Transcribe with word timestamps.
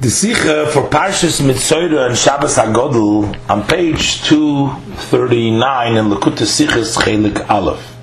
The 0.00 0.08
Sikha 0.08 0.66
for 0.70 0.88
Parshas 0.88 1.42
Mitzoyra 1.42 2.06
and 2.06 2.16
Shabbos 2.16 2.56
HaGodl 2.56 3.50
on 3.50 3.66
page 3.66 4.22
239 4.22 5.96
in 5.98 6.06
Likkutei 6.06 6.46
Sikhas 6.46 6.96
Chelik 6.96 7.50
Aleph. 7.50 7.96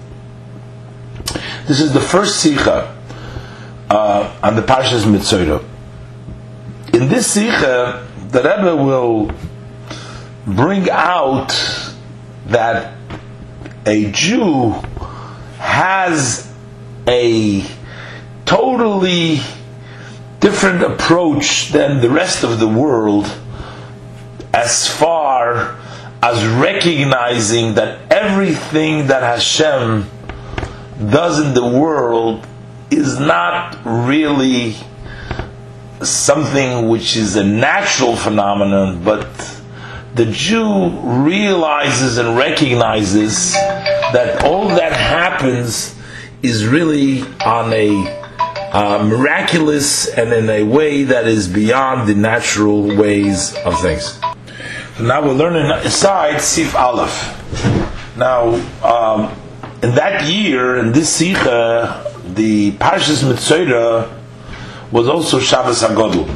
This 1.65 1.81
is 1.81 1.94
the 1.94 1.99
first 1.99 2.39
Sikha 2.39 2.96
uh, 3.89 4.39
on 4.44 4.55
the 4.55 4.62
Parshas 4.62 5.05
Mitzoyra. 5.05 5.63
In 6.94 7.10
this 7.10 7.31
Sikha, 7.31 8.08
the 8.29 8.44
Rebbe 8.44 8.76
will 8.76 9.32
bring 10.46 10.92
out 10.92 11.50
that 12.46 12.94
a 13.88 14.12
Jew 14.12 14.76
has 15.58 16.48
a 17.08 17.66
totally 18.45 19.40
different 20.40 20.84
approach 20.84 21.70
than 21.70 22.02
the 22.02 22.09
rest 22.09 22.44
of 22.44 22.59
the 22.59 22.67
world 22.67 23.26
as 24.54 24.88
far 24.88 25.77
as 26.22 26.46
recognizing 26.46 27.76
that 27.76 28.12
everything 28.12 29.08
that 29.08 29.22
Hashem 29.22 30.10
does 31.10 31.46
in 31.46 31.54
the 31.54 31.66
world 31.66 32.46
is 32.90 33.20
not 33.20 33.77
really 33.86 34.76
something 36.02 36.90
which 36.90 37.16
is 37.16 37.35
a 37.35 37.44
natural 37.44 38.16
phenomenon, 38.16 39.04
but 39.04 39.27
the 40.16 40.26
Jew 40.26 40.90
realizes 40.90 42.18
and 42.18 42.35
recognizes 42.38 43.54
that 43.54 44.44
all 44.44 44.70
that 44.70 44.94
happens 44.94 45.96
is 46.41 46.66
really 46.66 47.22
on 47.46 47.74
a 47.74 48.27
uh, 48.77 49.04
miraculous 49.04 50.08
and 50.08 50.31
in 50.31 50.48
a 50.52 50.62
way 50.62 51.04
that 51.04 51.27
is 51.27 51.48
beyond 51.48 52.08
the 52.08 52.13
natural 52.13 52.95
ways 52.95 53.55
of 53.66 53.81
things. 53.81 54.20
So 54.98 55.04
now 55.04 55.26
we're 55.26 55.34
learning 55.34 55.65
aside 55.71 56.40
Sif 56.41 56.76
Aleph. 56.76 57.34
Now, 58.15 58.54
um, 58.84 59.35
in 59.82 59.96
that 59.96 60.29
year, 60.29 60.77
in 60.77 60.91
this 60.91 61.10
Sikha, 61.10 62.13
the 62.35 62.71
Parshas 62.74 63.24
Mitzoyra 63.24 64.13
was 64.91 65.07
also 65.07 65.39
Shabbos 65.39 65.81
HaGodl. 65.81 66.30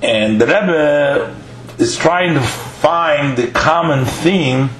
And 0.00 0.40
the 0.40 0.46
Rebbe 0.46 1.36
is 1.76 1.98
trying 1.98 2.32
to 2.32 2.40
find 2.40 3.36
the 3.36 3.48
common 3.48 4.06
theme 4.06 4.70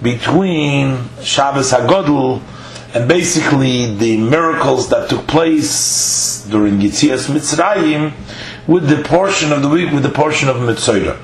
between 0.00 1.06
Shabbos 1.20 1.70
HaGodl 1.70 2.40
and 2.96 3.06
basically 3.06 3.94
the 3.94 4.16
miracles 4.16 4.88
that 4.88 5.10
took 5.10 5.26
place 5.26 6.46
during 6.48 6.78
Yitzias 6.78 7.28
Mitzrayim 7.28 8.14
with 8.66 8.88
the 8.88 9.02
portion 9.06 9.52
of 9.52 9.60
the 9.60 9.68
week, 9.68 9.92
with 9.92 10.02
the 10.02 10.08
portion 10.08 10.48
of 10.48 10.56
Mitzrayim. 10.56 11.18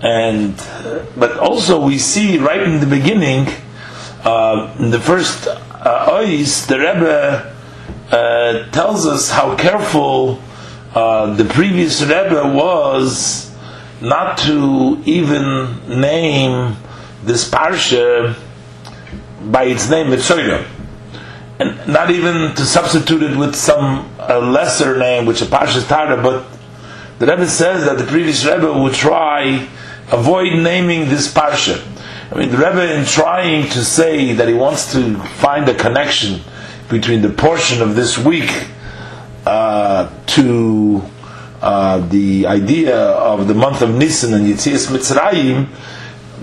And, 0.00 0.54
but 1.16 1.36
also 1.36 1.84
we 1.84 1.98
see 1.98 2.38
right 2.38 2.62
in 2.62 2.78
the 2.78 2.86
beginning, 2.86 3.48
uh, 4.22 4.72
in 4.78 4.92
the 4.92 5.00
first 5.00 5.48
uh, 5.48 6.10
ois, 6.12 6.68
the 6.68 6.78
Rebbe 6.78 7.56
uh, 8.12 8.70
tells 8.70 9.04
us 9.04 9.32
how 9.32 9.56
careful 9.56 10.40
uh, 10.94 11.34
the 11.34 11.44
previous 11.44 12.02
Rebbe 12.02 12.52
was 12.54 13.52
not 14.00 14.38
to 14.38 15.02
even 15.04 16.00
name 16.00 16.76
this 17.24 17.50
parsha 17.50 18.36
by 19.50 19.64
its 19.64 19.88
name 19.90 20.08
Mitzoyra, 20.08 20.66
and 21.58 21.88
not 21.88 22.10
even 22.10 22.54
to 22.54 22.64
substitute 22.64 23.22
it 23.22 23.36
with 23.36 23.54
some 23.54 24.08
lesser 24.18 24.98
name, 24.98 25.26
which 25.26 25.42
a 25.42 25.46
Parshas 25.46 25.86
Tahara, 25.88 26.22
but 26.22 26.44
the 27.18 27.26
Rebbe 27.26 27.46
says 27.48 27.84
that 27.84 27.98
the 27.98 28.04
previous 28.04 28.44
Rebbe 28.44 28.72
would 28.72 28.94
try 28.94 29.66
avoid 30.10 30.52
naming 30.54 31.08
this 31.08 31.32
Parsha. 31.32 31.82
I 32.30 32.38
mean, 32.38 32.50
the 32.50 32.58
Rebbe, 32.58 32.94
in 32.94 33.04
trying 33.04 33.68
to 33.70 33.84
say 33.84 34.32
that 34.34 34.48
he 34.48 34.54
wants 34.54 34.92
to 34.92 35.16
find 35.18 35.68
a 35.68 35.74
connection 35.74 36.40
between 36.88 37.22
the 37.22 37.30
portion 37.30 37.82
of 37.82 37.96
this 37.96 38.18
week 38.18 38.50
uh, 39.46 40.10
to 40.26 41.02
uh, 41.60 41.98
the 42.08 42.46
idea 42.46 42.96
of 42.96 43.48
the 43.48 43.54
month 43.54 43.82
of 43.82 43.94
Nisan 43.94 44.34
and 44.34 44.46
Yitzias 44.46 44.88
Mitzrayim, 44.88 45.68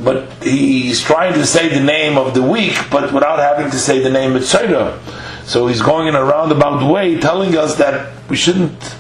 but 0.04 0.32
he's 0.44 1.02
trying 1.02 1.34
to 1.34 1.46
say 1.46 1.70
the 1.70 1.84
name 1.84 2.18
of 2.18 2.34
the 2.34 2.42
week, 2.44 2.78
but 2.92 3.14
without 3.14 3.40
having 3.40 3.72
to 3.72 3.78
say 3.78 4.00
the 4.00 4.10
name 4.10 4.34
Mitzoyra. 4.34 5.00
So 5.46 5.68
he's 5.68 5.82
going 5.82 6.08
in 6.08 6.16
a 6.16 6.24
roundabout 6.24 6.92
way, 6.92 7.20
telling 7.20 7.56
us 7.56 7.76
that 7.76 8.14
we 8.30 8.36
shouldn't 8.36 8.96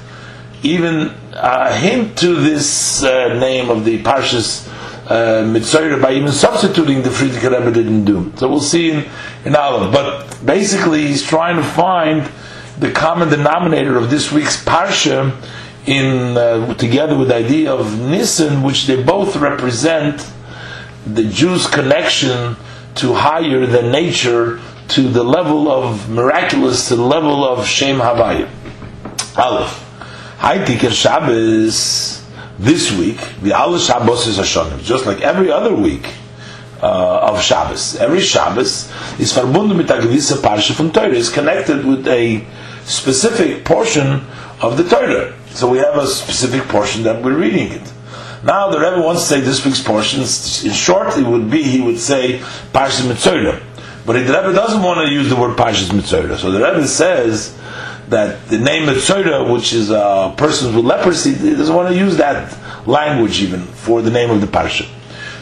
even 0.63 1.09
uh, 1.33 1.77
hint 1.77 2.17
to 2.19 2.35
this 2.35 3.03
uh, 3.03 3.33
name 3.39 3.69
of 3.69 3.85
the 3.85 4.01
Parshas 4.03 4.67
uh, 5.07 6.01
by 6.01 6.13
even 6.13 6.31
substituting 6.31 7.01
the 7.03 7.09
Frierdiker 7.09 7.51
Rebbe 7.51 7.71
didn't 7.71 8.05
do. 8.05 8.31
So 8.37 8.47
we'll 8.47 8.59
see 8.59 8.91
in, 8.91 9.05
in 9.45 9.55
Aleph. 9.55 9.93
But 9.93 10.45
basically, 10.45 11.07
he's 11.07 11.23
trying 11.23 11.57
to 11.57 11.63
find 11.63 12.29
the 12.79 12.91
common 12.91 13.29
denominator 13.29 13.97
of 13.97 14.09
this 14.09 14.31
week's 14.31 14.63
Parsha 14.63 15.35
in 15.85 16.37
uh, 16.37 16.73
together 16.75 17.17
with 17.17 17.27
the 17.27 17.35
idea 17.35 17.71
of 17.71 17.99
Nisan, 17.99 18.63
which 18.63 18.87
they 18.87 19.01
both 19.01 19.35
represent 19.35 20.31
the 21.05 21.23
Jew's 21.23 21.67
connection 21.67 22.55
to 22.95 23.13
higher 23.13 23.65
than 23.65 23.91
nature, 23.91 24.59
to 24.89 25.01
the 25.09 25.23
level 25.23 25.69
of 25.69 26.09
miraculous, 26.09 26.87
to 26.87 26.95
the 26.95 27.03
level 27.03 27.43
of 27.43 27.65
Shem 27.65 27.99
Havaya. 27.99 28.49
Aleph. 29.37 29.81
Haitik 30.39 30.91
Shabbos 30.91 32.23
this 32.57 32.91
week, 32.97 33.17
the 33.41 33.53
Allah 33.53 33.79
Shabbos 33.79 34.27
is 34.27 34.37
Hashanim, 34.37 34.81
just 34.81 35.05
like 35.05 35.21
every 35.21 35.51
other 35.51 35.73
week 35.73 36.07
uh, 36.81 37.31
of 37.31 37.41
Shabbos. 37.41 37.95
Every 37.97 38.21
Shabbos 38.21 38.91
is 39.19 39.33
verbunden 39.33 39.77
mit 39.77 39.87
Parsha 39.87 40.73
from 40.73 40.91
Torah, 40.91 41.09
is 41.09 41.29
connected 41.29 41.85
with 41.85 42.07
a 42.07 42.45
specific 42.85 43.65
portion 43.65 44.21
of 44.61 44.77
the 44.77 44.83
Torah. 44.87 45.33
So 45.49 45.69
we 45.69 45.79
have 45.79 45.95
a 45.97 46.07
specific 46.07 46.63
portion 46.67 47.03
that 47.03 47.23
we're 47.23 47.37
reading 47.37 47.71
it. 47.71 47.93
Now 48.45 48.69
the 48.69 48.77
Rebbe 48.77 49.01
wants 49.01 49.23
to 49.23 49.27
say 49.27 49.41
this 49.41 49.65
week's 49.65 49.81
portion. 49.81 50.19
In 50.21 50.75
short, 50.75 51.17
it 51.17 51.25
would 51.25 51.49
be 51.49 51.63
he 51.63 51.81
would 51.81 51.97
say 51.97 52.37
Parshas 52.71 53.01
Mitzoyra. 53.01 53.59
But 54.05 54.13
the 54.13 54.19
Rebbe 54.19 54.53
doesn't 54.53 54.83
want 54.83 54.99
to 54.99 55.11
use 55.11 55.29
the 55.29 55.35
word 55.35 55.57
Parshas 55.57 55.89
Mitzoyra. 55.89 56.37
So 56.37 56.51
the 56.51 56.59
Rebbe 56.59 56.87
says 56.87 57.57
that 58.09 58.47
the 58.47 58.59
name 58.59 58.87
Mitzoyra, 58.87 59.51
which 59.51 59.73
is 59.73 59.89
a 59.89 60.31
person 60.37 60.75
with 60.75 60.85
leprosy, 60.85 61.33
he 61.33 61.55
doesn't 61.55 61.73
want 61.73 61.89
to 61.89 61.97
use 61.97 62.17
that 62.17 62.55
language 62.87 63.41
even 63.41 63.61
for 63.61 64.03
the 64.03 64.11
name 64.11 64.29
of 64.29 64.41
the 64.41 64.47
parsha. 64.47 64.87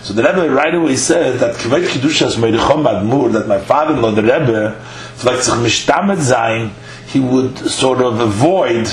So 0.02 0.14
the 0.14 0.24
Rebbe 0.24 0.50
right 0.50 0.74
away 0.74 0.96
says 0.96 1.42
that 1.42 1.56
Kvet 1.58 1.86
Kedushas 1.86 2.38
Meirichom 2.38 2.86
Admur, 2.86 3.34
that 3.34 3.50
my 3.50 3.60
father-in-law, 3.60 4.12
the 4.12 4.22
Rebbe, 4.22 4.82
sich 5.18 5.54
mishtamet 5.56 6.22
sein, 6.22 6.72
he 7.08 7.20
would 7.20 7.58
sort 7.58 8.02
of 8.02 8.22
avoid 8.22 8.88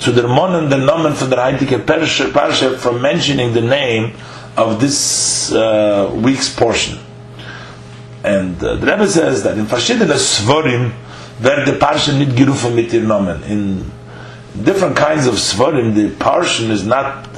to 0.00 0.12
the 0.12 0.22
Ramon 0.22 0.54
and 0.54 0.72
the 0.72 0.78
Nomen 0.78 1.14
for 1.14 1.26
the 1.26 1.36
Heidike 1.36 1.84
Parsha 1.84 2.78
from 2.78 3.00
mentioning 3.00 3.52
the 3.52 3.60
name 3.62 4.14
of 4.56 4.80
this 4.80 5.52
uh, 5.52 6.12
week's 6.14 6.54
portion. 6.54 6.98
And 8.24 8.62
uh, 8.62 8.76
the 8.76 8.86
Rebbe 8.86 9.06
says 9.06 9.42
that 9.44 9.56
in 9.58 9.66
verschiedene 9.66 10.08
Svorim, 10.08 10.92
where 11.40 11.64
the 11.64 11.72
Parsha 11.72 12.16
nit 12.16 12.28
gerufen 12.30 12.74
mit 12.74 12.92
ihr 12.92 13.02
Nomen. 13.02 13.42
In 13.44 13.90
different 14.62 14.96
kinds 14.96 15.26
of 15.26 15.34
Svorim, 15.34 15.94
the 15.94 16.10
Parsha 16.10 16.68
is 16.70 16.84
not 16.86 17.28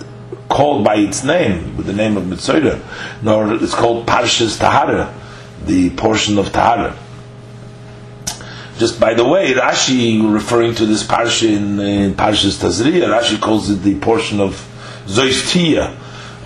called 0.49 0.85
by 0.85 0.97
its 0.97 1.25
name, 1.25 1.77
with 1.77 1.87
the 1.87 1.93
name 1.93 2.17
of 2.17 2.25
Mitzoyra, 2.25 2.81
nor 3.23 3.55
it's 3.55 3.75
called 3.75 4.07
Parshas 4.07 4.59
Tahara, 4.59 5.15
the 5.67 5.91
portion 5.91 6.39
of 6.39 6.53
Tahara. 6.53 6.97
Just 8.79 9.01
by 9.01 9.13
the 9.15 9.25
way, 9.25 9.53
Rashi 9.55 10.33
referring 10.33 10.73
to 10.77 10.87
this 10.87 11.03
parsha 11.03 11.49
in, 11.49 11.81
in 11.81 12.15
Parshas 12.15 12.59
Tazria, 12.63 13.09
Rashi 13.09 13.41
calls 13.41 13.69
it 13.71 13.83
the 13.83 13.99
portion 13.99 14.39
of 14.39 14.53
Zoistia, 15.07 15.97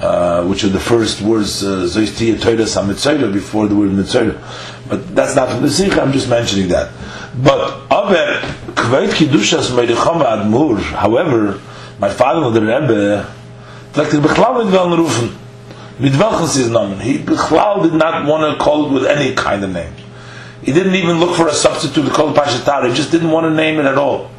uh, 0.01 0.43
which 0.47 0.65
are 0.65 0.71
the 0.71 0.81
first 0.81 1.21
words 1.21 1.63
uh, 1.63 1.85
Zoistia 1.85 2.41
Torah 2.41 2.65
Samitzayra 2.65 3.31
before 3.31 3.69
the 3.69 3.77
word 3.77 3.91
Mitzayra. 3.91 4.41
But 4.89 5.15
that's 5.15 5.37
not 5.37 5.51
from 5.51 5.61
the 5.61 5.71
Sikha, 5.71 6.01
I'm 6.01 6.13
just 6.13 6.31
mentioning 6.31 6.69
that. 6.69 6.91
But 7.37 7.91
Aber 7.91 8.41
Kveit 8.77 9.11
Kidushas 9.11 9.71
Meirichama 9.71 10.25
Admur, 10.25 10.81
however, 10.81 11.61
my 11.99 12.09
father 12.09 12.51
the 12.51 12.63
Rebbe, 12.63 13.27
er 13.95 14.05
Bechlal 14.05 14.65
mit. 14.65 15.33
Mit? 16.01 16.13
He 17.03 17.19
did 17.19 17.93
not 17.95 18.27
want 18.27 18.59
to 18.59 18.65
call 18.65 18.87
it 18.87 18.93
with 18.95 19.05
any 19.05 19.35
kind 19.35 19.63
of 19.63 19.71
name. 19.71 19.93
He 20.63 20.73
didn't 20.73 20.95
even 20.95 21.19
look 21.19 21.37
for 21.37 21.49
a 21.49 21.53
substitute 21.55 22.05
to 22.07 22.11
call 22.11 22.33
it 22.37 22.89
He 22.89 22.95
just 22.95 23.11
didn't 23.11 23.31
want 23.31 23.45
to 23.47 23.51
name 23.51 23.79
it 23.81 23.87
at 23.87 23.99
all. 23.99 24.31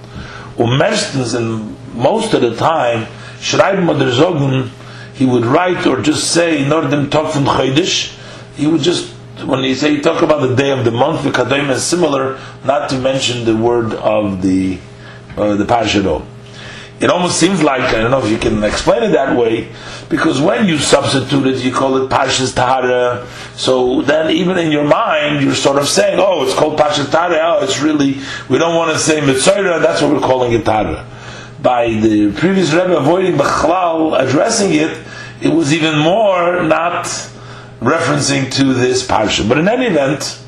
Umerstens, 0.58 1.36
and 1.36 1.76
most 1.96 2.34
of 2.34 2.42
the 2.42 2.56
time, 2.56 3.08
Schreiben 3.40 3.90
oder 3.90 4.12
Zogen, 4.12 4.70
he 5.14 5.26
would 5.26 5.46
write 5.46 5.86
or 5.86 6.02
just 6.02 6.32
say, 6.32 6.68
nor 6.68 6.84
dem 6.84 7.10
Tag 7.10 7.34
von 7.34 7.44
Chodesh, 7.46 8.18
he 8.56 8.68
would 8.68 8.82
just, 8.82 9.10
when 9.46 9.64
he 9.64 9.76
say, 9.76 10.00
talk 10.00 10.22
about 10.22 10.48
the 10.48 10.56
day 10.56 10.72
of 10.72 10.86
the 10.86 10.92
month, 10.92 11.24
the 11.24 11.30
Kadayim 11.32 11.70
is 11.70 11.84
similar, 11.84 12.40
not 12.64 12.90
to 12.90 12.98
mention 12.98 13.46
the 13.46 13.56
word 13.56 13.94
of 13.96 14.42
the, 14.42 14.80
uh, 15.36 15.56
the 15.56 15.66
Parashat 15.66 16.24
it 17.04 17.10
almost 17.10 17.38
seems 17.38 17.62
like 17.62 17.82
I 17.82 18.02
don't 18.02 18.12
know 18.12 18.24
if 18.24 18.30
you 18.32 18.38
can 18.38 18.64
explain 18.64 19.04
it 19.04 19.12
that 19.12 19.38
way, 19.38 19.68
because 20.14 20.40
when 20.40 20.68
you 20.68 20.78
substitute 20.78 21.48
it, 21.48 21.66
you 21.66 21.74
call 21.74 21.98
it 21.98 22.08
Parshas 22.08 22.54
Tahara. 22.54 23.28
So 23.56 24.04
then, 24.04 24.30
even 24.30 24.60
in 24.60 24.72
your 24.72 24.84
mind, 24.84 25.44
you're 25.44 25.56
sort 25.56 25.80
of 25.80 25.88
saying, 25.88 26.20
"Oh, 26.22 26.44
it's 26.44 26.54
called 26.54 26.78
Parshas 26.78 27.10
Tahara. 27.10 27.40
Oh, 27.42 27.64
it's 27.64 27.82
really 27.82 28.20
we 28.48 28.60
don't 28.60 28.76
want 28.76 28.92
to 28.92 29.00
say 29.00 29.22
Mitzayra. 29.22 29.82
That's 29.82 30.04
what 30.04 30.12
we're 30.14 30.20
calling 30.20 30.54
it 30.54 30.66
Tahara." 30.66 31.04
By 31.64 31.88
the 31.88 32.32
previous 32.34 32.72
Rebbe 32.74 32.96
avoiding 32.96 33.38
Bechlal 33.38 34.20
addressing 34.20 34.76
it, 34.76 34.96
it 35.42 35.50
was 35.50 35.74
even 35.74 35.98
more 35.98 36.62
not 36.62 37.06
referencing 37.82 38.52
to 38.52 38.66
this 38.76 39.08
parsha. 39.08 39.50
But 39.50 39.58
in 39.58 39.68
any 39.68 39.88
event, 39.88 40.40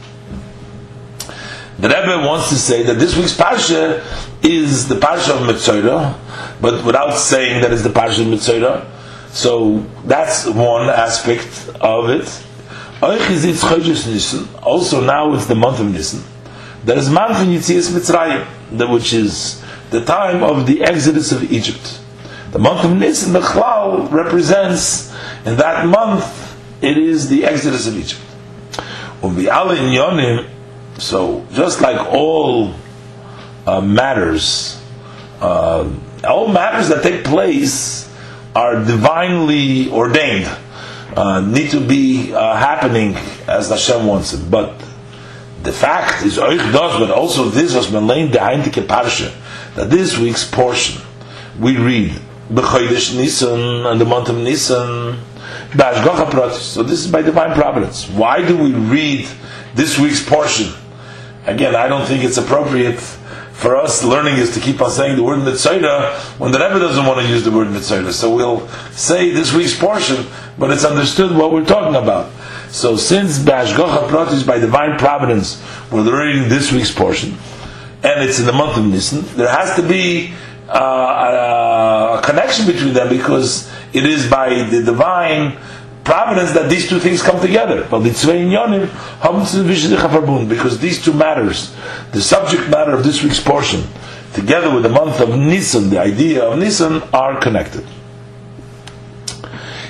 the 1.80 1.90
Rebbe 1.90 2.24
wants 2.24 2.50
to 2.50 2.56
say 2.56 2.84
that 2.84 3.00
this 3.00 3.18
week's 3.18 3.36
parsha 3.36 4.04
is 4.44 4.88
the 4.88 4.96
parsha 4.96 5.32
of 5.32 5.48
Mitzayra, 5.48 6.14
but 6.62 6.86
without 6.86 7.18
saying 7.18 7.64
that 7.64 7.74
it's 7.74 7.82
the 7.82 7.90
parsha 7.90 8.22
of 8.22 8.28
Mitzayra. 8.28 8.92
So 9.36 9.80
that's 10.06 10.48
one 10.48 10.90
aspect 10.90 11.70
of 11.82 12.10
it. 12.10 12.24
Also 14.64 15.02
now 15.02 15.34
it's 15.34 15.46
the 15.48 15.56
month 15.56 15.82
of 15.82 15.92
Nisan. 15.92 16.24
There 16.86 16.98
is 16.98 17.10
month 17.10 17.42
in 17.42 17.50
Yitzias 17.50 17.92
Mitzrayim, 17.92 18.48
which 18.90 19.12
is 19.12 19.62
the 19.90 20.06
time 20.06 20.42
of 20.42 20.66
the 20.66 20.82
exodus 20.84 21.34
of 21.34 21.52
Egypt. 21.52 22.00
The 22.52 22.60
month 22.60 22.86
of 22.86 22.96
Nisan, 22.96 23.34
the 23.34 23.42
Chlal, 23.42 24.10
represents 24.10 25.14
in 25.46 25.58
that 25.58 25.86
month 25.86 26.56
it 26.82 26.98
is 26.98 27.28
the 27.28 27.44
exodus 27.44 27.88
of 27.88 27.98
Egypt. 27.98 28.22
So 30.98 31.46
just 31.52 31.82
like 31.82 32.14
all 32.14 32.74
uh, 33.68 33.82
matters, 33.82 34.82
uh, 35.42 35.92
all 36.24 36.48
matters 36.48 36.88
that 36.88 37.04
take 37.04 37.26
place 37.26 38.06
are 38.56 38.84
divinely 38.84 39.90
ordained, 39.92 40.50
uh, 41.16 41.42
need 41.42 41.70
to 41.72 41.86
be 41.86 42.34
uh, 42.34 42.56
happening 42.56 43.16
as 43.48 43.70
Hashem 43.70 44.08
wants 44.08 44.34
it. 44.34 44.50
But 44.50 44.80
the 45.64 45.74
fact 45.74 46.24
is, 46.26 46.38
does, 46.38 47.00
but 47.00 47.12
also 47.12 47.50
this 47.50 47.76
was 47.76 47.88
Melain 47.88 48.32
the 48.32 48.82
Parsha, 48.82 49.34
that 49.76 49.90
this 49.90 50.18
week's 50.18 50.50
portion 50.50 51.02
we 51.60 51.78
read 51.78 52.12
B'chodesh 52.52 53.16
Nisan 53.18 53.86
and 53.86 54.00
the 54.00 54.06
month 54.06 54.30
of 54.30 54.38
Nisan, 54.38 55.20
So 55.74 56.84
this 56.84 57.06
is 57.06 57.12
by 57.12 57.22
divine 57.22 57.54
providence. 57.54 58.10
Why 58.10 58.46
do 58.46 58.58
we 58.58 58.72
read 58.74 59.28
this 59.74 59.98
week's 59.98 60.24
portion? 60.24 60.72
Again, 61.46 61.76
I 61.76 61.88
don't 61.88 62.06
think 62.06 62.24
it's 62.24 62.38
appropriate 62.38 63.00
for 63.56 63.78
us 63.78 64.04
learning 64.04 64.36
is 64.36 64.54
to 64.54 64.60
keep 64.60 64.82
on 64.82 64.92
saying 64.92 65.16
the 65.16 65.24
word 65.24 65.40
mitzoyra 65.40 66.14
when 66.40 66.52
the 66.52 66.60
Rebbe 66.60 66.78
doesn't 66.78 67.06
want 67.06 67.22
to 67.22 67.28
use 67.28 67.44
the 67.44 67.52
word 67.52 67.68
mitzoyra. 67.68 68.12
So 68.12 68.36
we'll 68.36 68.68
say 68.92 69.32
this 69.32 69.54
week's 69.54 69.78
portion, 69.78 70.26
but 70.60 70.72
it's 70.72 70.84
understood 70.84 71.36
what 71.36 71.52
we're 71.52 71.66
talking 71.66 71.96
about. 71.96 72.32
So 72.70 72.98
since 72.98 73.40
Bashgocha 73.40 74.10
Pratis 74.10 74.46
by 74.46 74.60
divine 74.60 75.00
providence, 75.00 75.64
we're 75.90 76.04
reading 76.04 76.50
this 76.50 76.74
week's 76.74 76.92
portion, 76.94 77.38
and 78.04 78.24
it's 78.28 78.40
in 78.40 78.46
the 78.46 78.54
month 78.54 78.78
of 78.78 78.86
Nisan, 78.86 79.22
there 79.38 79.50
has 79.50 79.76
to 79.78 79.82
be 79.82 80.34
uh, 80.68 82.20
a 82.20 82.22
connection 82.26 82.66
between 82.68 82.94
them 82.94 83.08
because 83.08 83.72
it 83.94 84.06
is 84.06 84.30
by 84.30 84.64
the 84.64 84.84
divine 84.84 85.58
providence 86.06 86.54
that 86.54 86.70
these 86.70 86.88
two 86.88 87.00
things 87.00 87.22
come 87.22 87.42
together. 87.42 87.84
Because 90.48 90.80
these 90.80 91.04
two 91.04 91.14
matters, 91.14 91.76
the 92.12 92.22
subject 92.22 92.70
matter 92.70 92.94
of 92.94 93.04
this 93.04 93.22
week's 93.24 93.40
portion, 93.40 93.84
together 94.34 94.74
with 94.74 94.84
the 94.84 94.90
month 94.90 95.20
of 95.20 95.30
Nisan, 95.38 95.90
the 95.90 96.00
idea 96.00 96.44
of 96.44 96.58
Nisan, 96.60 97.02
are 97.12 97.42
connected. 97.42 97.86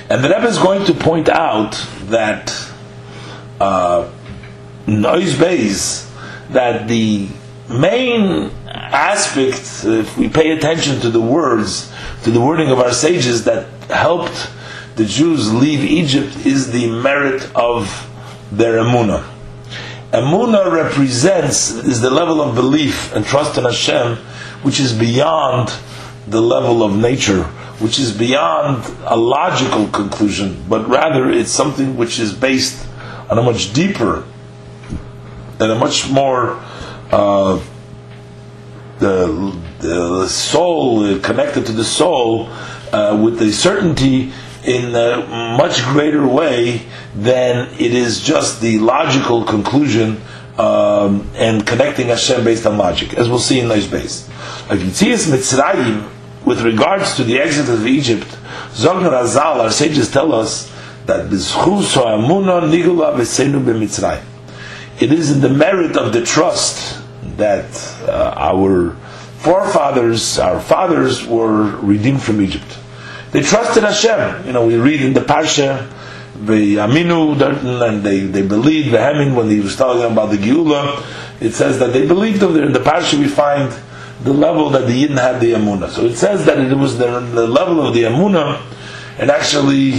And 0.08 0.24
the 0.24 0.28
Rebbe 0.28 0.46
is 0.48 0.58
going 0.58 0.86
to 0.86 0.94
point 0.94 1.28
out 1.28 1.72
that 2.04 2.52
uh, 3.60 4.10
noise 4.86 5.38
base 5.38 6.10
that 6.50 6.88
the 6.88 7.28
main 7.68 8.50
aspect, 8.66 9.84
if 9.84 10.16
we 10.16 10.28
pay 10.28 10.52
attention 10.52 11.00
to 11.00 11.10
the 11.10 11.20
words, 11.20 11.92
to 12.22 12.30
the 12.30 12.40
wording 12.40 12.70
of 12.70 12.78
our 12.78 12.92
sages 12.92 13.44
that 13.44 13.66
helped 13.90 14.48
the 14.96 15.04
Jews 15.04 15.52
leave 15.52 15.84
Egypt, 15.84 16.46
is 16.46 16.72
the 16.72 16.90
merit 16.90 17.50
of 17.54 18.10
their 18.50 18.82
emuna. 18.82 19.30
Emuna 20.10 20.72
represents 20.72 21.70
is 21.70 22.00
the 22.00 22.10
level 22.10 22.40
of 22.40 22.54
belief 22.54 23.14
and 23.14 23.24
trust 23.24 23.58
in 23.58 23.64
Hashem, 23.64 24.16
which 24.62 24.80
is 24.80 24.94
beyond 24.94 25.70
the 26.26 26.40
level 26.40 26.82
of 26.82 26.96
nature, 26.96 27.44
which 27.78 27.98
is 27.98 28.16
beyond 28.16 28.84
a 29.04 29.16
logical 29.16 29.86
conclusion, 29.88 30.64
but 30.68 30.88
rather 30.88 31.30
it's 31.30 31.50
something 31.50 31.98
which 31.98 32.18
is 32.18 32.32
based 32.32 32.86
on 33.28 33.38
a 33.38 33.42
much 33.42 33.74
deeper 33.74 34.24
and 35.60 35.72
a 35.72 35.74
much 35.74 36.08
more 36.10 36.58
uh, 37.10 37.62
the, 38.98 39.60
the 39.80 40.26
soul 40.26 41.18
connected 41.20 41.66
to 41.66 41.72
the 41.72 41.84
soul 41.84 42.48
uh, 42.92 43.18
with 43.22 43.40
a 43.42 43.52
certainty 43.52 44.32
in 44.66 44.94
a 44.94 45.56
much 45.56 45.82
greater 45.84 46.26
way 46.26 46.82
than 47.14 47.68
it 47.74 47.94
is 47.94 48.20
just 48.20 48.60
the 48.60 48.78
logical 48.78 49.44
conclusion 49.44 50.20
um, 50.58 51.30
and 51.36 51.64
connecting 51.66 52.08
Hashem 52.08 52.44
based 52.44 52.66
on 52.66 52.76
logic, 52.76 53.14
as 53.14 53.28
we'll 53.28 53.38
see 53.38 53.60
in 53.60 53.68
those 53.68 53.86
base. 53.86 54.28
If 54.70 54.82
you 54.82 54.90
see 54.90 55.10
Mitzrayim, 55.10 56.10
with 56.44 56.62
regards 56.62 57.16
to 57.16 57.24
the 57.24 57.38
exit 57.38 57.68
of 57.68 57.86
Egypt, 57.86 58.26
Zogner 58.72 59.12
Azal, 59.12 59.60
our 59.60 59.70
sages 59.70 60.10
tell 60.10 60.32
us 60.32 60.72
that 61.06 61.26
it 64.98 65.12
is 65.12 65.30
in 65.30 65.40
the 65.40 65.48
merit 65.48 65.96
of 65.96 66.12
the 66.12 66.24
trust 66.24 67.02
that 67.36 67.98
uh, 68.08 68.34
our 68.36 68.96
forefathers, 69.38 70.38
our 70.38 70.60
fathers, 70.60 71.26
were 71.26 71.76
redeemed 71.80 72.22
from 72.22 72.40
Egypt. 72.40 72.78
They 73.32 73.42
trusted 73.42 73.82
Hashem. 73.82 74.46
You 74.46 74.52
know, 74.52 74.66
we 74.66 74.76
read 74.76 75.02
in 75.02 75.12
the 75.12 75.20
Parsha, 75.20 75.90
the 76.44 76.76
Aminu, 76.76 77.40
and 77.88 78.02
they, 78.02 78.20
they 78.20 78.46
believed 78.46 78.92
the 78.92 78.98
Hamin 78.98 79.34
when 79.34 79.50
he 79.50 79.60
was 79.60 79.76
telling 79.76 80.00
them 80.00 80.12
about 80.12 80.30
the 80.30 80.36
Geula. 80.36 81.04
It 81.40 81.52
says 81.52 81.78
that 81.80 81.92
they 81.92 82.06
believed 82.06 82.42
him. 82.42 82.56
In 82.56 82.72
the 82.72 82.80
Parsha, 82.80 83.18
we 83.18 83.28
find 83.28 83.72
the 84.22 84.32
level 84.32 84.70
that 84.70 84.86
the 84.86 85.04
Yidden 85.04 85.18
had 85.18 85.40
the 85.40 85.52
Amunah. 85.52 85.90
So 85.90 86.04
it 86.04 86.16
says 86.16 86.46
that 86.46 86.58
it 86.58 86.76
was 86.76 86.98
the, 86.98 87.20
the 87.20 87.46
level 87.46 87.86
of 87.86 87.94
the 87.94 88.04
Amunah 88.04 88.62
and 89.18 89.30
actually, 89.30 89.92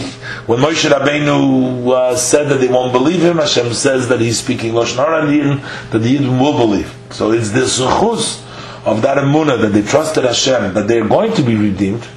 when 0.45 0.59
Moshe 0.59 0.87
Rabbeinu 0.87 1.91
uh, 1.91 2.15
said 2.15 2.49
that 2.49 2.59
they 2.59 2.67
won't 2.67 2.93
believe 2.93 3.21
him, 3.21 3.37
Hashem 3.37 3.73
says 3.73 4.09
that 4.09 4.21
he's 4.21 4.37
speaking 4.37 4.73
Lashon 4.73 4.97
Hara 4.97 5.25
that 5.25 5.97
the 5.97 6.17
Yidden 6.17 6.39
will 6.39 6.55
believe. 6.55 6.95
So 7.09 7.31
it's 7.31 7.49
the 7.49 7.61
suchus 7.61 8.43
of 8.85 9.01
that 9.01 9.17
emunah 9.17 9.59
that 9.61 9.69
they 9.69 9.81
trusted 9.81 10.23
Hashem, 10.23 10.75
that 10.75 10.87
they're 10.87 11.07
going 11.07 11.33
to 11.33 11.41
be 11.41 11.55
redeemed. 11.55 12.07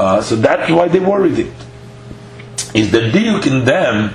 Uh, 0.00 0.22
so 0.22 0.36
that's 0.36 0.70
why 0.70 0.88
they 0.88 1.00
worried 1.00 1.38
it. 1.38 1.52
Is 2.74 2.90
the 2.90 3.00
diuk 3.00 3.46
in 3.46 3.64
them? 3.64 4.14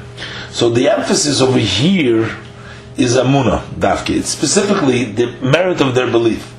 So 0.49 0.69
the 0.69 0.89
emphasis 0.89 1.41
over 1.41 1.59
here 1.59 2.35
is 2.97 3.15
amuna 3.15 3.61
dafke. 3.73 4.15
It's 4.15 4.29
specifically 4.29 5.03
the 5.03 5.27
merit 5.41 5.81
of 5.81 5.93
their 5.93 6.09
belief. 6.09 6.53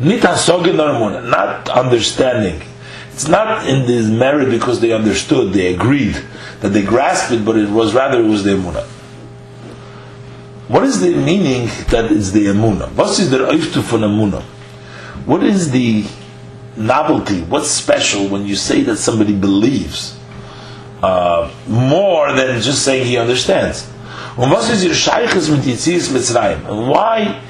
Not 0.00 1.68
understanding 1.68 2.62
it's 3.18 3.26
not 3.26 3.66
in 3.66 3.84
this 3.84 4.06
merit 4.06 4.48
because 4.48 4.78
they 4.78 4.92
understood, 4.92 5.52
they 5.52 5.74
agreed, 5.74 6.14
that 6.60 6.68
they 6.68 6.84
grasped 6.84 7.32
it, 7.32 7.44
but 7.44 7.56
it 7.56 7.68
was 7.68 7.92
rather 7.92 8.20
it 8.20 8.28
was 8.28 8.44
the 8.44 8.50
emunah. 8.50 8.84
What 10.68 10.84
is 10.84 11.00
the 11.00 11.16
meaning 11.16 11.66
that 11.88 12.12
it's 12.12 12.30
the 12.30 12.46
emunah? 12.46 12.92
What 12.92 13.18
is 13.18 13.28
the 13.28 13.38
oiftu? 13.38 14.40
What 15.26 15.42
is 15.42 15.72
the 15.72 16.04
novelty? 16.78 17.42
What's 17.42 17.68
special 17.68 18.28
when 18.28 18.46
you 18.46 18.56
say 18.56 18.82
that 18.82 18.96
somebody 18.96 19.34
believes 19.34 20.18
uh, 21.02 21.52
more 21.66 22.32
than 22.32 22.60
just 22.62 22.84
saying 22.84 23.06
he 23.06 23.16
understands? 23.16 23.90
And 24.36 24.50
why 26.88 27.42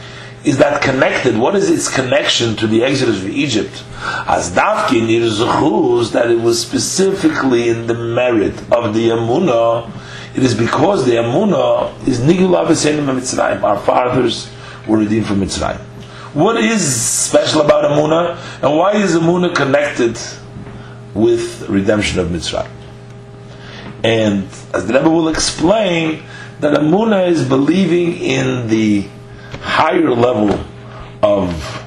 is 0.45 0.59
that 0.59 0.81
connected? 0.83 1.37
What 1.37 1.55
is 1.57 1.71
its 1.71 1.95
connection 1.95 2.57
to 2.57 2.67
the 2.67 2.83
exodus 2.85 3.19
of 3.19 3.29
Egypt? 3.29 3.85
As 4.27 4.51
Davki 4.51 5.03
Nirzuchuz, 5.03 6.13
that 6.13 6.31
it 6.31 6.41
was 6.41 6.61
specifically 6.61 7.69
in 7.69 7.87
the 7.87 7.95
merit 7.95 8.55
of 8.73 8.95
the 8.95 9.11
Amunah, 9.11 9.91
it 10.35 10.43
is 10.43 10.55
because 10.55 11.05
the 11.05 11.17
Amunah 11.17 11.93
is 12.07 12.21
Nigula 12.21 12.67
Mitzrayim. 12.67 13.63
Our 13.63 13.79
fathers 13.81 14.51
were 14.87 14.99
redeemed 14.99 15.27
from 15.27 15.41
Mitzrayim. 15.41 15.88
What 16.39 16.57
is 16.59 16.95
special 16.95 17.63
about 17.63 17.83
Amunah, 17.83 18.63
and 18.63 18.79
why 18.79 18.93
is 18.93 19.17
Amunah 19.17 19.57
connected 19.57 20.17
with 21.13 21.69
redemption 21.69 22.21
of 22.21 22.29
Mitzrayim? 22.29 22.71
And 24.05 24.45
as 24.73 24.87
the 24.87 24.95
Rebbe 24.95 25.11
will 25.11 25.27
explain, 25.27 26.23
that 26.61 26.79
Amunah 26.79 27.27
is 27.27 27.45
believing 27.45 28.19
in 28.19 28.69
the 28.69 29.09
higher 29.63 30.15
level 30.15 30.65
of 31.25 31.85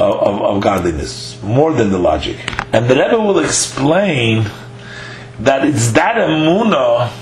of, 0.00 0.42
of 0.42 0.60
godliness, 0.60 1.40
more 1.40 1.72
than 1.72 1.90
the 1.90 1.98
logic. 1.98 2.36
And 2.72 2.90
the 2.90 2.96
Rebbe 2.96 3.20
will 3.20 3.38
explain 3.38 4.50
that 5.38 5.64
it's 5.64 5.92
that 5.92 6.16
emuna 6.16 7.12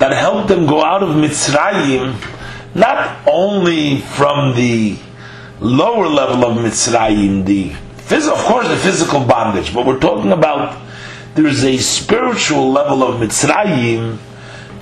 that 0.00 0.12
helped 0.12 0.48
them 0.48 0.66
go 0.66 0.84
out 0.84 1.02
of 1.02 1.16
Mitzrayim, 1.16 2.14
not 2.74 3.26
only 3.26 4.02
from 4.02 4.54
the 4.54 4.98
lower 5.60 6.06
level 6.06 6.44
of 6.44 6.56
Mitzrayim, 6.58 7.44
the 7.44 7.70
phys- 7.70 8.28
of 8.28 8.38
course 8.38 8.68
the 8.68 8.76
physical 8.76 9.24
bondage, 9.24 9.74
but 9.74 9.86
we're 9.86 9.98
talking 10.00 10.32
about 10.32 10.80
there 11.34 11.46
is 11.46 11.64
a 11.64 11.76
spiritual 11.78 12.70
level 12.72 13.02
of 13.02 13.20
Mitzrayim, 13.20 14.18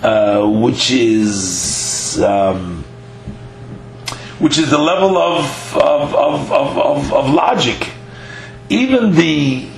uh, 0.02 0.46
which 0.46 0.90
is 0.90 2.22
um, 2.22 2.84
which 4.38 4.58
is 4.58 4.70
the 4.70 4.78
level 4.78 5.16
of 5.16 5.76
of, 5.76 6.14
of, 6.14 6.52
of, 6.52 6.78
of, 6.78 7.12
of 7.12 7.30
logic. 7.30 7.90
Even 8.68 9.14
the 9.14 9.68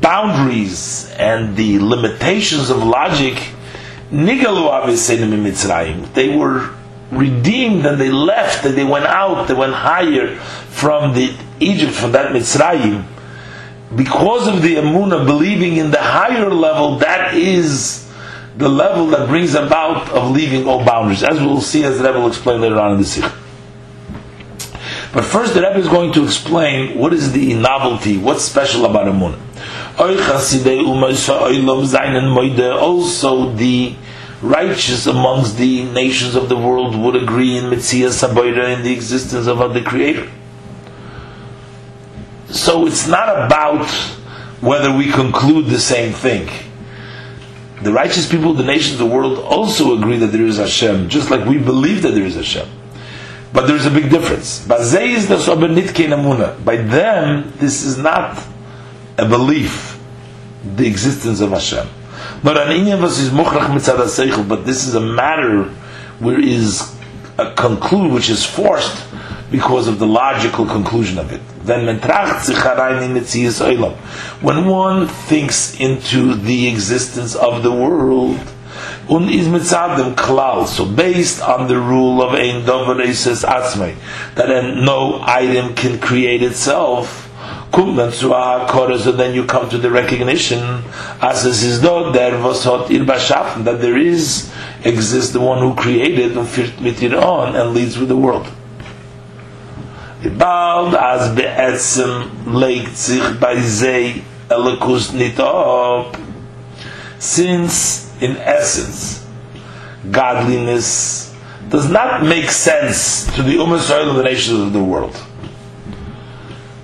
boundaries 0.00 1.10
and 1.12 1.56
the 1.56 1.78
limitations 1.78 2.68
of 2.70 2.82
logic, 2.82 3.34
nigalu 4.10 4.68
Mitzrayim, 5.42 6.12
they 6.12 6.36
were 6.36 6.74
redeemed 7.12 7.84
and 7.84 8.00
they 8.00 8.10
left 8.10 8.64
and 8.64 8.74
they 8.74 8.84
went 8.84 9.04
out, 9.04 9.46
they 9.46 9.54
went 9.54 9.74
higher 9.74 10.36
from 10.36 11.14
the 11.14 11.36
Egypt, 11.60 11.92
from 11.92 12.12
that 12.12 12.32
Mitzrayim. 12.32 13.04
Because 13.94 14.48
of 14.48 14.62
the 14.62 14.76
Amunah 14.76 15.26
believing 15.26 15.76
in 15.76 15.90
the 15.90 16.00
higher 16.00 16.48
level, 16.48 16.96
that 16.98 17.34
is 17.34 18.10
the 18.56 18.68
level 18.68 19.06
that 19.08 19.28
brings 19.28 19.54
about 19.54 20.08
of 20.10 20.30
leaving 20.30 20.66
all 20.66 20.84
boundaries, 20.84 21.22
as 21.22 21.38
we'll 21.40 21.60
see 21.60 21.84
as 21.84 21.98
the 21.98 22.04
Rebbe 22.04 22.20
will 22.20 22.28
explain 22.28 22.60
later 22.62 22.78
on 22.78 22.92
in 22.92 22.98
the 22.98 23.04
Sikh. 23.04 23.30
But 25.12 25.24
first, 25.24 25.52
the 25.52 25.60
Rebbe 25.60 25.78
is 25.78 25.88
going 25.88 26.12
to 26.14 26.24
explain 26.24 26.98
what 26.98 27.12
is 27.12 27.32
the 27.32 27.52
novelty, 27.52 28.16
what's 28.16 28.42
special 28.42 28.86
about 28.86 29.06
Amunah. 29.06 29.38
Also, 32.80 33.52
the 33.52 33.94
righteous 34.42 35.06
amongst 35.06 35.56
the 35.56 35.84
nations 35.84 36.34
of 36.34 36.48
the 36.48 36.56
world 36.56 36.96
would 36.96 37.16
agree 37.16 37.56
in 37.56 37.70
Mitzvah 37.70 38.08
Sabayra 38.08 38.76
in 38.76 38.82
the 38.82 38.92
existence 38.92 39.46
of 39.46 39.72
the 39.72 39.80
Creator. 39.80 40.28
So 42.48 42.86
it's 42.86 43.06
not 43.06 43.28
about 43.46 43.88
whether 44.60 44.94
we 44.94 45.10
conclude 45.10 45.66
the 45.66 45.78
same 45.78 46.12
thing. 46.12 46.50
The 47.82 47.92
righteous 47.92 48.28
people, 48.28 48.52
the 48.52 48.64
nations 48.64 49.00
of 49.00 49.08
the 49.08 49.14
world 49.14 49.38
also 49.38 49.96
agree 49.96 50.18
that 50.18 50.26
there 50.28 50.44
is 50.44 50.58
Hashem, 50.58 51.08
just 51.08 51.30
like 51.30 51.46
we 51.46 51.58
believe 51.58 52.02
that 52.02 52.10
there 52.10 52.24
is 52.24 52.34
Hashem. 52.34 52.68
But 53.52 53.66
there's 53.66 53.86
a 53.86 53.90
big 53.90 54.10
difference. 54.10 54.66
By 54.66 54.78
them, 56.76 57.52
this 57.56 57.82
is 57.84 57.98
not 57.98 58.42
a 59.18 59.28
belief, 59.28 59.98
the 60.64 60.86
existence 60.86 61.40
of 61.40 61.50
Hashem. 61.50 61.86
But 62.42 62.56
an 62.56 62.68
inyan 62.68 63.00
was 63.00 63.20
is 63.20 63.30
mochrach 63.30 63.68
mitzad 63.68 63.98
seichel, 64.06 64.48
but 64.48 64.66
this 64.66 64.86
is 64.86 64.96
a 64.96 65.00
matter 65.00 65.64
where 66.18 66.40
is 66.40 66.92
a 67.38 67.52
conclude 67.54 68.12
which 68.12 68.28
is 68.30 68.44
forced 68.44 69.04
because 69.52 69.86
of 69.86 70.00
the 70.00 70.06
logical 70.06 70.66
conclusion 70.66 71.18
of 71.18 71.30
it. 71.30 71.40
Then 71.64 71.86
when 74.40 74.66
one 74.66 75.06
thinks 75.06 75.78
into 75.78 76.34
the 76.34 76.66
existence 76.66 77.36
of 77.36 77.62
the 77.62 77.70
world, 77.70 78.40
un 79.08 79.28
is 79.28 79.46
mitzadem 79.46 80.16
klal. 80.16 80.66
So 80.66 80.84
based 80.84 81.40
on 81.42 81.68
the 81.68 81.78
rule 81.78 82.22
of 82.22 82.34
ein 82.34 82.64
dover 82.64 82.96
atzmei, 82.96 83.94
that 84.34 84.48
no 84.76 85.22
item 85.22 85.74
can 85.74 86.00
create 86.00 86.42
itself 86.42 87.21
so 87.74 89.12
then 89.12 89.34
you 89.34 89.44
come 89.46 89.68
to 89.70 89.78
the 89.78 89.90
recognition. 89.90 90.82
As 91.20 91.46
is 91.46 91.80
there 92.12 92.38
was 92.38 92.64
that 93.64 93.78
there 93.80 93.96
is 93.96 94.52
exists 94.84 95.32
the 95.32 95.40
one 95.40 95.58
who 95.58 95.74
created 95.74 96.36
on 96.36 97.56
and 97.56 97.72
leads 97.72 97.98
with 97.98 98.08
the 98.08 98.16
world. 98.16 98.46
Bald 100.38 100.94
as 100.94 101.34
be'etzem 101.34 102.30
legt 102.46 102.96
sich 102.96 103.40
bei 103.40 103.56
elikus 104.50 105.12
nit 105.12 105.38
since 107.18 108.12
in 108.20 108.36
essence 108.36 109.24
godliness 110.10 111.34
does 111.68 111.88
not 111.88 112.22
make 112.22 112.50
sense 112.50 113.24
to 113.34 113.42
the 113.42 113.56
Ummah 113.56 114.08
of 114.08 114.16
the 114.16 114.22
nations 114.22 114.60
of 114.60 114.72
the 114.72 114.82
world 114.82 115.16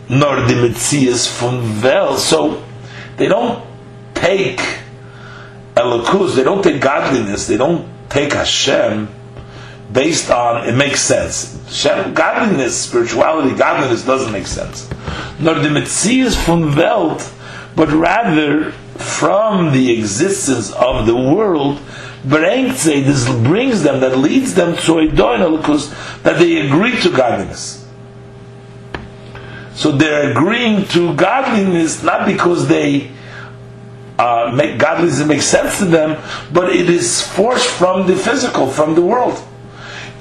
nor 0.08 0.36
the 0.42 0.54
Metzias 0.54 1.28
from 1.28 1.62
Vel. 1.62 2.16
So 2.16 2.64
they 3.16 3.28
don't 3.28 3.64
take 4.14 4.60
Elokus, 5.74 6.34
they 6.34 6.44
don't 6.44 6.62
take 6.62 6.80
godliness, 6.80 7.46
they 7.46 7.56
don't 7.56 7.88
take 8.08 8.32
Hashem 8.32 9.08
based 9.92 10.30
on, 10.30 10.68
it 10.68 10.72
makes 10.72 11.00
sense. 11.00 11.54
Hashem, 11.66 12.14
godliness, 12.14 12.84
spirituality, 12.84 13.56
godliness 13.56 14.04
doesn't 14.04 14.32
make 14.32 14.46
sense. 14.46 14.88
Nor 15.38 15.54
the 15.54 15.68
Metzias 15.68 16.36
from 16.36 16.74
Welt, 16.74 17.32
but 17.76 17.88
rather 17.90 18.72
from 18.98 19.72
the 19.72 19.96
existence 19.96 20.72
of 20.72 21.06
the 21.06 21.14
world, 21.14 21.80
this 22.24 23.28
brings 23.42 23.82
them, 23.82 24.00
that 24.00 24.18
leads 24.18 24.54
them 24.54 24.76
to 24.78 24.98
a 24.98 25.08
doin 25.08 25.40
that 25.40 26.38
they 26.38 26.66
agree 26.66 27.00
to 27.00 27.10
godliness. 27.10 27.77
So 29.78 29.92
they're 29.92 30.32
agreeing 30.32 30.86
to 30.88 31.14
godliness 31.14 32.02
not 32.02 32.26
because 32.26 32.66
they 32.66 33.12
uh, 34.18 34.50
make 34.52 34.76
godliness 34.76 35.24
make 35.24 35.40
sense 35.40 35.78
to 35.78 35.84
them, 35.84 36.20
but 36.52 36.74
it 36.74 36.90
is 36.90 37.22
forced 37.22 37.70
from 37.70 38.08
the 38.08 38.16
physical, 38.16 38.66
from 38.66 38.96
the 38.96 39.02
world. 39.02 39.40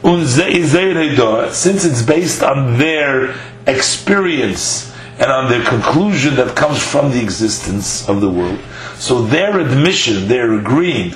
Since 0.03 1.85
it's 1.85 2.03
based 2.03 2.43
on 2.43 2.77
their 2.77 3.33
experience 3.65 4.95
and 5.17 5.31
on 5.31 5.49
their 5.49 5.63
conclusion 5.63 6.35
that 6.35 6.55
comes 6.55 6.77
from 6.77 7.09
the 7.09 7.19
existence 7.19 8.07
of 8.07 8.21
the 8.21 8.29
world, 8.29 8.59
so 8.97 9.23
their 9.23 9.59
admission, 9.59 10.27
their 10.27 10.53
agreeing, 10.53 11.15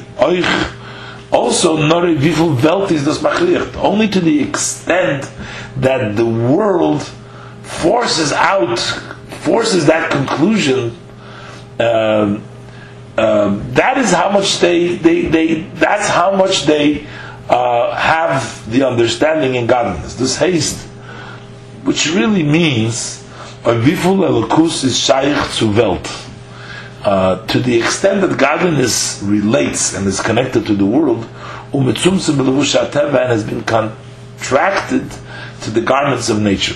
also 1.32 1.78
only 1.78 2.18
to 4.08 4.20
the 4.20 4.42
extent 4.42 5.30
that 5.78 6.16
the 6.16 6.26
world 6.26 7.08
forces 7.72 8.32
out, 8.34 8.80
forces 9.44 9.86
that 9.88 10.12
conclusion. 10.12 10.96
Um, 11.80 12.44
um, 13.18 13.74
that 13.74 13.98
is 13.98 14.12
how 14.12 14.30
much 14.30 14.60
they, 14.60 14.96
they, 14.96 15.24
they 15.24 15.62
that's 15.76 16.08
how 16.08 16.36
much 16.36 16.64
they 16.66 17.08
uh, 17.50 17.96
have 17.96 18.70
the 18.72 18.88
understanding 18.88 19.56
in 19.56 19.68
godliness. 19.68 20.16
This 20.16 20.38
haste, 20.38 20.86
which 21.84 22.08
really 22.14 22.44
means 22.44 23.22
a 23.66 23.74
viful 23.78 24.18
elokus 24.18 24.84
is 24.84 24.98
shaykh 24.98 25.52
to 25.56 25.72
welt. 25.72 26.28
Uh, 27.04 27.44
to 27.48 27.60
the 27.60 27.80
extent 27.80 28.22
that 28.22 28.38
godliness 28.38 29.24
relates 29.24 29.96
and 29.96 30.06
is 30.06 30.22
connected 30.22 30.68
to 30.68 30.76
the 30.76 30.86
world, 30.86 31.28
and 31.74 31.98
has 33.32 33.44
been 33.44 33.64
contracted 33.64 35.10
to 35.62 35.72
the 35.72 35.82
garments 35.82 36.30
of 36.30 36.40
nature 36.40 36.76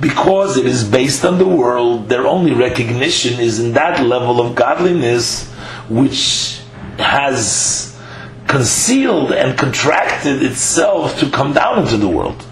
because 0.00 0.56
it 0.56 0.66
is 0.66 0.84
based 0.84 1.24
on 1.24 1.38
the 1.38 1.46
world, 1.46 2.08
their 2.08 2.26
only 2.26 2.52
recognition 2.52 3.40
is 3.40 3.58
in 3.60 3.72
that 3.72 4.04
level 4.04 4.40
of 4.40 4.54
godliness 4.54 5.50
which 5.88 6.60
has 6.98 7.98
concealed 8.46 9.32
and 9.32 9.58
contracted 9.58 10.42
itself 10.42 11.18
to 11.18 11.30
come 11.30 11.52
down 11.52 11.80
into 11.80 11.96
the 11.96 12.08
world. 12.08 12.44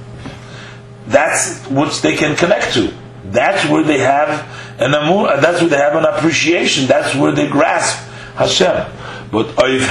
That's 1.07 1.65
what 1.67 1.93
they 2.03 2.17
can 2.17 2.37
connect 2.37 2.75
to. 2.75 2.93
That's 3.27 3.69
where 3.69 3.83
they 3.83 3.99
have 3.99 4.49
an 4.79 4.95
amur, 4.95 5.29
uh, 5.29 5.41
that's 5.41 5.61
where 5.61 5.71
they 5.71 5.77
have 5.77 5.97
an 5.97 6.05
appreciation, 6.05 6.87
that's 6.87 7.15
where 7.15 7.33
they 7.33 7.49
grasp 7.49 7.99
Hashem. 8.37 8.91
But 9.31 9.47
oiv 9.57 9.85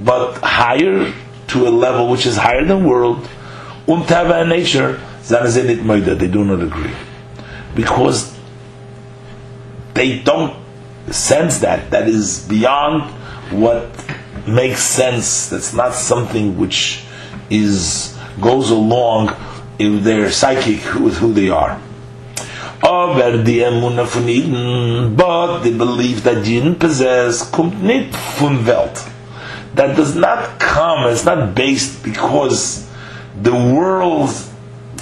but 0.00 0.38
higher 0.38 1.12
to 1.48 1.66
a 1.66 1.70
level 1.70 2.08
which 2.08 2.26
is 2.26 2.36
higher 2.36 2.64
than 2.64 2.84
world, 2.84 3.26
untava 3.86 4.42
they 5.28 6.28
do 6.28 6.44
not 6.44 6.62
agree. 6.62 6.94
Because 7.74 8.36
they 9.94 10.18
don't 10.20 10.56
sense 11.10 11.58
that. 11.58 11.90
That 11.90 12.08
is 12.08 12.46
beyond 12.48 13.02
what 13.50 13.88
makes 14.46 14.82
sense. 14.82 15.48
That's 15.48 15.74
not 15.74 15.94
something 15.94 16.58
which 16.58 17.04
is 17.50 18.16
goes 18.40 18.70
along 18.70 19.34
in 19.78 20.02
their 20.04 20.30
psychic 20.30 20.94
with 20.94 21.16
who 21.18 21.32
they 21.32 21.48
are. 21.50 21.80
Aber 22.82 23.32
but 23.32 23.44
the 25.62 25.74
belief 25.76 26.22
that 26.22 26.44
Jeden 26.44 26.78
possess, 26.78 27.42
kommt 27.50 27.82
nicht 27.82 28.14
Welt. 28.66 29.04
That 29.74 29.96
does 29.96 30.14
not 30.14 30.58
come, 30.58 31.08
it's 31.10 31.24
not 31.24 31.54
based 31.54 32.02
because 32.04 32.88
the 33.42 33.52
world 33.52 34.30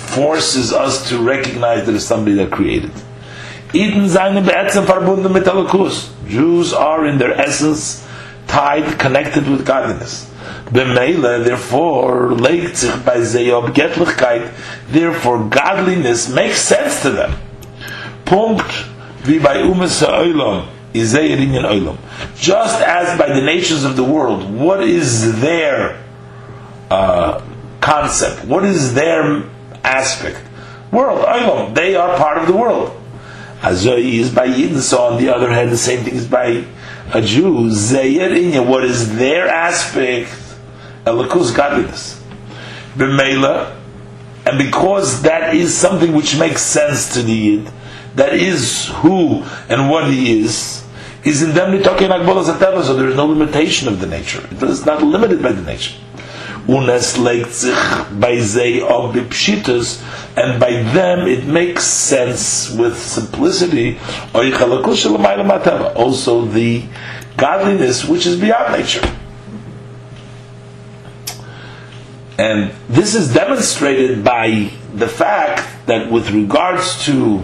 forces 0.08 0.72
us 0.72 1.08
to 1.08 1.18
recognize 1.18 1.84
that 1.84 1.92
there's 1.92 2.06
somebody 2.06 2.36
that 2.36 2.50
created. 2.50 2.90
Eden 3.72 4.04
mit. 5.32 5.46
Jews 6.28 6.72
are 6.72 7.06
in 7.06 7.18
their 7.18 7.32
essence 7.32 8.06
tied, 8.46 8.98
connected 8.98 9.48
with 9.48 9.66
godliness. 9.66 10.30
Therefore, 10.72 12.34
therefore 14.90 15.44
godliness 15.48 16.28
makes 16.28 16.60
sense 16.60 17.02
to 17.02 17.10
them. 17.10 17.34
Punkt, 18.24 18.86
wie 19.24 19.38
bei. 19.38 19.62
Just 22.36 22.80
as 22.80 23.18
by 23.18 23.28
the 23.28 23.42
nations 23.42 23.84
of 23.84 23.96
the 23.96 24.04
world, 24.04 24.50
what 24.50 24.82
is 24.82 25.40
their 25.40 26.02
uh, 26.90 27.42
concept? 27.80 28.44
What 28.46 28.64
is 28.64 28.94
their 28.94 29.42
aspect? 29.86 30.40
World, 30.92 31.24
Oilom, 31.24 31.74
they 31.74 31.94
are 31.94 32.16
part 32.16 32.38
of 32.38 32.46
the 32.46 32.56
world. 32.56 33.00
Azoi 33.60 34.14
is 34.14 34.32
by 34.32 34.46
Yidden, 34.46 34.80
so 34.80 35.02
on 35.02 35.22
the 35.22 35.34
other 35.34 35.50
hand, 35.50 35.70
the 35.70 35.76
same 35.76 36.04
thing 36.04 36.14
is 36.14 36.26
by 36.26 36.64
a 37.12 37.22
Jew. 37.22 37.70
Zeir 37.70 38.62
what 38.62 38.84
is 38.84 39.16
their 39.16 39.48
aspect? 39.48 40.30
Elikus 41.04 41.54
godliness. 41.54 42.22
B'meila, 42.96 43.76
and 44.46 44.58
because 44.58 45.22
that 45.22 45.54
is 45.54 45.74
something 45.74 46.14
which 46.14 46.38
makes 46.38 46.62
sense 46.62 47.12
to 47.14 47.22
the 47.22 47.32
Yid, 47.32 47.70
that 48.14 48.34
is 48.34 48.88
who 48.96 49.42
and 49.68 49.90
what 49.90 50.10
he 50.10 50.40
is, 50.40 50.84
is 51.24 51.42
in 51.42 51.54
them 51.54 51.82
talking 51.82 52.08
so 52.08 52.94
there 52.94 53.08
is 53.08 53.16
no 53.16 53.26
limitation 53.26 53.88
of 53.88 54.00
the 54.00 54.06
nature. 54.06 54.46
It 54.50 54.62
is 54.62 54.86
not 54.86 55.02
limited 55.02 55.42
by 55.42 55.52
the 55.52 55.62
nature. 55.62 55.94
Unes 56.68 57.16
legt 57.16 57.54
sich 57.54 57.76
bei 58.18 58.40
zei 58.40 58.82
of 58.82 59.12
bipshitus, 59.14 60.00
and 60.36 60.58
by 60.58 60.82
them 60.92 61.26
it 61.28 61.44
makes 61.46 61.84
sense 61.84 62.70
with 62.76 62.98
simplicity. 62.98 63.98
Also 65.94 66.44
the 66.46 66.82
godliness 67.36 68.04
which 68.04 68.26
is 68.26 68.36
beyond 68.36 68.72
nature. 68.72 69.08
And 72.38 72.72
this 72.88 73.14
is 73.14 73.32
demonstrated 73.32 74.22
by 74.22 74.70
the 74.92 75.08
fact 75.08 75.86
that 75.86 76.10
with 76.10 76.30
regards 76.30 77.04
to 77.06 77.42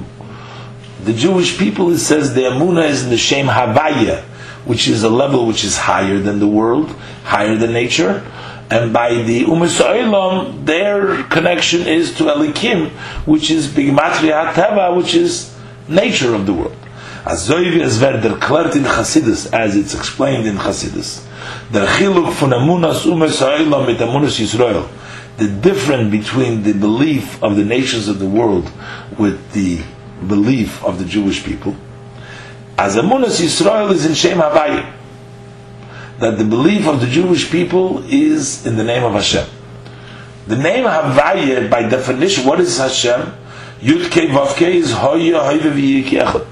the 1.04 1.12
Jewish 1.12 1.56
people, 1.58 1.90
it 1.90 1.98
says 1.98 2.34
the 2.34 2.42
Amuna 2.42 2.88
is 2.88 3.04
in 3.04 3.10
the 3.10 3.16
Shem 3.16 3.46
Havaya, 3.46 4.22
which 4.64 4.88
is 4.88 5.02
a 5.02 5.08
level 5.08 5.46
which 5.46 5.64
is 5.64 5.78
higher 5.78 6.18
than 6.18 6.40
the 6.40 6.46
world, 6.46 6.90
higher 7.24 7.56
than 7.56 7.72
nature. 7.72 8.22
And 8.72 8.90
by 8.90 9.22
the 9.22 9.44
Umas 9.44 9.80
Oilam, 9.82 10.64
their 10.64 11.24
connection 11.24 11.86
is 11.86 12.14
to 12.16 12.24
Elikim, 12.24 12.88
which 13.26 13.50
is 13.50 13.68
Bigmatria 13.68 14.50
Hateva, 14.50 14.96
which 14.96 15.14
is 15.14 15.54
nature 15.88 16.34
of 16.34 16.46
the 16.46 16.54
world. 16.54 16.74
As 17.26 17.50
it's 17.50 18.00
explained 19.94 20.46
in 20.46 20.54
Chassidus. 20.54 21.22
Der 21.70 21.86
Chiluk 21.86 22.32
von 22.32 22.50
Amunas 22.50 23.04
Umas 23.04 23.42
Oilam 23.42 23.86
mit 23.86 23.98
Amunas. 23.98 24.88
The 25.36 25.48
difference 25.48 26.10
between 26.10 26.62
the 26.62 26.72
belief 26.72 27.42
of 27.42 27.56
the 27.56 27.64
nations 27.66 28.08
of 28.08 28.20
the 28.20 28.26
world 28.26 28.72
with 29.18 29.52
the 29.52 29.82
belief 30.26 30.82
of 30.82 30.98
the 30.98 31.04
Jewish 31.04 31.44
people, 31.44 31.76
as 32.78 32.96
Amunas 32.96 33.38
Yisrael 33.38 33.90
is 33.92 34.06
in 34.06 34.14
Shem 34.14 34.38
Havayim, 34.38 35.01
that 36.22 36.38
the 36.38 36.44
belief 36.44 36.86
of 36.86 37.00
the 37.00 37.08
Jewish 37.08 37.50
people 37.50 38.04
is 38.04 38.64
in 38.64 38.76
the 38.76 38.84
name 38.84 39.02
of 39.02 39.12
Hashem. 39.12 39.44
The 40.46 40.56
name 40.56 40.84
Havayim, 40.84 41.68
by 41.68 41.88
definition, 41.88 42.46
what 42.46 42.60
is 42.60 42.78
Hashem? 42.78 43.34
Yud 43.80 44.08
Kei 44.12 44.76
is 44.76 44.92
Hoya 44.92 46.46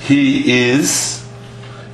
He 0.00 0.70
is, 0.70 1.28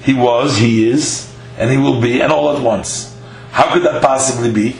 he 0.04 0.14
was, 0.14 0.58
he 0.58 0.88
is, 0.88 1.34
and 1.58 1.72
he 1.72 1.76
will 1.76 2.00
be, 2.00 2.20
and 2.20 2.30
all 2.30 2.56
at 2.56 2.62
once. 2.62 3.16
How 3.50 3.72
could 3.72 3.82
that 3.82 4.00
possibly 4.00 4.52
be? 4.52 4.76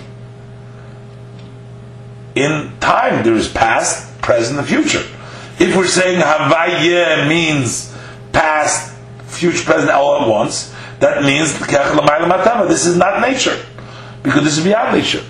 In 2.36 2.72
time, 2.78 3.24
there 3.24 3.34
is 3.34 3.48
past, 3.48 4.20
present, 4.22 4.60
and 4.60 4.68
future. 4.68 5.04
If 5.58 5.76
we're 5.76 5.88
saying 5.88 6.20
Havaya 6.20 7.28
means 7.28 7.92
past, 8.30 8.94
future, 9.24 9.64
present, 9.64 9.90
all 9.90 10.22
at 10.22 10.28
once, 10.28 10.72
that 11.00 11.22
means 11.22 11.58
this 12.68 12.86
is 12.86 12.96
not 12.96 13.20
nature. 13.20 13.64
Because 14.22 14.44
this 14.44 14.58
is 14.58 14.64
beyond 14.64 14.96
nature. 14.96 15.24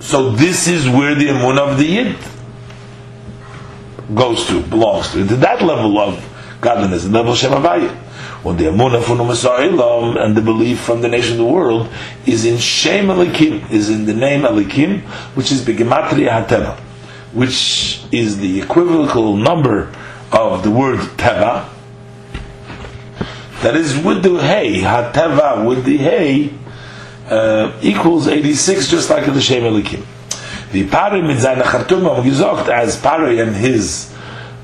So 0.00 0.30
this 0.30 0.68
is 0.68 0.88
where 0.88 1.14
the 1.14 1.28
imun 1.28 1.58
of 1.58 1.78
the 1.78 1.84
Yid 1.84 2.16
goes 4.14 4.46
to, 4.48 4.60
belongs 4.62 5.12
to, 5.12 5.26
to 5.26 5.36
that 5.36 5.62
level 5.62 5.98
of 5.98 6.58
godliness, 6.60 7.04
the 7.04 7.10
level 7.10 7.32
of 7.32 7.38
Shem 7.38 7.52
When 8.42 8.56
the 8.56 8.64
Amunah 8.64 9.02
from 9.02 9.18
the 9.18 10.20
and 10.20 10.36
the 10.36 10.42
belief 10.42 10.80
from 10.80 11.00
the 11.00 11.08
nation 11.08 11.32
of 11.32 11.38
the 11.38 11.44
world 11.44 11.88
is 12.26 12.44
in 12.44 12.58
Shem 12.58 13.06
Elikim, 13.06 13.70
is 13.70 13.88
in 13.88 14.04
the 14.04 14.12
name 14.12 14.42
Elikim, 14.42 15.00
which 15.34 15.50
is 15.50 15.62
Begematria 15.62 16.46
HaTeva 16.46 16.78
which 17.34 18.00
is 18.12 18.38
the 18.38 18.60
equivocal 18.62 19.36
number 19.36 19.92
of 20.32 20.62
the 20.62 20.70
word 20.70 21.00
teva, 21.18 21.68
that 23.64 23.76
is 23.76 23.96
with 23.96 24.22
the 24.22 24.36
hay, 24.40 24.80
hateva 24.80 25.66
with 25.66 25.84
the 25.84 25.96
hay, 25.96 26.52
uh, 27.28 27.72
equals 27.82 28.28
86, 28.28 28.88
just 28.88 29.10
like 29.10 29.26
in 29.26 29.34
the 29.34 29.40
Shem 29.40 29.62
Elikim. 29.62 30.04
The 30.72 30.86
Pari 30.88 31.22
mit 31.22 31.40
seiner 31.40 31.64
Chartumim 31.64 32.22
gesagt, 32.22 32.68
as 32.68 33.00
Pari 33.00 33.40
and 33.40 33.56
his 33.56 34.14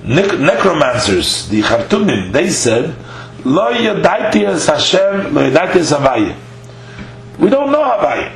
necromancers, 0.05 1.49
the 1.49 1.63
Chartumim, 1.63 2.33
they 2.33 2.51
said, 2.51 2.95
Lo 3.45 3.73
yodaiti 3.73 4.47
es 4.47 4.67
Hashem, 4.67 5.35
lo 5.35 5.51
yodaiti 5.51 5.77
es 5.77 5.93
Havaya. 5.93 6.37
We 7.39 7.49
don't 7.49 7.73
know 7.73 7.83
Havaya. 7.83 8.33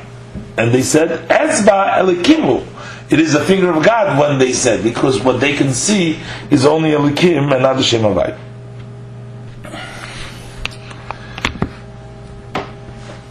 And 0.57 0.73
they 0.73 0.81
said, 0.81 1.29
Ezba 1.29 1.99
Elikimu 1.99 2.65
it 3.07 3.19
is 3.19 3.33
the 3.33 3.41
finger 3.41 3.71
of 3.71 3.83
God 3.83 4.19
when 4.19 4.39
they 4.39 4.51
said, 4.51 4.83
because 4.83 5.21
what 5.21 5.39
they 5.39 5.55
can 5.55 5.73
see 5.73 6.19
is 6.49 6.65
only 6.65 6.93
a 6.93 6.97
likim 6.97 7.53
and 7.53 7.61
not 7.61 7.77
the 7.77 7.83
Shem 7.83 8.01
Havai. 8.01 8.35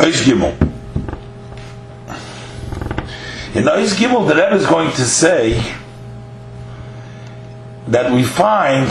Oish 0.05 0.25
Gimel. 0.25 0.53
In 3.57 3.65
Oish 3.65 3.95
Gimel, 3.95 4.29
the 4.29 4.35
Rebbe 4.35 4.55
is 4.57 4.67
going 4.67 4.91
to 4.91 5.01
say 5.03 5.59
that 7.89 8.13
we 8.13 8.23
find 8.23 8.91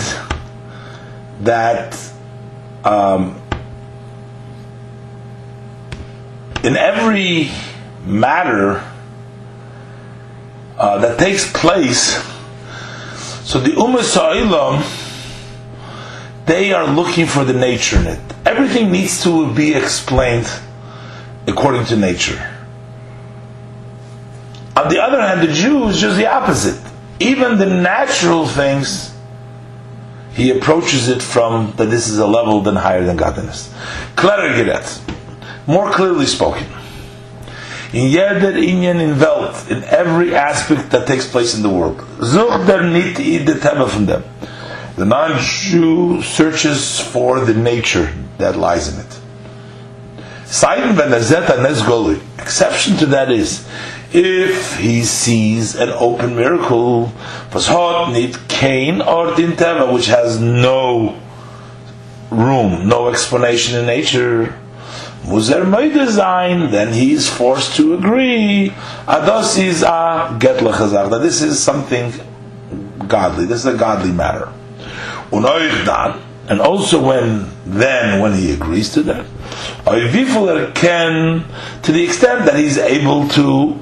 that 1.42 1.96
um, 2.84 3.40
in 6.64 6.76
every 6.76 7.52
matter 8.08 8.84
uh, 10.80 10.98
that 10.98 11.20
takes 11.20 11.52
place. 11.52 12.14
So 13.48 13.60
the 13.60 13.70
Ummah 13.74 14.02
they 16.48 16.74
are 16.74 16.88
looking 16.88 17.28
for 17.28 17.46
the 17.46 17.54
nature 17.54 18.00
in 18.00 18.08
it. 18.08 18.20
Everything 18.48 18.92
needs 18.92 19.22
to 19.24 19.54
be 19.54 19.76
explained 19.76 20.50
according 21.48 21.86
to 21.86 21.96
nature. 21.96 22.40
On 24.76 24.90
the 24.90 25.02
other 25.02 25.22
hand, 25.22 25.48
the 25.48 25.54
Jew 25.54 25.88
is 25.88 26.00
just 26.00 26.18
the 26.18 26.28
opposite. 26.28 26.82
Even 27.20 27.58
the 27.58 27.66
natural 27.66 28.48
things, 28.48 29.16
he 30.34 30.50
approaches 30.52 31.10
it 31.10 31.22
from 31.22 31.74
that 31.78 31.86
this 31.86 32.08
is 32.08 32.18
a 32.18 32.26
level 32.26 32.62
than 32.62 32.76
higher 32.76 33.04
than 33.04 33.18
godliness. 33.18 33.74
More 35.68 35.92
clearly 35.92 36.26
spoken 36.26 36.68
in 37.94 38.10
jeder 38.12 38.54
Inyan 38.54 39.00
in 39.00 39.20
Welt, 39.20 39.70
in 39.70 39.84
every 39.84 40.36
aspect 40.36 40.90
that 40.90 41.08
takes 41.08 41.30
place 41.30 41.56
in 41.56 41.62
the 41.62 41.70
world. 41.70 42.04
Such 42.20 42.66
der 42.66 42.82
nicht 42.82 43.18
the 43.18 43.56
Thema 43.56 43.88
from 43.88 44.08
them. 44.08 44.24
The 44.96 45.06
non-Jew 45.06 46.22
searches 46.22 47.00
for 47.00 47.40
the 47.40 47.54
nature 47.54 48.12
that 48.40 48.56
lies 48.56 48.92
in 48.92 49.00
it. 49.00 49.20
Seiden 50.54 50.96
ben 50.96 51.10
nezgoli. 51.64 52.20
Exception 52.38 52.96
to 52.98 53.08
that 53.08 53.32
is, 53.32 53.68
if 54.14 54.78
he 54.78 55.04
sees 55.04 55.76
an 55.76 55.90
open 55.90 56.36
miracle, 56.36 57.12
was 57.52 57.68
nit 58.14 58.38
kain 58.50 59.02
or 59.02 59.34
din 59.34 59.54
teva, 59.54 59.92
which 59.92 60.06
has 60.06 60.40
no 60.40 61.18
room, 62.30 62.88
no 62.88 63.10
explanation 63.10 63.80
in 63.80 63.88
nature, 63.88 64.54
Muzer 65.24 65.66
design, 65.92 66.70
then 66.70 66.94
he 66.94 67.14
is 67.14 67.28
forced 67.28 67.76
to 67.78 67.96
agree. 67.96 68.70
Ados 69.08 69.58
is 69.58 69.82
a 69.82 69.90
ah, 69.90 70.38
get 70.38 70.60
that 71.10 71.20
this 71.24 71.42
is 71.42 71.58
something 71.58 72.14
godly. 73.08 73.46
This 73.46 73.66
is 73.66 73.74
a 73.74 73.78
godly 73.78 74.12
matter. 74.12 74.52
And 75.32 76.60
also 76.62 77.02
when 77.02 77.50
then 77.66 78.20
when 78.20 78.34
he 78.34 78.52
agrees 78.52 78.94
to 78.94 79.02
that. 79.04 79.26
Can 80.74 81.46
to 81.84 81.92
the 81.92 82.04
extent 82.04 82.46
that 82.46 82.56
he's 82.56 82.78
able 82.78 83.28
to 83.30 83.74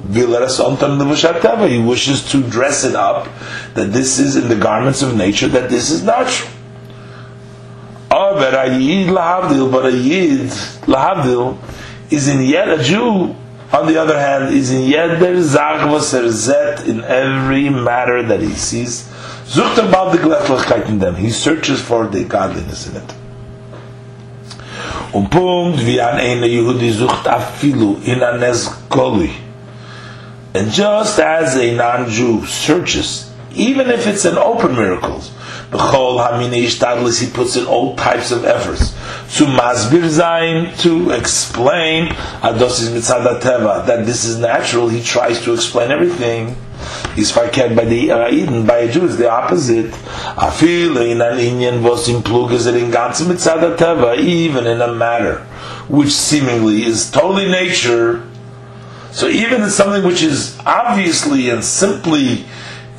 he 1.68 1.78
wishes 1.78 2.30
to 2.30 2.42
dress 2.48 2.84
it 2.84 2.94
up 2.94 3.28
that 3.74 3.92
this 3.92 4.18
is 4.18 4.36
in 4.36 4.48
the 4.48 4.56
garments 4.56 5.02
of 5.02 5.16
nature 5.16 5.48
that 5.48 5.70
this 5.70 5.90
is 5.90 6.02
natural. 6.02 6.50
But 8.10 8.54
a 8.54 8.78
yid 8.78 9.08
lahavdil 10.86 11.58
is 12.10 12.28
in 12.28 12.42
yet 12.42 12.68
a 12.68 12.82
Jew 12.82 13.34
on 13.72 13.86
the 13.86 13.96
other 13.96 14.18
hand, 14.18 14.54
is 14.54 14.70
in 14.70 14.90
jeder 14.90 15.42
Zach 15.42 15.80
zet 16.30 16.86
in 16.86 17.02
every 17.04 17.70
matter 17.70 18.22
that 18.22 18.40
he 18.40 18.52
sees. 18.52 19.08
Sucht 19.46 19.78
about 19.78 20.12
the 20.12 20.18
them. 20.98 21.14
He 21.14 21.30
searches 21.30 21.80
for 21.80 22.06
the 22.06 22.24
godliness 22.24 22.86
in 22.86 22.96
it. 22.96 23.14
Und 25.12 25.30
Punkt, 25.30 25.86
wie 25.86 26.00
an 26.00 26.18
sucht 26.92 27.26
in. 27.26 29.30
And 30.54 30.70
just 30.70 31.18
as 31.18 31.56
a 31.56 31.72
non-Jew 31.72 32.44
searches, 32.46 33.32
even 33.54 33.90
if 33.90 34.06
it's 34.06 34.24
an 34.24 34.38
open 34.38 34.74
miracles, 34.74 35.30
B'chol 35.70 36.20
hamine 36.20 36.64
ishtadlis, 36.64 37.20
he 37.20 37.30
puts 37.30 37.56
in 37.56 37.66
all 37.66 37.96
types 37.96 38.30
of 38.30 38.44
efforts 38.44 38.92
to 39.36 39.44
masbir 39.44 40.04
zayin, 40.04 40.78
to 40.82 41.10
explain 41.10 42.08
adosis 42.42 42.90
mitzad 42.90 43.86
that 43.86 44.04
this 44.04 44.24
is 44.24 44.38
natural. 44.38 44.88
He 44.88 45.02
tries 45.02 45.42
to 45.44 45.54
explain 45.54 45.90
everything. 45.90 46.56
He's 47.14 47.30
faked 47.30 47.76
by 47.76 47.84
the 47.84 48.30
Eden, 48.32 48.66
by 48.66 48.78
a 48.78 48.92
Jew, 48.92 49.04
it's 49.04 49.16
the 49.16 49.30
opposite. 49.30 49.90
Afil 50.36 50.96
in 51.10 51.20
an 51.20 51.38
Indian 51.38 51.82
was 51.82 52.08
impluges 52.08 52.66
in 52.66 52.90
ganze 52.90 53.24
mitzad 53.24 53.76
teva, 53.76 54.18
even 54.18 54.66
in 54.66 54.80
a 54.80 54.92
matter 54.92 55.46
which 55.88 56.10
seemingly 56.10 56.84
is 56.84 57.10
totally 57.10 57.48
nature. 57.48 58.26
So 59.12 59.28
even 59.28 59.62
in 59.62 59.70
something 59.70 60.04
which 60.04 60.22
is 60.22 60.58
obviously 60.64 61.50
and 61.50 61.62
simply 61.62 62.46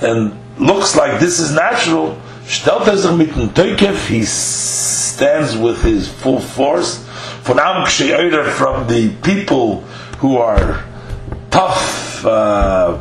and 0.01 0.37
looks 0.59 0.95
like 0.95 1.19
this 1.19 1.39
is 1.39 1.55
natural, 1.55 2.17
stellt 2.45 2.87
er 2.87 2.97
sich 2.97 3.11
mit 3.11 3.33
dem 3.55 3.95
he 3.95 4.23
stands 4.23 5.57
with 5.57 5.81
his 5.81 6.07
full 6.07 6.39
force, 6.39 6.97
von 7.43 7.59
am 7.59 7.85
from 7.85 8.87
the 8.87 9.09
people 9.23 9.81
who 10.19 10.37
are 10.37 10.83
tough, 11.49 12.25
uh, 12.25 12.99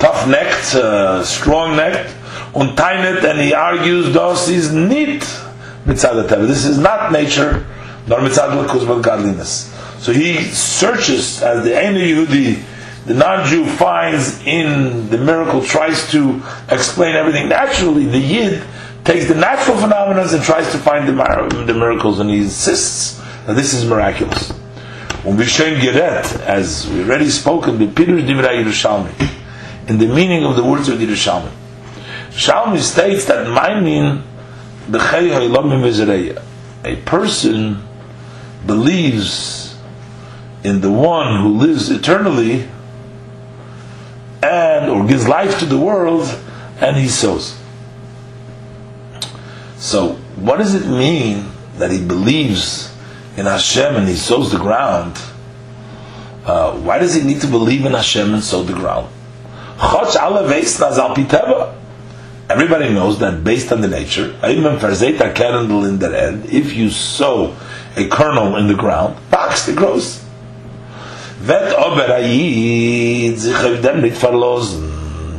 tough-necked, 0.00 0.74
uh, 0.74 1.22
strong-necked, 1.22 2.16
und 2.54 2.76
teinet, 2.76 3.24
and 3.24 3.40
he 3.40 3.54
argues, 3.54 4.12
das 4.12 4.48
is 4.48 4.72
nicht 4.72 5.24
mitzad 5.86 6.28
This 6.48 6.64
is 6.64 6.78
not 6.78 7.12
nature, 7.12 7.64
nor 8.06 8.20
mitzad 8.20 8.56
but 8.86 9.02
godliness. 9.02 9.72
So 9.98 10.12
he 10.12 10.42
searches 10.44 11.42
as 11.42 11.64
the 11.64 11.70
Yehudi, 11.70 12.62
the 13.06 13.14
non-Jew 13.14 13.66
finds 13.66 14.44
in 14.44 15.08
the 15.10 15.18
miracle, 15.18 15.62
tries 15.62 16.10
to 16.10 16.42
explain 16.70 17.14
everything 17.14 17.48
naturally, 17.48 18.06
the 18.06 18.18
Yid 18.18 18.62
takes 19.04 19.26
the 19.26 19.34
natural 19.34 19.76
phenomena 19.76 20.22
and 20.22 20.42
tries 20.42 20.70
to 20.72 20.78
find 20.78 21.08
the, 21.08 21.64
the, 21.64 21.74
miracles, 21.74 22.20
and 22.20 22.30
he 22.30 22.38
insists 22.38 23.20
that 23.46 23.54
this 23.54 23.74
is 23.74 23.84
miraculous. 23.84 24.50
When 25.22 25.36
we 25.36 25.44
show 25.44 25.74
Geret, 25.74 26.40
as 26.40 26.88
we 26.88 27.02
already 27.02 27.28
spoken, 27.28 27.78
the 27.78 27.86
Pirush 27.86 28.26
Divrei 28.26 28.64
Yerushalmi, 28.64 29.39
in 29.88 29.98
the 29.98 30.06
meaning 30.06 30.44
of 30.44 30.56
the 30.56 30.64
words 30.64 30.88
of 30.88 30.98
the 30.98 31.06
Yerushalmi. 31.06 31.50
Shalmi 32.30 32.78
states 32.78 33.24
that 33.26 33.48
my 33.48 33.80
mean 33.80 34.22
the 34.88 34.98
Chayhailami 34.98 36.42
a 36.84 36.96
person 37.02 37.82
believes 38.66 39.76
in 40.62 40.80
the 40.80 40.90
one 40.90 41.40
who 41.42 41.58
lives 41.58 41.90
eternally 41.90 42.68
and 44.42 44.90
or 44.90 45.06
gives 45.06 45.28
life 45.28 45.58
to 45.58 45.66
the 45.66 45.78
world, 45.78 46.26
and 46.80 46.96
he 46.96 47.08
sows. 47.08 47.58
So, 49.76 50.14
what 50.36 50.58
does 50.58 50.74
it 50.74 50.86
mean 50.86 51.46
that 51.76 51.90
he 51.90 52.04
believes 52.04 52.94
in 53.36 53.46
Hashem 53.46 53.96
and 53.96 54.08
he 54.08 54.14
sows 54.14 54.50
the 54.50 54.58
ground? 54.58 55.20
Uh, 56.44 56.78
why 56.78 56.98
does 56.98 57.14
he 57.14 57.22
need 57.22 57.40
to 57.42 57.46
believe 57.46 57.84
in 57.84 57.92
Hashem 57.92 58.32
and 58.32 58.42
sow 58.42 58.62
the 58.62 58.72
ground? 58.72 59.08
Everybody 62.50 62.92
knows 62.92 63.18
that 63.20 63.44
based 63.44 63.72
on 63.72 63.80
the 63.80 63.88
nature, 63.88 64.36
if 64.42 66.74
you 66.74 66.90
sow 66.90 67.56
a 67.96 68.08
kernel 68.08 68.56
in 68.56 68.66
the 68.66 68.74
ground, 68.74 69.16
box 69.30 69.68
it 69.68 69.76
grows. 69.76 70.22
Vet. 71.38 71.72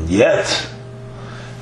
Yet, 0.09 0.67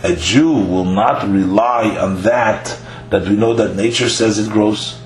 a 0.02 0.16
Jew 0.16 0.52
will 0.52 0.86
not 0.86 1.28
rely 1.28 1.98
on 1.98 2.22
that 2.22 2.80
that 3.10 3.28
we 3.28 3.36
know 3.36 3.54
that 3.56 3.76
nature 3.76 4.08
says 4.08 4.40
it 4.40 4.50
grows. 4.50 4.98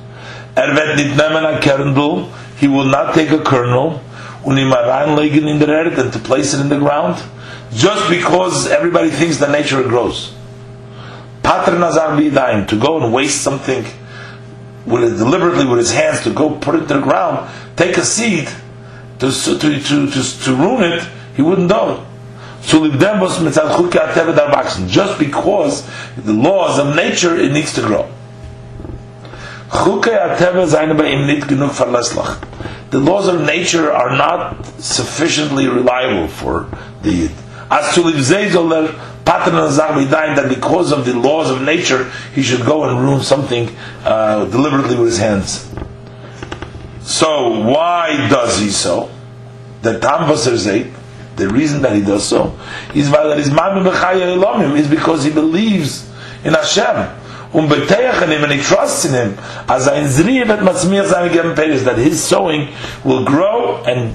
Er 0.56 0.72
nicht 0.96 1.18
nehmen 1.18 1.46
a 1.46 1.60
kernel, 1.60 2.30
he 2.60 2.68
will 2.68 2.86
not 2.86 3.16
take 3.16 3.32
a 3.32 3.40
kernel, 3.40 4.00
und 4.44 4.58
ihm 4.58 4.72
reinlegen 4.72 5.48
in 5.48 5.60
der 5.60 5.70
Erde 5.70 6.00
and 6.00 6.14
to 6.14 6.20
place 6.20 6.54
it 6.54 6.62
in 6.62 6.70
the 6.70 6.78
ground, 6.78 7.18
just 7.74 8.10
because 8.10 8.68
everybody 8.68 9.10
thinks 9.10 9.38
that 9.38 9.52
nature 9.52 9.82
grows. 9.84 10.34
Patr 11.44 11.78
nazar 11.80 12.16
to 12.68 12.80
go 12.80 13.04
and 13.04 13.14
waste 13.14 13.42
something 13.42 13.84
with 14.86 15.18
deliberately 15.18 15.66
with 15.66 15.80
his 15.80 15.92
hands 15.92 16.22
to 16.24 16.34
go 16.34 16.56
put 16.56 16.76
it 16.76 16.88
to 16.88 16.96
the 16.96 17.02
ground, 17.02 17.50
take 17.76 17.98
a 17.98 18.04
seed, 18.06 18.48
to, 19.20 19.32
to, 19.32 19.58
to, 19.60 20.10
to, 20.12 20.44
to 20.44 20.56
ruin 20.56 20.94
it, 20.94 21.08
he 21.36 21.42
wouldn't 21.42 21.70
do 21.70 21.92
it. 21.92 22.00
Just 24.88 25.20
because 25.20 25.86
the 26.16 26.34
laws 26.34 26.80
of 26.80 26.96
nature, 26.96 27.36
it 27.38 27.52
needs 27.52 27.74
to 27.74 27.82
grow. 27.82 28.10
The 32.90 33.00
laws 33.00 33.28
of 33.28 33.42
nature 33.42 33.92
are 33.92 34.16
not 34.16 34.66
sufficiently 34.80 35.68
reliable 35.68 36.28
for 36.28 36.70
the 37.02 37.12
Yid. 37.12 37.32
As 37.74 37.96
to 37.96 38.04
that 40.36 40.46
because 40.48 40.92
of 40.92 41.06
the 41.06 41.14
laws 41.18 41.50
of 41.50 41.64
nature, 41.64 42.12
he 42.36 42.44
should 42.44 42.64
go 42.68 42.84
and 42.84 43.00
ruin 43.00 43.22
something 43.22 43.68
uh, 44.04 44.46
deliberately 44.46 44.96
with 44.96 45.08
his 45.08 45.18
hands. 45.18 45.74
So 47.02 47.62
why 47.68 48.28
does 48.30 48.60
he 48.60 48.70
so? 48.70 49.10
The 49.82 50.00
Tam 50.00 50.30
the 51.36 51.50
reason 51.50 51.82
that 51.82 51.96
he 51.96 52.02
does 52.04 52.28
so 52.28 52.56
is 52.94 53.10
that 53.10 53.38
his 53.38 53.50
Mami 53.50 54.78
is 54.78 54.88
because 54.88 55.24
he 55.24 55.32
believes 55.32 56.08
in 56.44 56.54
Hashem. 56.54 57.10
Um 57.56 57.70
him 57.70 58.44
and 58.44 58.52
he 58.52 58.62
trusts 58.62 59.06
in 59.06 59.14
him 59.14 59.38
as 59.68 59.88
ein 59.88 60.06
Zriya 60.06 60.46
vet 60.46 60.60
matzmiach 60.60 61.08
seine 61.08 61.30
geben 61.30 61.84
that 61.86 61.98
his 61.98 62.24
sowing 62.24 62.70
will 63.04 63.26
grow 63.26 63.84
and 63.84 64.14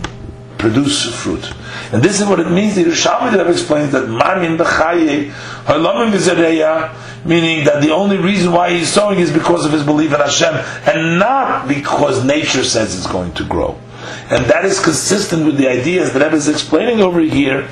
produce 0.59 1.07
fruit. 1.13 1.53
And 1.93 2.03
this 2.03 2.21
is 2.21 2.27
what 2.27 2.39
it 2.39 2.51
means. 2.51 2.75
The 2.75 2.85
Yerushalmi 2.85 3.33
that 3.33 3.49
explains 3.49 3.93
that 3.93 4.09
manin 4.09 4.59
b'chaye 4.59 5.31
halamim 5.65 7.25
meaning 7.25 7.65
that 7.65 7.83
the 7.83 7.91
only 7.91 8.19
reason 8.19 8.53
why 8.53 8.71
he's 8.71 8.89
sowing 8.89 9.19
is 9.19 9.33
because 9.33 9.65
of 9.65 9.73
his 9.73 9.85
belief 9.85 10.13
in 10.13 10.21
Hashem, 10.21 10.55
and 10.87 11.19
not 11.19 11.67
because 11.67 12.25
nature 12.25 12.65
says 12.65 12.97
it's 12.97 13.07
going 13.07 13.33
to 13.35 13.45
grow. 13.45 13.79
And 14.31 14.45
that 14.47 14.65
is 14.65 14.79
consistent 14.83 15.47
with 15.47 15.57
the 15.57 15.69
ideas 15.69 16.13
that 16.13 16.23
Rebbe 16.23 16.37
is 16.37 16.49
explaining 16.49 17.01
over 17.01 17.21
here, 17.21 17.69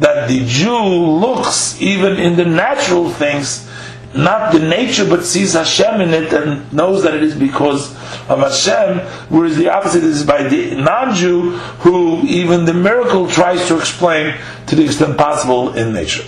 that 0.00 0.28
the 0.28 0.44
Jew 0.46 0.78
looks 0.78 1.80
even 1.80 2.18
in 2.18 2.36
the 2.36 2.44
natural 2.44 3.10
things, 3.10 3.68
not 4.14 4.52
the 4.52 4.60
nature, 4.60 5.04
but 5.04 5.24
sees 5.24 5.54
Hashem 5.54 6.00
in 6.00 6.10
it 6.10 6.32
and 6.32 6.70
knows 6.72 7.02
that 7.02 7.14
it 7.14 7.22
is 7.22 7.34
because 7.34 7.94
of 8.28 8.38
Hashem, 8.38 9.00
whereas 9.28 9.56
the 9.56 9.68
opposite 9.68 10.02
is 10.02 10.24
by 10.24 10.44
the 10.44 10.74
non-Jew, 10.76 11.50
who 11.80 12.22
even 12.22 12.64
the 12.64 12.74
miracle 12.74 13.28
tries 13.28 13.68
to 13.68 13.78
explain 13.78 14.36
to 14.66 14.76
the 14.76 14.84
extent 14.84 15.18
possible 15.18 15.74
in 15.74 15.92
nature. 15.92 16.24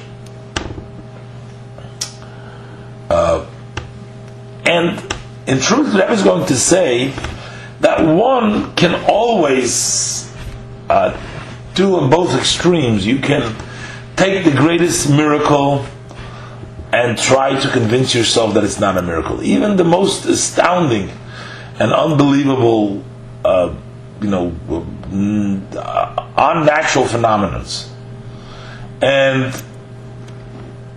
Uh, 3.09 3.47
and 4.65 5.15
in 5.47 5.61
truth, 5.61 5.95
Rebbe 5.95 6.13
is 6.13 6.23
going 6.23 6.47
to 6.47 6.57
say 6.57 7.15
that 7.81 8.05
one 8.05 8.75
can 8.75 9.05
always 9.09 10.35
uh, 10.91 11.17
do 11.75 11.97
on 11.97 12.11
both 12.11 12.37
extremes. 12.37 13.07
You 13.07 13.19
can 13.19 13.55
take 14.17 14.45
the 14.45 14.51
greatest 14.51 15.09
miracle 15.09 15.87
and 16.93 17.17
try 17.19 17.59
to 17.61 17.69
convince 17.71 18.15
yourself 18.15 18.55
that 18.55 18.65
it's 18.65 18.81
not 18.81 18.97
a 18.97 19.03
miracle. 19.03 19.43
Even 19.43 19.77
the 19.77 19.85
most 19.85 20.25
astounding 20.25 21.11
and 21.79 21.93
unbelievable, 21.93 23.03
uh, 23.45 23.75
you 24.21 24.29
know, 24.29 24.55
uh, 25.77 26.29
unnatural 26.37 27.07
phenomena. 27.07 27.65
And 29.03 29.63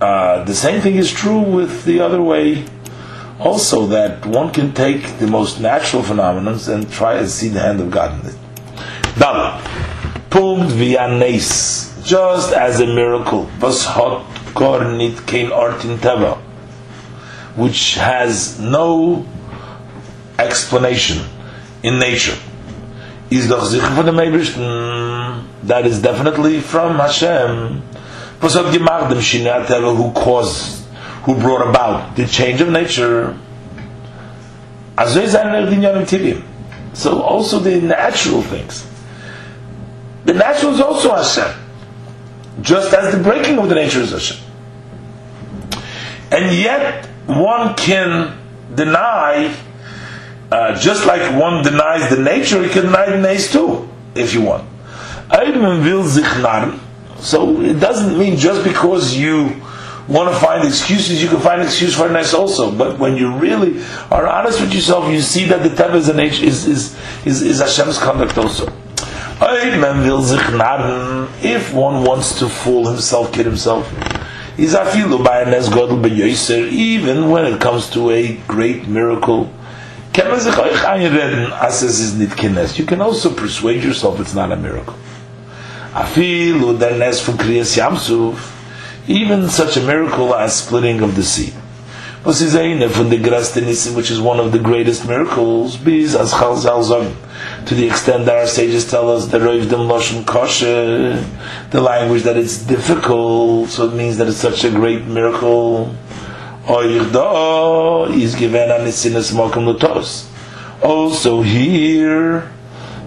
uh, 0.00 0.44
the 0.44 0.54
same 0.54 0.80
thing 0.80 0.96
is 0.96 1.12
true 1.12 1.40
with 1.40 1.84
the 1.84 2.00
other 2.00 2.22
way 2.22 2.66
also 3.40 3.86
that 3.86 4.24
one 4.26 4.52
can 4.52 4.72
take 4.72 5.18
the 5.18 5.26
most 5.26 5.60
natural 5.60 6.02
phenomena 6.02 6.58
and 6.68 6.90
try 6.92 7.14
and 7.14 7.28
see 7.28 7.48
the 7.48 7.60
hand 7.60 7.80
of 7.80 7.90
God 7.90 8.20
in 8.20 8.30
it. 8.30 8.36
Dalet. 9.16 9.60
Punkt 10.30 10.72
via 10.72 11.08
nes. 11.08 11.86
Just 12.04 12.52
as 12.52 12.80
a 12.80 12.86
miracle. 12.86 13.50
Was 13.60 13.84
hat 13.84 14.24
gar 14.54 14.92
nit 14.92 15.26
kein 15.26 15.52
art 15.52 15.84
in 15.84 15.96
teva. 15.98 16.36
Which 17.56 17.94
has 17.94 18.60
no 18.60 19.26
explanation 20.40 21.24
in 21.82 21.98
nature. 21.98 22.36
Is 23.30 23.48
doch 23.48 23.64
sicher 23.64 23.94
von 23.94 24.06
dem 24.06 24.18
Ebersten. 24.18 25.44
That 25.62 25.86
is 25.86 26.00
definitely 26.02 26.60
from 26.60 26.98
Hashem. 26.98 27.82
Was 28.42 28.54
hat 28.54 28.72
gemacht 28.72 29.10
who 29.96 30.10
caused, 30.12 30.86
who 31.24 31.34
brought 31.34 31.68
about 31.68 32.16
the 32.16 32.26
change 32.26 32.60
of 32.60 32.70
nature. 32.70 33.36
So 36.92 37.22
also 37.22 37.58
the 37.60 37.80
natural 37.80 38.42
things. 38.42 38.86
The 40.24 40.34
natural 40.34 40.74
is 40.74 40.80
also 40.80 41.14
Hashem. 41.14 41.54
Just 42.62 42.92
as 42.92 43.14
the 43.14 43.22
breaking 43.22 43.58
of 43.58 43.68
the 43.68 43.74
nature 43.74 44.00
is 44.00 44.12
Hashem. 44.12 44.38
And 46.30 46.54
yet, 46.54 47.06
one 47.26 47.74
can 47.74 48.36
deny, 48.74 49.54
uh, 50.50 50.74
just 50.78 51.06
like 51.06 51.22
one 51.40 51.62
denies 51.62 52.10
the 52.10 52.20
nature, 52.22 52.62
he 52.62 52.68
can 52.68 52.86
deny 52.86 53.06
the 53.10 53.18
nature 53.18 53.52
too, 53.52 53.88
if 54.14 54.34
you 54.34 54.42
want. 54.42 54.64
So 57.18 57.60
it 57.60 57.78
doesn't 57.78 58.18
mean 58.18 58.36
just 58.36 58.64
because 58.64 59.14
you 59.16 59.60
want 60.08 60.32
to 60.32 60.40
find 60.40 60.66
excuses, 60.66 61.22
you 61.22 61.28
can 61.28 61.38
find 61.40 61.62
excuse 61.62 61.94
for 61.94 62.08
nice 62.08 62.34
also. 62.34 62.72
But 62.72 62.98
when 62.98 63.16
you 63.16 63.32
really 63.36 63.80
are 64.10 64.26
honest 64.26 64.60
with 64.60 64.74
yourself, 64.74 65.08
you 65.12 65.20
see 65.20 65.44
that 65.46 65.62
the 65.62 65.68
teva 65.68 65.94
is, 65.94 66.12
nature, 66.12 66.44
is, 66.44 66.66
is, 66.66 66.96
is, 67.24 67.42
is 67.42 67.60
Hashem's 67.60 67.98
conduct 67.98 68.36
also. 68.38 68.72
If 71.42 71.72
one 71.72 72.04
wants 72.04 72.38
to 72.40 72.48
fool 72.48 72.88
himself, 72.88 73.32
kid 73.32 73.46
himself, 73.46 73.86
even 76.72 77.30
when 77.30 77.46
it 77.46 77.60
comes 77.60 77.88
to 77.90 78.10
a 78.10 78.36
great 78.48 78.88
miracle. 78.88 79.48
You 82.78 82.86
can 82.86 83.00
also 83.00 83.32
persuade 83.32 83.84
yourself 83.84 84.20
it's 84.20 84.34
not 84.34 84.50
a 84.50 84.56
miracle. 84.56 84.94
Even 89.08 89.48
such 89.48 89.76
a 89.76 89.80
miracle 89.80 90.34
as 90.34 90.56
splitting 90.56 91.00
of 91.00 91.14
the 91.16 91.22
sea 91.22 91.52
which 92.22 92.42
is 92.42 94.20
one 94.20 94.40
of 94.40 94.52
the 94.52 94.58
greatest 94.58 95.08
miracles, 95.08 95.78
to 95.78 95.84
the 97.74 97.86
extent 97.86 98.26
that 98.26 98.36
our 98.36 98.46
sages 98.46 98.90
tell 98.90 99.10
us 99.10 99.28
the 99.28 99.38
Roiv 99.38 99.70
Dem 99.70 99.88
Loshen 99.88 100.26
Kosher, 100.26 101.24
the 101.70 101.80
language 101.80 102.24
that 102.24 102.36
it's 102.36 102.58
difficult, 102.58 103.70
so 103.70 103.86
it 103.88 103.94
means 103.94 104.18
that 104.18 104.28
it's 104.28 104.36
such 104.36 104.64
a 104.64 104.70
great 104.70 105.06
miracle. 105.06 105.94
Is 108.12 108.34
given 108.34 108.70
an 108.70 108.86
Lutos. 109.64 110.28
Also 110.82 111.42
here, 111.42 112.50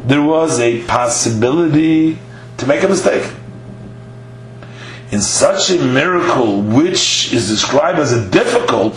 there 0.06 0.21
was 0.21 0.60
a 0.60 0.84
possibility 0.84 2.19
to 2.58 2.67
make 2.67 2.84
a 2.84 2.88
mistake 2.88 3.23
in 5.13 5.21
such 5.21 5.69
a 5.69 5.78
miracle 5.78 6.60
which 6.62 7.32
is 7.32 7.47
described 7.47 7.99
as 7.99 8.12
a 8.12 8.30
difficult, 8.32 8.95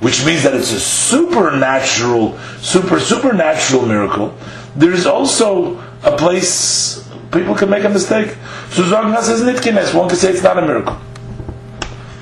which 0.00 0.24
means 0.24 0.44
that 0.44 0.54
it's 0.54 0.70
a 0.70 0.78
supernatural, 0.78 2.38
super 2.60 3.00
supernatural 3.00 3.84
miracle, 3.84 4.38
there 4.76 4.92
is 4.92 5.04
also 5.04 5.76
a 6.04 6.16
place 6.16 7.04
people 7.32 7.56
can 7.56 7.68
make 7.68 7.82
a 7.82 7.88
mistake. 7.88 8.36
So 8.70 8.84
says 8.84 9.42
Nitkines, 9.42 9.92
one 9.92 10.08
can 10.08 10.16
say 10.16 10.30
it's 10.30 10.44
not 10.44 10.58
a 10.58 10.62
miracle. 10.62 10.96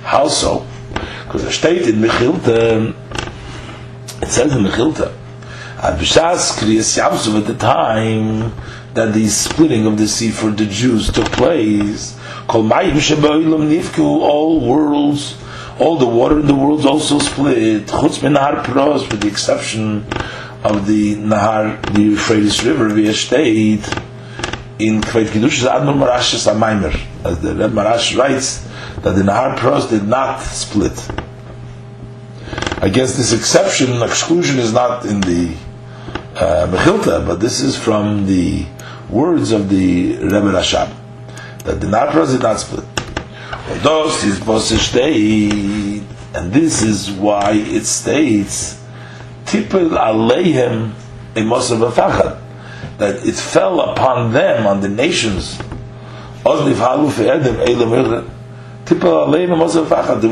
How 0.02 0.28
so? 0.28 0.66
Because 1.36 1.54
state 1.54 1.82
in 1.82 1.96
Mechilta, 1.96 2.94
it 4.22 4.28
says 4.28 4.56
in 4.56 4.62
Mechilta, 4.64 5.12
at 5.76 5.98
Bishas 5.98 6.56
Kriyas 6.56 6.96
Yamsuf 6.96 7.38
at 7.38 7.46
the 7.46 7.54
time 7.54 8.54
that 8.94 9.12
the 9.12 9.28
splitting 9.28 9.84
of 9.84 9.98
the 9.98 10.08
sea 10.08 10.30
for 10.30 10.50
the 10.50 10.64
Jews 10.64 11.12
took 11.12 11.26
place, 11.32 12.18
Kol 12.48 12.62
mayim 12.62 12.92
sheba'ilam 12.92 13.68
nifku, 13.68 14.00
all 14.00 14.60
worlds, 14.60 15.36
all 15.78 15.98
the 15.98 16.06
water 16.06 16.40
in 16.40 16.46
the 16.46 16.54
world 16.54 16.86
also 16.86 17.18
split. 17.18 17.84
Chutz 17.84 18.22
min 18.22 18.32
nahar 18.32 18.64
pros, 18.64 19.06
with 19.06 19.20
the 19.20 19.28
exception 19.28 20.06
of 20.64 20.86
the 20.86 21.16
nahar, 21.16 21.84
the 21.92 22.00
Euphrates 22.00 22.64
River, 22.64 22.88
via 22.88 23.12
state 23.12 23.86
in 24.78 25.02
Kveit 25.02 25.32
Kiddush 25.32 25.64
Admor 25.64 25.98
Marash's 25.98 26.46
Amaimer, 26.46 26.98
as 27.24 27.40
the 27.42 27.54
Red 27.54 27.72
Marash 27.72 28.16
writes, 28.16 28.66
that 29.02 29.12
the 29.12 29.22
Nahar 29.22 29.56
Pros 29.56 29.88
did 29.90 30.08
not 30.08 30.40
split. 30.40 31.25
I 32.78 32.90
guess 32.90 33.16
this 33.16 33.32
exception, 33.32 34.02
exclusion, 34.02 34.58
is 34.58 34.74
not 34.74 35.06
in 35.06 35.22
the 35.22 35.56
uh, 36.34 36.66
Mechilta, 36.70 37.26
but 37.26 37.40
this 37.40 37.60
is 37.60 37.74
from 37.74 38.26
the 38.26 38.66
words 39.08 39.50
of 39.50 39.70
the 39.70 40.16
Rebbe 40.16 40.52
Rashab 40.52 40.94
that 41.64 41.80
the 41.80 41.86
Napras 41.86 42.32
did 42.32 42.42
not 42.42 42.60
split. 42.60 42.84
And 46.34 46.52
this 46.52 46.82
is 46.82 47.10
why 47.12 47.52
it 47.52 47.86
states 47.86 48.78
Tipel 49.46 49.90
Aleihem 49.90 50.92
a 51.34 51.40
Mosav 51.40 51.90
Afachad 51.90 52.40
that 52.98 53.26
it 53.26 53.34
fell 53.34 53.80
upon 53.80 54.32
them, 54.32 54.66
on 54.66 54.80
the 54.82 54.88
nations. 54.88 55.58
There 56.44 56.52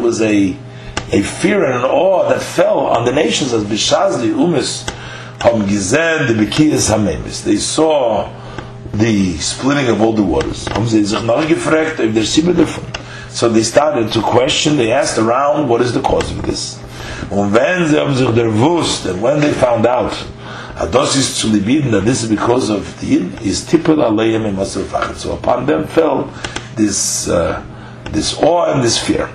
was 0.02 0.20
a 0.20 0.56
a 1.14 1.22
fear 1.22 1.64
and 1.64 1.74
an 1.74 1.84
awe 1.84 2.28
that 2.28 2.42
fell 2.42 2.80
on 2.80 3.04
the 3.04 3.12
nations 3.12 3.52
as 3.52 3.62
Bishazli 3.62 4.34
Umis 4.34 4.90
Ham 5.42 5.62
Gizen 5.62 6.26
the 6.26 6.34
Bekiyas 6.34 6.90
Hamemis. 6.90 7.44
They 7.44 7.56
saw 7.56 8.28
the 8.92 9.36
splitting 9.38 9.88
of 9.90 10.02
all 10.02 10.12
the 10.12 10.24
waters. 10.24 10.64
So 13.28 13.48
they 13.48 13.62
started 13.62 14.12
to 14.12 14.22
question, 14.22 14.76
they 14.76 14.90
asked 14.90 15.16
around, 15.18 15.68
what 15.68 15.80
is 15.82 15.92
the 15.92 16.02
cause 16.02 16.32
of 16.32 16.42
this? 16.42 16.80
And 17.30 17.52
when 17.52 17.90
they 19.40 19.52
found 19.52 19.86
out 19.86 20.12
that 20.74 22.02
this 22.04 22.22
is 22.24 22.28
because 22.28 22.70
of 22.70 23.00
the 23.00 23.16
is 23.48 23.62
tipul 23.62 24.02
alayim 24.02 25.16
So 25.16 25.36
upon 25.36 25.66
them 25.66 25.86
fell 25.86 26.24
this 26.74 27.28
uh, 27.28 27.62
this 28.10 28.36
awe 28.42 28.72
and 28.72 28.82
this 28.82 28.98
fear. 28.98 29.30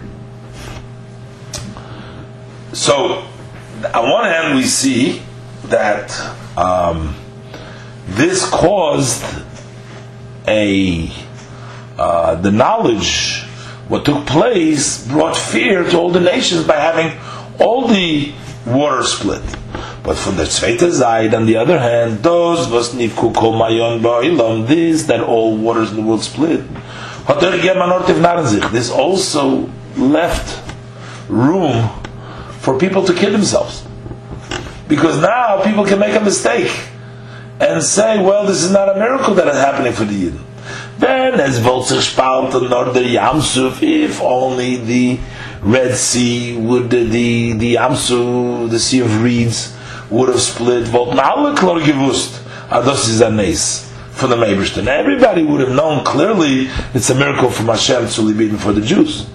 So 2.73 3.27
on 3.93 4.09
one 4.09 4.25
hand 4.25 4.55
we 4.55 4.63
see 4.63 5.21
that 5.65 6.11
um, 6.57 7.15
this 8.07 8.47
caused 8.49 9.23
a 10.47 11.11
uh, 11.97 12.35
the 12.35 12.51
knowledge 12.51 13.43
what 13.87 14.05
took 14.05 14.25
place 14.27 15.05
brought 15.07 15.35
fear 15.35 15.83
to 15.83 15.97
all 15.97 16.11
the 16.11 16.19
nations 16.19 16.63
by 16.63 16.75
having 16.75 17.19
all 17.59 17.87
the 17.87 18.31
water 18.65 19.03
split. 19.03 19.41
But 20.03 20.15
from 20.15 20.37
the 20.37 20.43
Tzveita 20.43 20.91
side, 20.91 21.33
on 21.33 21.45
the 21.45 21.57
other 21.57 21.77
hand, 21.79 22.19
those 22.19 22.67
was 22.69 22.93
nivku 22.93 23.35
kol 23.35 23.53
mayon 23.53 24.01
ba'ilam, 24.01 24.67
this 24.67 25.03
that 25.07 25.21
all 25.21 25.57
waters 25.57 25.89
in 25.91 25.97
the 25.97 26.03
world 26.03 26.23
split. 26.23 26.63
This 28.71 28.89
also 28.89 29.69
left 29.97 30.75
room 31.27 31.98
for 32.69 32.77
people 32.77 33.03
to 33.03 33.13
kill 33.15 33.31
themselves. 33.31 33.83
Because 34.87 35.19
now 35.19 35.63
people 35.63 35.85
can 35.85 35.97
make 35.97 36.15
a 36.15 36.19
mistake 36.19 36.71
and 37.59 37.81
say, 37.81 38.23
well, 38.23 38.45
this 38.45 38.63
is 38.63 38.71
not 38.71 38.95
a 38.95 38.99
miracle 38.99 39.33
that 39.33 39.47
is 39.47 39.55
happening 39.55 39.91
for 39.91 40.05
the 40.05 40.13
Yidden. 40.13 40.41
Then, 40.99 41.39
as 41.39 41.59
Volzich 41.59 42.13
spalt 42.13 42.51
the 42.51 42.59
Norder 42.59 43.03
Yamsuf, 43.03 43.81
if 43.81 44.21
only 44.21 44.75
the 44.75 45.19
Red 45.61 45.95
Sea 45.95 46.57
would, 46.57 46.91
the, 46.91 47.05
the, 47.05 47.53
the 47.53 48.67
the 48.69 48.79
Sea 48.79 48.99
of 48.99 49.23
Reeds, 49.23 49.75
would 50.11 50.29
have 50.29 50.39
split, 50.39 50.85
wollten 50.89 51.17
alle. 51.17 51.55
Everybody 54.87 55.43
would 55.43 55.61
have 55.61 55.71
known 55.71 56.03
clearly 56.03 56.69
it's 56.93 57.09
a 57.09 57.15
miracle 57.15 57.49
from 57.49 57.65
Hashem 57.65 58.09
to 58.09 58.21
Libidin 58.21 58.59
for 58.59 58.73
the 58.73 58.81
Jews. 58.81 59.25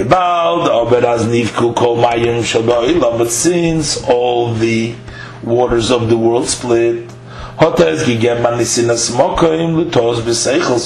About, 0.00 0.70
but 3.18 3.30
since 3.30 4.02
all 4.08 4.54
the 4.54 4.94
waters 5.42 5.90
of 5.90 6.08
the 6.08 6.16
world 6.16 6.48
split, 6.48 7.10
so 7.60 7.70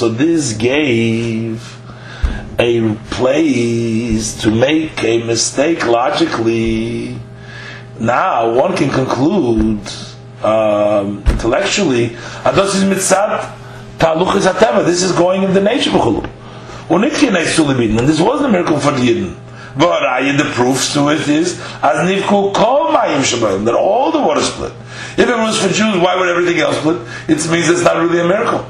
this 0.09 0.53
gave 0.55 1.77
a 2.59 2.95
place 3.11 4.35
to 4.43 4.51
make 4.51 5.05
a 5.05 5.23
mistake 5.25 5.87
logically 5.87 7.17
now 8.01 8.53
one 8.53 8.77
can 8.77 8.91
conclude 8.91 9.81
um, 10.43 11.23
intellectually. 11.29 12.09
This 12.45 12.75
is 15.03 15.13
going 15.13 15.45
in 15.45 15.55
the 15.55 15.61
nature 15.61 15.91
of 15.91 15.97
chulu. 15.97 16.29
And 16.91 18.09
this 18.09 18.21
wasn't 18.21 18.49
a 18.49 18.53
miracle 18.53 18.79
for 18.79 18.93
the 18.93 18.99
Yidden. 18.99 19.39
But 19.77 20.03
the 20.37 20.51
proofs 20.55 20.93
to 20.95 21.09
it 21.09 21.29
is 21.29 21.61
as 21.83 21.97
nivku 22.07 22.53
that 23.65 23.75
all 23.75 24.13
the 24.13 24.21
water 24.21 24.43
split. 24.43 24.73
If 25.17 25.29
it 25.29 25.37
was 25.37 25.61
for 25.61 25.69
Jews, 25.69 25.97
why 25.97 26.17
would 26.17 26.29
everything 26.29 26.61
else 26.61 26.79
split? 26.79 27.01
It 27.29 27.51
means 27.51 27.69
it's 27.69 27.83
not 27.83 27.97
really 27.97 28.21
a 28.21 28.29
miracle. 28.29 28.67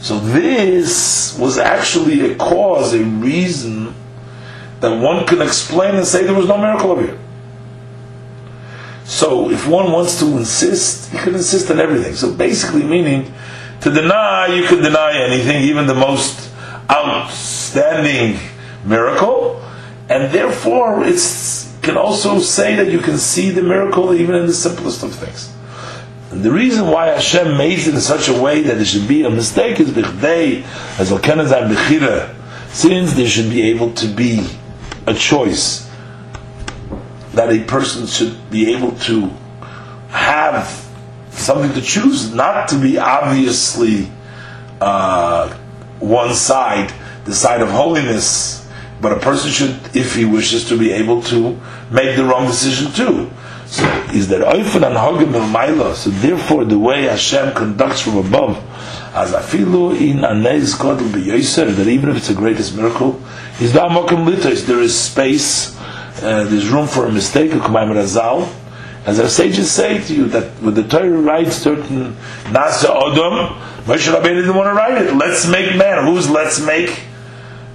So 0.00 0.18
this 0.18 1.36
was 1.38 1.58
actually 1.58 2.32
a 2.32 2.36
cause, 2.36 2.94
a 2.94 3.04
reason 3.04 3.94
that 4.80 5.00
one 5.00 5.26
can 5.26 5.42
explain 5.42 5.96
and 5.96 6.06
say 6.06 6.24
there 6.24 6.34
was 6.34 6.46
no 6.46 6.56
miracle 6.56 6.92
over 6.92 7.02
here. 7.02 7.18
So 9.04 9.50
if 9.50 9.66
one 9.66 9.90
wants 9.90 10.18
to 10.20 10.26
insist, 10.26 11.12
you 11.12 11.18
can 11.18 11.34
insist 11.34 11.70
on 11.70 11.80
everything. 11.80 12.14
So 12.14 12.32
basically 12.32 12.82
meaning 12.82 13.32
to 13.80 13.90
deny, 13.90 14.54
you 14.54 14.66
can 14.66 14.82
deny 14.82 15.18
anything, 15.18 15.62
even 15.62 15.86
the 15.86 15.94
most 15.94 16.52
outstanding 16.90 18.38
miracle, 18.84 19.62
and 20.08 20.32
therefore 20.32 21.04
it 21.04 21.20
can 21.82 21.96
also 21.96 22.38
say 22.38 22.74
that 22.76 22.90
you 22.90 22.98
can 22.98 23.18
see 23.18 23.50
the 23.50 23.62
miracle 23.62 24.14
even 24.14 24.34
in 24.34 24.46
the 24.46 24.52
simplest 24.52 25.02
of 25.02 25.14
things. 25.14 25.52
And 26.30 26.42
the 26.42 26.50
reason 26.50 26.86
why 26.88 27.06
Hashem 27.06 27.56
made 27.56 27.78
it 27.78 27.88
in 27.88 28.00
such 28.00 28.28
a 28.28 28.38
way 28.38 28.62
that 28.62 28.78
it 28.78 28.84
should 28.84 29.08
be 29.08 29.22
a 29.24 29.30
mistake 29.30 29.80
is 29.80 29.90
bichdei, 29.90 30.62
as 30.98 31.10
since 32.70 33.12
there 33.14 33.26
should 33.26 33.50
be 33.50 33.62
able 33.70 33.92
to 33.94 34.06
be 34.06 34.46
a 35.06 35.14
choice 35.14 35.88
that 37.32 37.50
a 37.50 37.64
person 37.64 38.06
should 38.06 38.50
be 38.50 38.74
able 38.74 38.92
to 38.92 39.30
have 40.10 40.86
something 41.30 41.72
to 41.72 41.80
choose, 41.80 42.34
not 42.34 42.68
to 42.68 42.78
be 42.78 42.98
obviously 42.98 44.10
uh, 44.80 45.56
one 46.00 46.34
side, 46.34 46.92
the 47.24 47.34
side 47.34 47.60
of 47.60 47.70
holiness, 47.70 48.68
but 49.00 49.12
a 49.12 49.20
person 49.20 49.50
should, 49.50 49.96
if 49.96 50.14
he 50.14 50.24
wishes 50.24 50.68
to 50.68 50.78
be 50.78 50.92
able 50.92 51.22
to 51.22 51.60
make 51.90 52.16
the 52.16 52.24
wrong 52.24 52.46
decision 52.46 52.92
too. 52.92 53.30
So 53.66 53.84
is 54.12 54.28
that 54.28 54.40
oifen 54.40 54.86
and 54.86 54.96
hogim 54.96 55.32
maila? 55.52 55.94
So 55.94 56.10
therefore, 56.10 56.64
the 56.64 56.78
way 56.78 57.02
Hashem 57.04 57.54
conducts 57.54 58.00
from 58.00 58.16
above, 58.16 58.56
as 59.14 59.32
afilu 59.32 59.94
in 60.00 60.18
anez 60.18 60.74
kodl 60.74 61.10
beyoser, 61.10 61.74
that 61.74 61.86
even 61.86 62.10
if 62.10 62.16
it's 62.16 62.28
the 62.28 62.34
greatest 62.34 62.74
miracle, 62.74 63.20
is 63.60 63.72
da 63.74 63.88
mokim 63.88 64.26
litos. 64.26 64.66
There 64.66 64.80
is 64.80 64.98
space 64.98 65.78
uh, 66.22 66.44
there's 66.44 66.68
room 66.68 66.88
for 66.88 67.06
a 67.06 67.12
mistake, 67.12 67.52
Razal. 67.52 68.52
As 69.06 69.20
our 69.20 69.28
sages 69.28 69.70
say 69.70 70.02
to 70.02 70.14
you, 70.14 70.24
that 70.26 70.50
when 70.60 70.74
the 70.74 70.82
Torah 70.82 71.10
writes 71.10 71.56
certain 71.56 72.16
Nasa 72.46 72.90
Odom, 72.90 73.56
Moshe 73.88 74.12
Rabbeinu 74.12 74.42
didn't 74.42 74.54
want 74.54 74.68
to 74.68 74.74
write 74.74 75.00
it. 75.00 75.14
Let's 75.14 75.48
make 75.48 75.74
man. 75.74 76.04
Who's 76.04 76.28
let's 76.28 76.60
make? 76.60 77.04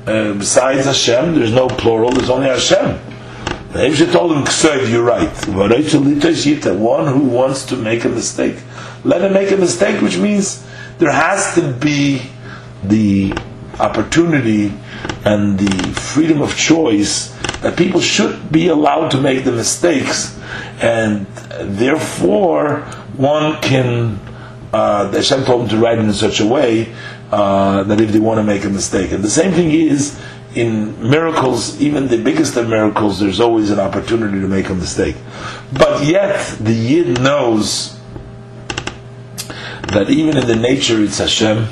Uh, 0.06 0.34
besides 0.34 0.86
Hashem, 0.86 1.34
there's 1.34 1.52
no 1.52 1.68
plural, 1.68 2.12
there's 2.12 2.30
only 2.30 2.50
Hashem. 2.50 3.00
If 3.74 4.12
told 4.12 4.34
him, 4.34 4.44
Ksoid, 4.44 4.92
you're 4.92 5.02
right. 5.02 5.28
One 6.78 7.08
who 7.08 7.20
wants 7.22 7.66
to 7.66 7.76
make 7.76 8.06
a 8.06 8.10
mistake, 8.10 8.58
let 9.04 9.24
him 9.24 9.34
make 9.34 9.50
a 9.50 9.58
mistake, 9.58 10.02
which 10.04 10.20
means 10.20 10.64
there 11.00 11.12
has 11.12 11.56
to 11.56 11.72
be 11.74 12.22
the 12.84 13.34
opportunity 13.80 14.72
and 15.26 15.58
the 15.58 16.00
freedom 16.00 16.44
of 16.44 16.56
choice 16.56 17.30
that 17.62 17.76
people 17.76 18.02
should 18.02 18.52
be 18.52 18.68
allowed 18.68 19.10
to 19.10 19.18
make 19.20 19.46
the 19.46 19.52
mistakes, 19.52 20.40
and 20.80 21.26
therefore 21.60 22.82
one 23.18 23.60
can. 23.62 24.20
Uh, 24.74 25.08
the 25.12 25.18
Hashem 25.18 25.46
told 25.46 25.62
them 25.62 25.70
to 25.70 25.78
write 25.78 26.00
it 26.00 26.06
in 26.06 26.14
such 26.14 26.40
a 26.40 26.48
way 26.48 26.92
uh, 27.32 27.84
that 27.84 28.02
if 28.02 28.12
they 28.12 28.20
want 28.20 28.40
to 28.40 28.44
make 28.44 28.64
a 28.64 28.70
mistake, 28.70 29.12
and 29.12 29.24
the 29.24 29.30
same 29.30 29.52
thing 29.52 29.72
is 29.72 30.20
in 30.56 31.10
miracles, 31.10 31.80
even 31.80 32.08
the 32.08 32.18
biggest 32.18 32.58
of 32.58 32.68
miracles, 32.68 33.20
there's 33.20 33.40
always 33.40 33.70
an 33.70 33.80
opportunity 33.80 34.42
to 34.42 34.48
make 34.48 34.70
a 34.70 34.74
mistake. 34.74 35.16
But 35.72 36.04
yet, 36.06 36.44
the 36.60 36.74
Yid 36.74 37.22
knows 37.22 38.00
that 39.94 40.10
even 40.10 40.38
in 40.38 40.48
the 40.48 40.56
nature 40.56 41.02
it's 41.04 41.20
Hashem, 41.20 41.68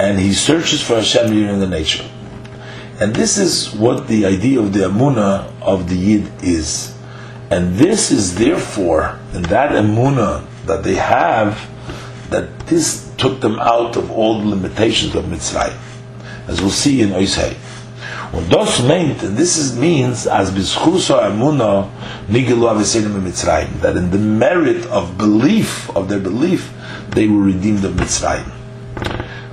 and 0.00 0.18
he 0.18 0.32
searches 0.32 0.82
for 0.82 0.96
Hashem 0.96 1.32
even 1.32 1.50
in 1.50 1.60
the 1.60 1.68
nature. 1.68 2.08
And 2.98 3.14
this 3.14 3.38
is 3.38 3.72
what 3.72 4.08
the 4.08 4.26
idea 4.26 4.58
of 4.58 4.72
the 4.72 4.80
Amuna 4.80 5.52
of 5.62 5.88
the 5.88 5.96
Yid 5.96 6.30
is. 6.42 6.96
And 7.50 7.76
this 7.76 8.10
is 8.10 8.34
therefore, 8.34 9.18
in 9.32 9.42
that 9.44 9.70
Amuna 9.70 10.44
that 10.66 10.82
they 10.82 10.96
have, 10.96 11.69
that 12.30 12.66
this 12.66 13.10
took 13.16 13.40
them 13.40 13.58
out 13.58 13.96
of 13.96 14.10
all 14.10 14.40
the 14.40 14.46
limitations 14.46 15.14
of 15.14 15.24
Mitzrayim. 15.26 15.76
As 16.48 16.60
we'll 16.60 16.70
see 16.70 17.02
in 17.02 17.10
Oisei. 17.10 17.56
Und 18.32 18.48
das 18.48 18.80
meint, 18.80 19.22
and 19.24 19.36
this 19.36 19.56
is, 19.56 19.76
means, 19.76 20.26
as 20.26 20.50
bischuso 20.50 21.20
amuna 21.20 21.90
nigilu 22.28 22.70
avesenim 22.70 23.20
Mitzrayim, 23.20 23.80
that 23.80 23.96
in 23.96 24.10
the 24.10 24.18
merit 24.18 24.86
of 24.86 25.18
belief, 25.18 25.90
of 25.96 26.08
their 26.08 26.20
belief, 26.20 26.72
they 27.10 27.26
were 27.26 27.42
redeemed 27.42 27.84
of 27.84 27.92
Mitzrayim. 27.94 28.46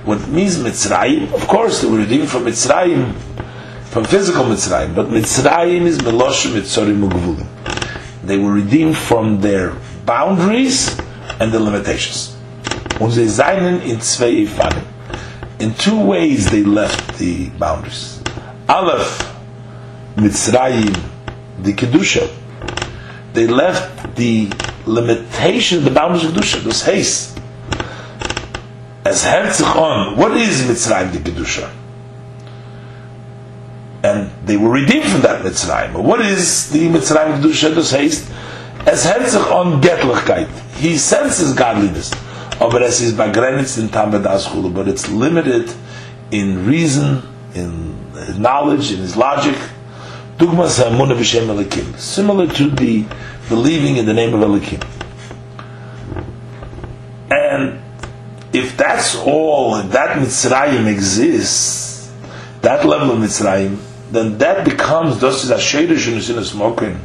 What 0.04 0.28
means 0.28 0.58
Mitzrayim? 0.58 1.32
Of 1.34 1.48
course, 1.48 1.82
they 1.82 1.90
were 1.90 1.98
redeemed 1.98 2.30
from 2.30 2.44
Mitzrayim 2.44 3.14
from 3.90 4.04
physical 4.04 4.44
Mitzrayim, 4.44 4.94
but 4.94 5.08
Mitzrayim 5.08 5.82
is 5.82 5.98
Meloshim 5.98 6.52
Mitzorim 6.52 7.08
Ugvulim. 7.08 7.48
They 8.22 8.38
were 8.38 8.52
redeemed 8.52 8.96
from 8.96 9.40
their 9.40 9.74
boundaries 10.06 10.96
and 11.40 11.50
the 11.50 11.58
limitations. 11.58 12.37
Und 12.98 13.10
sie 13.12 13.28
seinen 13.28 13.82
in 13.82 14.00
zwei. 14.00 14.48
In 15.58 15.74
two 15.76 16.06
ways 16.06 16.50
they 16.50 16.62
left 16.62 17.18
the 17.18 17.50
boundaries. 17.58 18.20
Aleph, 18.68 19.34
Mitzrayim, 20.16 20.96
the 21.62 21.72
Kedusha. 21.72 22.28
They 23.34 23.46
left 23.46 24.16
the 24.16 24.50
limitation, 24.86 25.84
the 25.84 25.90
boundaries 25.90 26.24
of 26.24 26.32
Kedusha, 26.32 26.62
those 26.62 26.82
haste. 26.82 27.40
As 29.04 29.24
Herzich 29.24 29.76
on, 29.76 30.16
what 30.16 30.36
is 30.36 30.62
Mitzrayim, 30.62 31.12
the 31.12 31.18
Kedusha? 31.18 31.70
and 34.02 34.30
they 34.46 34.56
were 34.56 34.70
redeemed 34.70 35.06
from 35.06 35.22
that 35.22 35.44
Mitzrayim. 35.44 35.92
What 36.02 36.20
is 36.20 36.70
the 36.70 36.88
Mitzrayim 36.88 37.40
Kedusha 37.40 37.74
heißt? 37.74 38.24
Es 38.86 39.04
hält 39.04 39.28
sich 39.28 39.50
on 39.50 39.80
Getlichkeit. 39.80 40.48
He 40.80 40.96
senses 40.96 41.54
godliness. 41.54 42.10
Oh, 42.60 42.68
Begrenzt 42.70 43.78
in 43.78 43.88
but 44.74 44.88
it's 44.88 45.08
limited 45.08 45.72
in 46.32 46.66
reason, 46.66 47.22
in 47.54 47.96
knowledge, 48.40 48.90
in 48.90 48.98
his 48.98 49.16
logic. 49.16 49.54
Dugmas 50.38 50.82
ha'amuna 50.82 51.16
b'shem 51.16 51.46
Elikim. 51.46 51.96
Similar 51.96 52.48
to 52.54 52.70
the 52.70 53.04
believing 53.48 53.96
in 53.96 54.06
the 54.06 54.12
name 54.12 54.34
of 54.34 54.40
Elikim. 54.40 54.84
And 57.30 57.80
if 58.52 58.76
that's 58.76 59.14
all, 59.14 59.76
if 59.76 59.92
that 59.92 60.16
Mitzrayim 60.16 60.86
exists, 60.86 62.12
that 62.62 62.84
level 62.84 63.12
of 63.12 63.18
Mitzrayim, 63.18 63.78
then 64.10 64.38
that 64.38 64.64
becomes 64.64 65.20
this 65.20 65.44
is 65.44 65.50
a 65.50 66.44
smoking. 66.44 67.00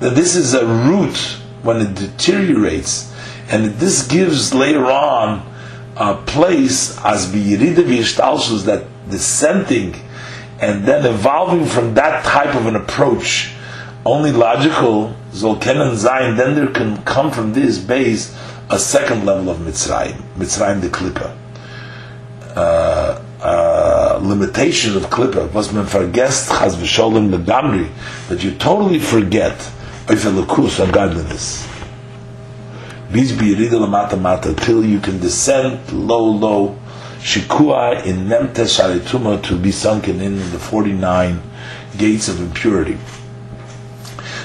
That 0.00 0.14
this 0.14 0.34
is 0.34 0.54
a 0.54 0.66
root 0.66 1.16
when 1.62 1.80
it 1.80 1.94
deteriorates, 1.94 3.11
and 3.48 3.66
this 3.74 4.06
gives 4.06 4.54
later 4.54 4.86
on 4.86 5.46
a 5.96 6.14
place 6.14 6.98
as 7.04 7.26
biyirida 7.26 7.84
v'yishtalshus 7.84 8.64
that 8.64 8.84
dissenting 9.10 9.94
and 10.60 10.84
then 10.84 11.04
evolving 11.04 11.66
from 11.66 11.94
that 11.94 12.24
type 12.24 12.54
of 12.54 12.66
an 12.66 12.76
approach, 12.76 13.52
only 14.06 14.30
logical 14.30 15.14
zolken 15.32 15.80
and 15.80 15.98
zayin. 15.98 16.36
Then 16.36 16.54
there 16.54 16.68
can 16.68 17.02
come 17.02 17.32
from 17.32 17.52
this 17.52 17.78
base 17.78 18.34
a 18.70 18.78
second 18.78 19.26
level 19.26 19.50
of 19.50 19.58
mitzrayim, 19.58 20.16
mitzrayim 20.36 20.80
the 20.80 20.88
klippa. 20.88 21.36
Uh, 22.54 23.22
uh, 23.40 24.20
limitation 24.22 24.96
of 24.96 25.02
klippa 25.04 25.52
was 25.52 25.72
man 25.72 25.84
vergesst 25.84 26.48
chas 26.48 26.76
v'sholem 26.76 27.34
legamri 27.34 27.90
that 28.28 28.44
you 28.44 28.52
totally 28.52 29.00
forget 29.00 29.58
oifelakus 30.06 30.80
on 30.80 30.92
godliness. 30.92 31.71
Till 33.12 34.84
you 34.84 35.00
can 35.00 35.20
descend 35.20 35.92
low, 35.92 36.24
low, 36.24 36.78
shikua 37.20 38.04
in 38.04 38.26
nemte 38.28 38.64
sharituma 38.66 39.42
to 39.42 39.56
be 39.56 39.70
sunken 39.70 40.20
in 40.20 40.38
the 40.50 40.58
49 40.58 41.40
gates 41.96 42.28
of 42.28 42.40
impurity. 42.40 42.98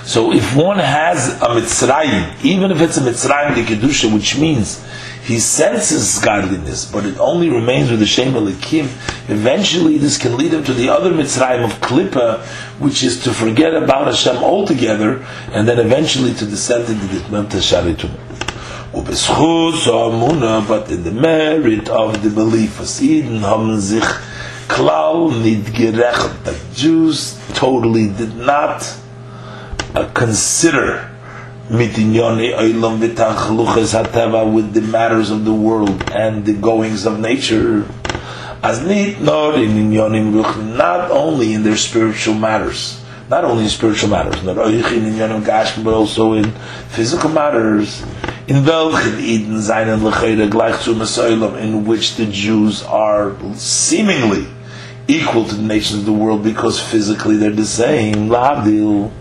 So 0.03 0.31
if 0.31 0.55
one 0.55 0.79
has 0.79 1.33
a 1.41 1.47
Mitzrayim, 1.47 2.43
even 2.43 2.71
if 2.71 2.79
it's 2.79 2.97
a 2.97 3.01
Mitzrayim 3.01 3.55
de 3.55 3.63
Kedusha, 3.63 4.13
which 4.13 4.37
means 4.37 4.81
he 5.27 5.39
senses 5.39 6.19
godliness, 6.19 6.89
but 6.89 7.05
it 7.05 7.19
only 7.19 7.49
remains 7.49 7.91
with 7.91 7.99
the 7.99 8.05
Shem 8.05 8.33
Elikim. 8.33 8.85
Eventually, 9.27 9.97
this 9.97 10.17
can 10.17 10.37
lead 10.37 10.53
him 10.53 10.63
to 10.63 10.73
the 10.73 10.87
other 10.87 11.11
Mitzrayim 11.11 11.65
of 11.65 11.71
Klippa, 11.81 12.45
which 12.79 13.03
is 13.03 13.21
to 13.25 13.33
forget 13.33 13.73
about 13.73 14.07
Hashem 14.07 14.37
altogether, 14.37 15.25
and 15.51 15.67
then 15.67 15.79
eventually 15.79 16.33
to 16.35 16.45
descend 16.45 16.87
into 16.87 17.07
the 17.07 17.19
Tmem. 17.19 18.46
But 19.03 20.91
in 20.91 21.03
the 21.03 21.11
merit 21.11 21.89
of 21.89 22.23
the 22.23 22.29
belief, 22.29 22.79
of 22.79 23.01
Eden 23.01 23.41
haben 23.41 23.79
nid 25.31 25.73
gerecht. 25.73 26.43
The 26.43 26.55
Jews 26.73 27.37
totally 27.53 28.07
did 28.09 28.35
not 28.35 28.83
uh, 29.95 30.07
consider 30.13 31.09
with 31.69 31.95
the 34.73 34.81
matters 34.81 35.31
of 35.31 35.45
the 35.45 35.53
world 35.53 36.11
and 36.11 36.45
the 36.45 36.53
goings 36.53 37.05
of 37.05 37.19
nature. 37.19 37.85
As 38.63 38.81
nit 38.85 39.21
not 39.21 39.55
in 39.55 39.91
not 39.91 41.11
only 41.11 41.53
in 41.53 41.63
their 41.63 41.77
spiritual 41.77 42.35
matters, 42.35 42.99
not 43.29 43.43
only 43.43 43.63
in 43.63 43.69
spiritual 43.69 44.09
matters, 44.09 44.37
but 44.43 44.57
also 45.93 46.33
in 46.33 46.51
physical 46.89 47.29
matters. 47.29 48.03
In 48.47 48.65
welchen 48.65 49.19
Eden 49.19 49.61
seinen 49.61 50.01
lechere 50.01 50.47
gleich 50.47 50.79
zu 50.79 50.93
in 50.93 51.85
which 51.85 52.15
the 52.15 52.25
Jews 52.25 52.81
are 52.81 53.35
seemingly 53.53 54.47
equal 55.05 55.43
to 55.43 55.55
the 55.55 55.61
nations 55.61 55.99
of 55.99 56.05
the 56.05 56.13
world 56.13 56.43
because 56.43 56.79
physically 56.79 57.35
they're 57.35 57.51
the 57.51 57.65
same. 57.65 58.29
Lavdil. 58.29 59.11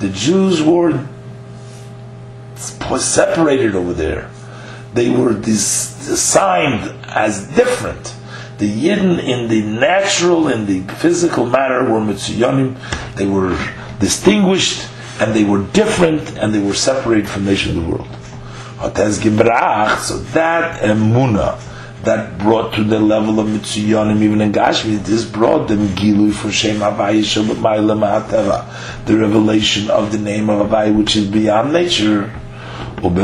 The 0.00 0.08
Jews 0.12 0.62
were 0.62 1.00
separated 2.98 3.74
over 3.74 3.94
there. 3.94 4.30
They 4.92 5.08
were 5.08 5.30
assigned 5.30 6.92
as 7.08 7.48
different. 7.56 8.14
The 8.58 8.70
Yidden 8.70 9.18
in 9.24 9.48
the 9.48 9.62
natural, 9.62 10.48
in 10.48 10.66
the 10.66 10.82
physical 10.96 11.46
matter 11.46 11.82
were 11.84 12.00
Mitziyonim. 12.00 12.76
They 13.16 13.26
were 13.26 13.56
distinguished 14.04 14.86
and 15.20 15.34
they 15.34 15.44
were 15.44 15.62
different 15.72 16.36
and 16.38 16.52
they 16.54 16.60
were 16.60 16.74
separated 16.74 17.26
from 17.28 17.44
the 17.44 17.52
nation 17.52 17.78
of 17.78 17.84
the 17.84 17.90
world. 17.90 18.08
So 20.00 20.18
that 20.38 20.82
emuna 20.82 21.58
that 22.04 22.38
brought 22.38 22.74
to 22.74 22.84
the 22.84 23.00
level 23.00 23.40
of 23.40 23.46
Mitsuyonim, 23.46 24.20
even 24.20 24.42
in 24.42 24.52
Gashmi, 24.52 25.02
this 25.02 25.24
brought 25.24 25.68
them 25.68 25.88
Gilui 25.96 26.34
for 26.34 26.50
Shem 26.50 26.76
Havai 26.80 27.20
Shabbat 27.20 29.06
the 29.06 29.16
revelation 29.16 29.88
of 29.90 30.12
the 30.12 30.18
name 30.18 30.50
of 30.50 30.68
Havai, 30.68 30.94
which 30.94 31.16
is 31.16 31.26
beyond 31.26 31.72
nature. 31.72 32.30
And 33.02 33.14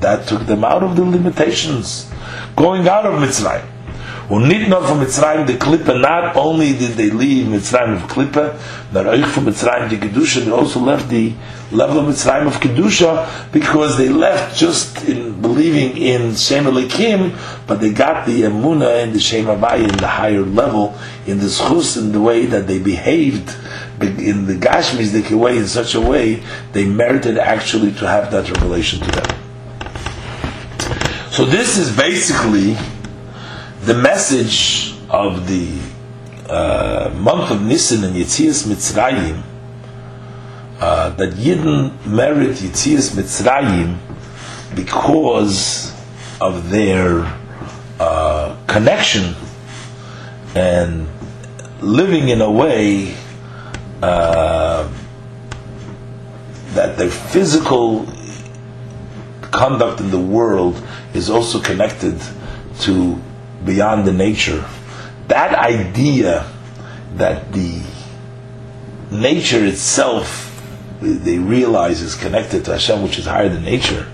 that 0.00 0.26
took 0.26 0.46
them 0.46 0.64
out 0.64 0.82
of 0.82 0.96
the 0.96 1.04
limitations, 1.04 2.10
going 2.56 2.88
out 2.88 3.06
of 3.06 3.14
Mitzrayim. 3.14 3.75
Nur 4.28 4.40
von 4.40 4.98
Mitzrayim 4.98 5.46
the 5.46 5.52
Klippe, 5.52 6.00
not 6.00 6.36
only 6.36 6.72
did 6.72 6.92
they 6.92 7.10
leave 7.10 7.46
Mitzrayim 7.46 7.94
of 7.94 8.10
Klippe, 8.10 8.58
but 8.92 9.06
auch 9.06 9.28
from 9.28 9.44
Mitzrayim 9.44 9.88
the 9.88 9.96
Kedusha, 9.96 10.44
they 10.44 10.50
also 10.50 10.80
left 10.80 11.08
the 11.08 11.32
level 11.70 12.00
of 12.00 12.06
Mitzrayim 12.12 12.48
of 12.48 12.54
Kedusha, 12.54 13.52
because 13.52 13.96
they 13.96 14.08
left 14.08 14.58
just 14.58 15.04
in 15.04 15.40
believing 15.40 15.96
in 15.96 16.34
Shem 16.34 16.64
Elikim, 16.64 17.38
but 17.68 17.80
they 17.80 17.92
got 17.92 18.26
the 18.26 18.42
Emunah 18.42 19.04
and 19.04 19.12
the 19.12 19.20
Shem 19.20 19.44
Havai 19.44 19.88
in 19.88 19.96
the 19.98 20.08
higher 20.08 20.42
level, 20.42 20.98
in 21.26 21.38
the 21.38 21.46
Schus, 21.46 21.96
in 21.96 22.10
the 22.10 22.20
way 22.20 22.46
that 22.46 22.66
they 22.66 22.80
behaved, 22.80 23.56
in 24.00 24.46
the 24.46 24.54
Gashmis, 24.54 25.12
the 25.12 25.36
way, 25.36 25.56
in 25.56 25.68
such 25.68 25.94
a 25.94 26.00
way, 26.00 26.42
they 26.72 26.84
merited 26.84 27.38
actually 27.38 27.92
to 27.92 28.08
have 28.08 28.32
that 28.32 28.50
revelation 28.50 28.98
to 28.98 29.10
them. 29.12 29.38
So 31.30 31.44
this 31.44 31.78
is 31.78 31.96
basically 31.96 32.76
the 33.86 33.94
message 33.94 34.94
of 35.10 35.46
the 35.46 35.78
uh, 36.52 37.08
month 37.14 37.52
of 37.52 37.62
Nisan 37.62 38.02
and 38.02 38.16
Yitzias 38.16 38.66
Mitzrayim 38.66 39.40
uh, 40.80 41.10
that 41.10 41.34
Yidden 41.34 42.04
merit 42.04 42.56
Yitzias 42.56 43.14
Mitzrayim 43.14 43.96
because 44.74 45.94
of 46.40 46.68
their 46.68 47.32
uh, 48.00 48.56
connection 48.66 49.36
and 50.56 51.06
living 51.80 52.28
in 52.30 52.40
a 52.40 52.50
way 52.50 53.14
uh, 54.02 54.92
that 56.74 56.98
their 56.98 57.10
physical 57.10 58.04
conduct 59.42 60.00
in 60.00 60.10
the 60.10 60.18
world 60.18 60.82
is 61.14 61.30
also 61.30 61.60
connected 61.60 62.20
to 62.80 63.16
beyond 63.66 64.06
the 64.06 64.12
nature, 64.12 64.64
that 65.28 65.54
idea 65.54 66.46
that 67.16 67.52
the 67.52 67.82
nature 69.10 69.64
itself 69.64 70.44
they 71.00 71.38
realize 71.38 72.00
is 72.00 72.14
connected 72.14 72.64
to 72.64 72.72
Hashem, 72.72 73.02
which 73.02 73.18
is 73.18 73.26
higher 73.26 73.48
than 73.48 73.64
nature, 73.64 74.06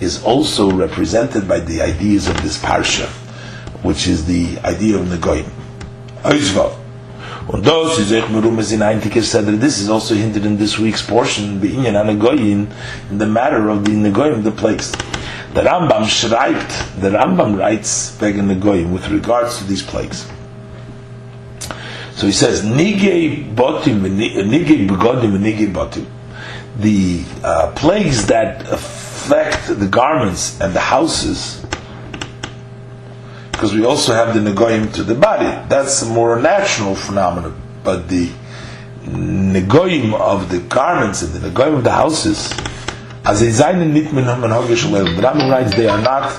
is 0.00 0.22
also 0.24 0.70
represented 0.70 1.48
by 1.48 1.60
the 1.60 1.80
ideas 1.80 2.28
of 2.28 2.40
this 2.42 2.58
parsha, 2.58 3.08
which 3.82 4.06
is 4.06 4.26
the 4.26 4.58
idea 4.64 4.98
of 4.98 5.06
Negoim. 5.06 5.46
Und 7.50 7.64
das 7.66 7.98
ist 7.98 8.12
echt 8.12 8.28
merumes 8.30 8.72
in. 8.72 8.80
This 9.58 9.80
is 9.80 9.88
also 9.88 10.14
hinted 10.14 10.44
in 10.44 10.58
this 10.58 10.78
week's 10.78 11.00
portion, 11.02 11.62
in 11.62 13.18
the 13.18 13.26
matter 13.26 13.70
of 13.70 13.84
the 13.86 13.92
Negoyim, 13.92 14.44
the 14.44 14.50
plagues. 14.50 14.92
The 15.54 15.62
Rambam 15.62 16.04
schreibt, 16.04 17.00
the 17.00 17.10
Rambam 17.10 17.58
writes 17.58 18.16
the 18.16 18.26
Negoyim 18.26 18.92
with 18.92 19.08
regards 19.08 19.58
to 19.58 19.64
these 19.64 19.82
plagues. 19.82 20.26
So 22.14 22.26
he 22.26 22.32
says, 22.32 22.62
botim, 22.64 24.00
begodim, 24.86 25.72
botim. 25.72 26.06
The 26.78 27.24
uh, 27.42 27.72
plagues 27.74 28.26
that 28.26 28.68
affect 28.72 29.78
the 29.78 29.86
garments 29.86 30.60
and 30.60 30.74
the 30.74 30.80
houses 30.80 31.64
because 33.58 33.74
we 33.74 33.84
also 33.84 34.14
have 34.14 34.34
the 34.34 34.50
negoyim 34.52 34.94
to 34.94 35.02
the 35.02 35.16
body. 35.16 35.46
That's 35.68 36.02
a 36.02 36.06
more 36.06 36.40
natural 36.40 36.94
phenomenon. 36.94 37.60
But 37.82 38.08
the 38.08 38.30
negoyim 39.02 40.14
of 40.14 40.48
the 40.48 40.60
garments 40.60 41.22
and 41.22 41.32
the 41.32 41.50
negoyim 41.50 41.78
of 41.78 41.82
the 41.82 41.90
houses, 41.90 42.52
as 43.28 43.42
a 43.42 43.46
zayin 43.46 43.92
nit 43.92 44.10
min 44.10 44.24
the 44.24 44.32
Rambam 44.32 45.50
writes 45.50 45.76
they 45.76 45.86
are 45.86 46.00
not 46.00 46.34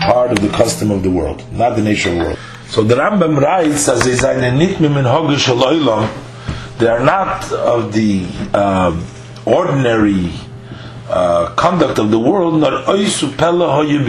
part 0.00 0.32
of 0.32 0.40
the 0.40 0.48
custom 0.48 0.90
of 0.90 1.02
the 1.02 1.10
world, 1.10 1.44
not 1.52 1.76
the 1.76 1.82
nature 1.82 2.08
of 2.08 2.14
the 2.16 2.24
world. 2.24 2.38
So 2.68 2.82
the 2.82 2.94
Rambam 2.94 3.38
writes 3.38 3.86
as 3.88 4.06
a 4.06 4.10
zayin 4.16 4.56
nit 4.56 4.80
min 4.80 4.94
they 6.78 6.86
are 6.86 7.04
not 7.04 7.52
of 7.52 7.92
the 7.92 8.24
um, 8.54 9.04
ordinary 9.44 10.30
uh, 11.10 11.54
conduct 11.56 11.98
of 11.98 12.10
the 12.10 12.18
world, 12.18 12.58
nor 12.58 12.70
oisu 12.88 13.36
bi 13.36 13.44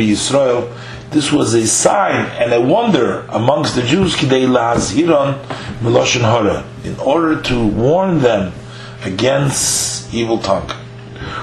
Yisrael, 0.02 0.72
this 1.10 1.34
was 1.34 1.54
a 1.54 1.68
sign 1.68 2.28
and 2.40 2.54
a 2.54 2.62
wonder 2.62 3.26
amongst 3.28 3.76
the 3.76 3.82
Jews 3.82 4.16
Kidei 4.16 4.48
lahazhiron 4.48 5.44
miloshin 5.82 6.22
hora, 6.22 6.64
in 6.86 6.98
order 7.00 7.42
to 7.42 7.68
warn 7.68 8.20
them 8.20 8.54
against 9.04 10.14
evil 10.14 10.38
tongue. 10.38 10.72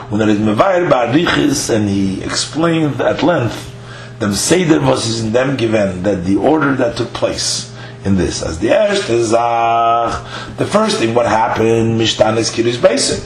When 0.08 0.20
it 0.22 0.28
is 0.28 0.38
mevayer 0.38 0.88
ba'arichis, 0.88 1.68
and 1.74 1.88
he 1.88 2.22
explained 2.22 3.00
at 3.00 3.22
length, 3.22 3.74
the 4.18 4.34
seder 4.34 4.80
was 4.80 5.20
in 5.22 5.32
them 5.32 5.56
given 5.56 6.02
that 6.02 6.24
the 6.24 6.36
order 6.36 6.74
that 6.76 6.96
took 6.96 7.12
place 7.12 7.68
in 8.04 8.16
this, 8.16 8.42
as 8.42 8.58
the 8.58 8.68
Ershtezach, 8.68 10.56
the 10.56 10.66
first 10.66 10.98
thing 10.98 11.14
what 11.14 11.26
happened, 11.26 12.00
Mishtanis 12.00 12.50
Kirish 12.50 12.78
Basin, 12.80 13.20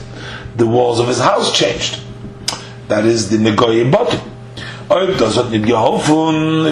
the 0.57 0.67
walls 0.67 0.99
of 0.99 1.07
his 1.07 1.19
house 1.19 1.51
changed. 1.57 1.99
That 2.89 3.05
is 3.05 3.29
the 3.29 3.37
Negoyim 3.37 3.91
bottom. 3.91 4.19
If 4.95 5.17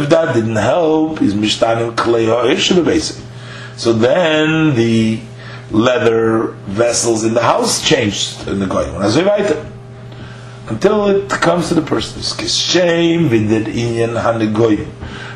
that 0.10 0.34
didn't 0.36 0.56
help, 0.58 1.22
is 1.22 1.34
mishtanim 1.34 1.96
klei 1.96 2.28
ha'ishim 2.28 2.84
basic. 2.84 3.16
So 3.78 3.94
then 3.94 4.76
the 4.76 5.22
leather 5.72 6.54
vessels 6.68 7.24
in 7.24 7.34
the 7.34 7.42
house 7.42 7.82
changed 7.88 8.48
in 8.48 8.60
the 8.60 8.68
goyim. 8.68 8.94
Until 10.72 11.10
it 11.10 11.30
comes 11.30 11.68
to 11.68 11.74
the 11.74 11.82
person. 11.82 12.22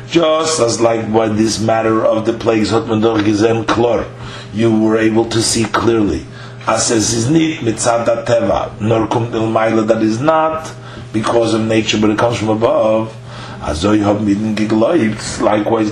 Just 0.08 0.60
as 0.60 0.80
like 0.80 1.12
by 1.12 1.28
this 1.28 1.60
matter 1.60 2.06
of 2.06 2.24
the 2.24 2.32
plagues, 2.32 2.70
klor, 2.70 4.08
you 4.54 4.80
were 4.80 4.96
able 4.96 5.26
to 5.26 5.42
see 5.42 5.64
clearly. 5.64 6.24
As 6.66 6.90
is 6.90 7.28
nit 7.28 7.58
mitzad 7.58 8.06
teva, 8.24 8.80
nor 8.80 9.06
kum 9.08 9.30
that 9.30 10.02
is 10.02 10.22
not 10.22 10.72
because 11.12 11.52
of 11.52 11.66
nature, 11.66 11.98
but 12.00 12.08
it 12.08 12.18
comes 12.18 12.38
from 12.38 12.48
above. 12.48 13.14
Likewise, 13.60 13.92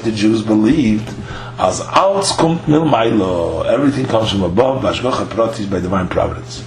the 0.01 0.13
Jews 0.15 0.41
believed 0.41 1.15
as 1.59 1.81
alts 1.81 2.33
kommt 2.33 2.67
mil 2.67 2.87
mailo. 2.87 3.67
Everything 3.67 4.07
comes 4.07 4.31
from 4.31 4.43
above. 4.43 4.83
Bashgocha 4.83 5.27
pratis 5.27 5.71
by 5.71 5.81
divine 5.81 6.09
providence. 6.09 6.65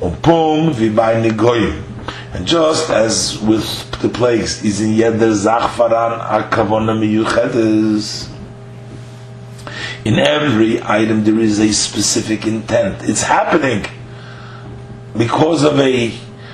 Wie 0.00 0.88
bei 0.88 1.22
Negoyim. 1.22 1.90
And 2.32 2.46
just 2.46 2.88
as 2.88 3.38
with 3.40 3.90
the 4.00 4.08
plagues, 4.08 4.64
is 4.64 4.80
in 4.80 4.92
Yeder 4.92 5.32
Zachfaran 5.32 6.26
Akavona 6.26 6.96
Miyuchedes. 6.96 8.30
In 10.04 10.18
every 10.18 10.82
item 10.82 11.24
there 11.24 11.38
is 11.38 11.60
a 11.60 11.72
specific 11.72 12.46
intent. 12.46 13.02
It's 13.02 13.22
happening 13.22 13.84
because 15.16 15.62
of 15.62 15.78
a 15.78 16.12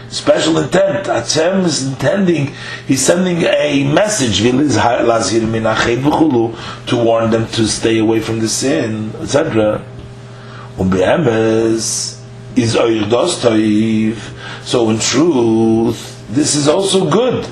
special 0.08 0.58
intent. 0.58 1.06
Hashem 1.06 1.64
is 1.64 1.86
intending, 1.86 2.52
he's 2.86 3.04
sending 3.04 3.42
a 3.42 3.84
message 3.84 4.42
to 4.42 6.96
warn 6.96 7.30
them 7.30 7.46
to 7.46 7.68
stay 7.68 7.98
away 7.98 8.20
from 8.20 8.40
the 8.40 8.48
sin, 8.48 9.12
etc. 9.20 9.84
So 14.62 14.90
in 14.90 14.98
truth, 14.98 16.26
this 16.28 16.54
is 16.54 16.68
also 16.68 17.10
good. 17.10 17.46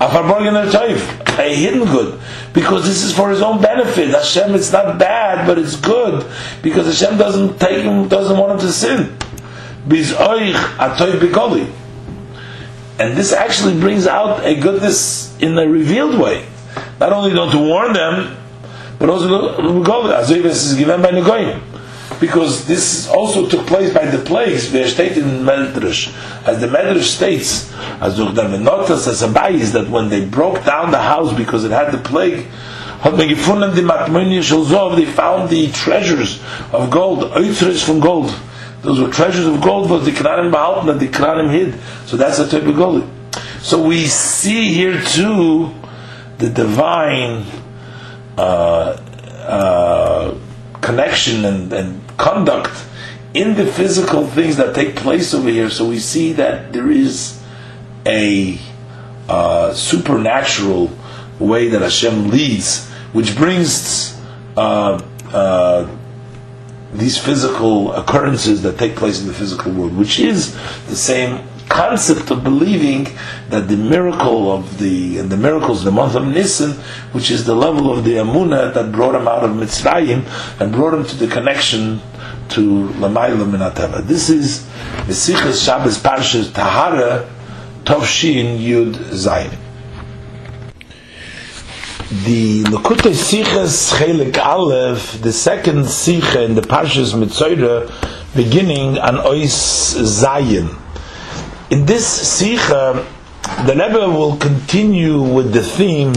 A 0.00 1.54
hidden 1.54 1.84
good. 1.84 2.20
Because 2.52 2.84
this 2.84 3.02
is 3.04 3.12
for 3.14 3.30
his 3.30 3.42
own 3.42 3.60
benefit. 3.60 4.08
Hashem, 4.08 4.54
it's 4.54 4.72
not 4.72 4.98
bad, 4.98 5.46
but 5.46 5.58
it's 5.58 5.76
good. 5.76 6.26
Because 6.62 6.86
Hashem 6.86 7.18
doesn't 7.18 7.58
take 7.58 7.82
him, 7.82 8.08
doesn't 8.08 8.36
want 8.36 8.52
him 8.52 8.58
to 8.60 8.72
sin. 8.72 9.16
And 12.98 13.16
this 13.16 13.32
actually 13.32 13.78
brings 13.78 14.06
out 14.06 14.44
a 14.44 14.54
goodness 14.58 15.36
in 15.40 15.56
a 15.58 15.66
revealed 15.68 16.18
way. 16.18 16.46
Not 16.98 17.12
only 17.12 17.32
don't 17.32 17.52
to 17.52 17.58
warn 17.58 17.92
them, 17.92 18.36
but 18.98 19.08
also 19.08 19.54
as 20.12 20.30
is 20.30 20.74
given 20.74 21.00
by 21.00 21.10
Negoyim. 21.10 21.60
Because 22.20 22.66
this 22.66 23.08
also 23.08 23.48
took 23.48 23.66
place 23.66 23.92
by 23.92 24.06
the 24.06 24.18
plagues, 24.24 24.72
they 24.72 24.82
are 24.82 24.88
stated 24.88 25.18
in 25.18 25.44
Medrash. 25.44 26.12
As 26.46 26.60
the 26.60 26.66
Medrash 26.66 27.04
states, 27.04 27.72
as 28.00 28.16
the 28.16 28.24
Menotas, 28.24 29.06
as 29.06 29.22
Abayis, 29.22 29.72
that 29.72 29.88
when 29.88 30.08
they 30.08 30.24
broke 30.24 30.64
down 30.64 30.90
the 30.90 31.00
house 31.00 31.32
because 31.34 31.64
it 31.64 31.70
had 31.70 31.92
the 31.92 31.98
plague, 31.98 32.46
they 33.04 33.34
found 33.34 33.62
the 35.50 35.70
treasures 35.72 36.42
of 36.72 36.90
gold, 36.90 37.32
from 37.82 38.00
gold. 38.00 38.34
Those 38.82 39.00
were 39.00 39.10
treasures 39.10 39.46
of 39.46 39.60
gold, 39.60 39.88
but 39.88 40.00
the 40.00 40.10
Knanim 40.10 40.50
behalten 40.50 40.86
that 40.86 40.98
the 40.98 41.08
Knanim 41.08 41.50
hid. 41.50 41.78
So 42.06 42.16
that's 42.16 42.38
a 42.38 42.48
type 42.48 42.64
of 42.64 42.76
gold. 42.76 43.08
So 43.60 43.82
we 43.86 44.06
see 44.06 44.72
here 44.72 45.00
too 45.02 45.74
the 46.38 46.48
divine 46.48 47.44
uh, 48.36 49.00
uh, 49.46 50.34
connection 50.80 51.44
and, 51.44 51.72
and 51.72 52.16
conduct 52.16 52.84
in 53.34 53.54
the 53.54 53.66
physical 53.66 54.26
things 54.26 54.56
that 54.56 54.74
take 54.74 54.96
place 54.96 55.34
over 55.34 55.48
here. 55.48 55.70
So 55.70 55.88
we 55.88 55.98
see 55.98 56.32
that 56.34 56.72
there 56.72 56.90
is 56.90 57.40
a 58.06 58.58
uh, 59.28 59.74
supernatural 59.74 60.90
way 61.38 61.68
that 61.68 61.82
Hashem 61.82 62.30
leads, 62.30 62.88
which 63.12 63.36
brings 63.36 64.18
uh, 64.56 65.02
uh, 65.32 65.88
these 66.92 67.18
physical 67.18 67.92
occurrences 67.92 68.62
that 68.62 68.78
take 68.78 68.96
place 68.96 69.20
in 69.20 69.28
the 69.28 69.34
physical 69.34 69.72
world, 69.72 69.96
which 69.96 70.18
is 70.18 70.54
the 70.86 70.96
same 70.96 71.46
concept 71.68 72.30
of 72.30 72.42
believing 72.42 73.06
that 73.50 73.68
the 73.68 73.76
miracle 73.76 74.52
of 74.52 74.78
the 74.78 75.18
and 75.18 75.30
the 75.30 75.36
miracles 75.36 75.84
the 75.84 75.90
month 75.90 76.14
of 76.14 76.26
Nisan, 76.26 76.72
which 77.12 77.30
is 77.30 77.44
the 77.44 77.54
level 77.54 77.92
of 77.92 78.04
the 78.04 78.14
Amunah 78.14 78.74
that 78.74 78.92
brought 78.92 79.14
him 79.14 79.28
out 79.28 79.44
of 79.44 79.50
Mitzrayim 79.52 80.24
and 80.60 80.72
brought 80.72 80.94
him 80.94 81.04
to 81.04 81.16
the 81.16 81.28
connection 81.28 82.00
to 82.50 82.88
Lamayla 82.94 83.44
Minateva. 83.50 84.06
This 84.06 84.30
is 84.30 84.66
Mesichas 85.06 85.64
Shabbos 85.64 85.98
Parshas 85.98 86.52
Tahara 86.52 87.28
Tovshin 87.84 88.58
Yud 88.58 88.94
Zayin 88.94 89.56
the 92.24 92.64
Likkutei 92.64 93.12
Sichas 93.12 93.92
Chelik 93.92 94.38
Aleph, 94.38 95.20
the 95.20 95.30
second 95.30 95.82
Sicha 95.84 96.42
in 96.42 96.54
the 96.54 96.62
Parshas 96.62 97.12
Mitzoyra, 97.12 97.86
beginning 98.34 98.96
on 98.98 99.16
Ois 99.16 99.94
Zayin. 100.00 100.74
In 101.70 101.84
this 101.84 102.40
Sicha, 102.40 103.04
the 103.66 103.74
Rebbe 103.74 104.08
will 104.08 104.38
continue 104.38 105.20
with 105.20 105.52
the 105.52 105.62
theme 105.62 106.14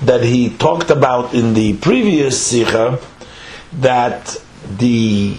that 0.00 0.22
he 0.24 0.48
talked 0.56 0.88
about 0.88 1.34
in 1.34 1.52
the 1.52 1.76
previous 1.76 2.50
Sicha, 2.50 2.98
that 3.80 4.42
the 4.78 5.36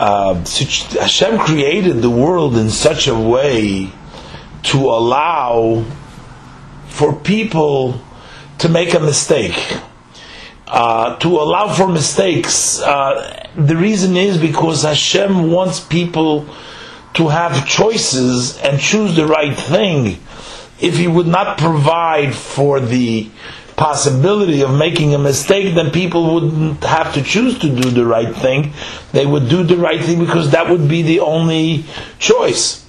uh, 0.00 0.34
Hashem 0.34 1.38
created 1.38 2.02
the 2.02 2.10
world 2.10 2.56
in 2.56 2.70
such 2.70 3.06
a 3.06 3.16
way 3.16 3.92
to 4.64 4.78
allow 4.78 5.84
for 6.88 7.14
people 7.14 8.00
to 8.58 8.68
make 8.68 8.94
a 8.94 9.00
mistake. 9.00 9.78
Uh, 10.66 11.16
to 11.18 11.28
allow 11.28 11.72
for 11.72 11.86
mistakes. 11.86 12.80
Uh, 12.80 13.48
the 13.54 13.76
reason 13.76 14.16
is 14.16 14.38
because 14.38 14.82
Hashem 14.82 15.52
wants 15.52 15.78
people 15.78 16.48
to 17.16 17.28
have 17.28 17.66
choices 17.66 18.58
and 18.58 18.80
choose 18.80 19.16
the 19.16 19.26
right 19.26 19.56
thing. 19.56 20.18
If 20.80 20.96
He 20.96 21.08
would 21.08 21.26
not 21.26 21.58
provide 21.58 22.34
for 22.34 22.80
the 22.80 23.30
possibility 23.76 24.62
of 24.62 24.74
making 24.74 25.14
a 25.14 25.18
mistake, 25.18 25.74
then 25.74 25.90
people 25.90 26.34
wouldn't 26.34 26.82
have 26.82 27.14
to 27.14 27.22
choose 27.22 27.58
to 27.58 27.68
do 27.68 27.90
the 27.90 28.04
right 28.04 28.34
thing. 28.34 28.72
They 29.12 29.26
would 29.26 29.48
do 29.48 29.62
the 29.62 29.76
right 29.76 30.02
thing 30.02 30.18
because 30.18 30.50
that 30.50 30.70
would 30.70 30.88
be 30.88 31.02
the 31.02 31.20
only 31.20 31.84
choice. 32.18 32.84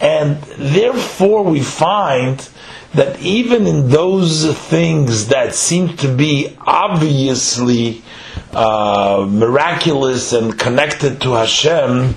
And 0.00 0.42
therefore, 0.58 1.44
we 1.44 1.60
find 1.60 2.48
that 2.94 3.20
even 3.20 3.66
in 3.66 3.88
those 3.88 4.54
things 4.68 5.28
that 5.28 5.54
seem 5.54 5.96
to 5.96 6.08
be 6.08 6.56
obviously 6.60 8.02
uh, 8.52 9.26
miraculous 9.28 10.32
and 10.32 10.58
connected 10.58 11.20
to 11.22 11.32
Hashem, 11.32 12.14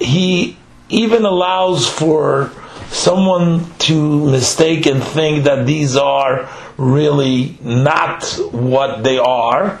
He 0.00 0.56
even 0.94 1.24
allows 1.24 1.88
for 1.88 2.52
someone 2.88 3.66
to 3.78 4.30
mistake 4.30 4.86
and 4.86 5.02
think 5.02 5.44
that 5.44 5.66
these 5.66 5.96
are 5.96 6.48
really 6.76 7.58
not 7.60 8.24
what 8.52 9.02
they 9.02 9.18
are, 9.18 9.80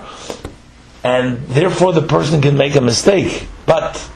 and 1.04 1.38
therefore 1.46 1.92
the 1.92 2.02
person 2.02 2.40
can 2.42 2.56
make 2.56 2.74
a 2.74 2.80
mistake. 2.80 3.46
But 3.66 4.10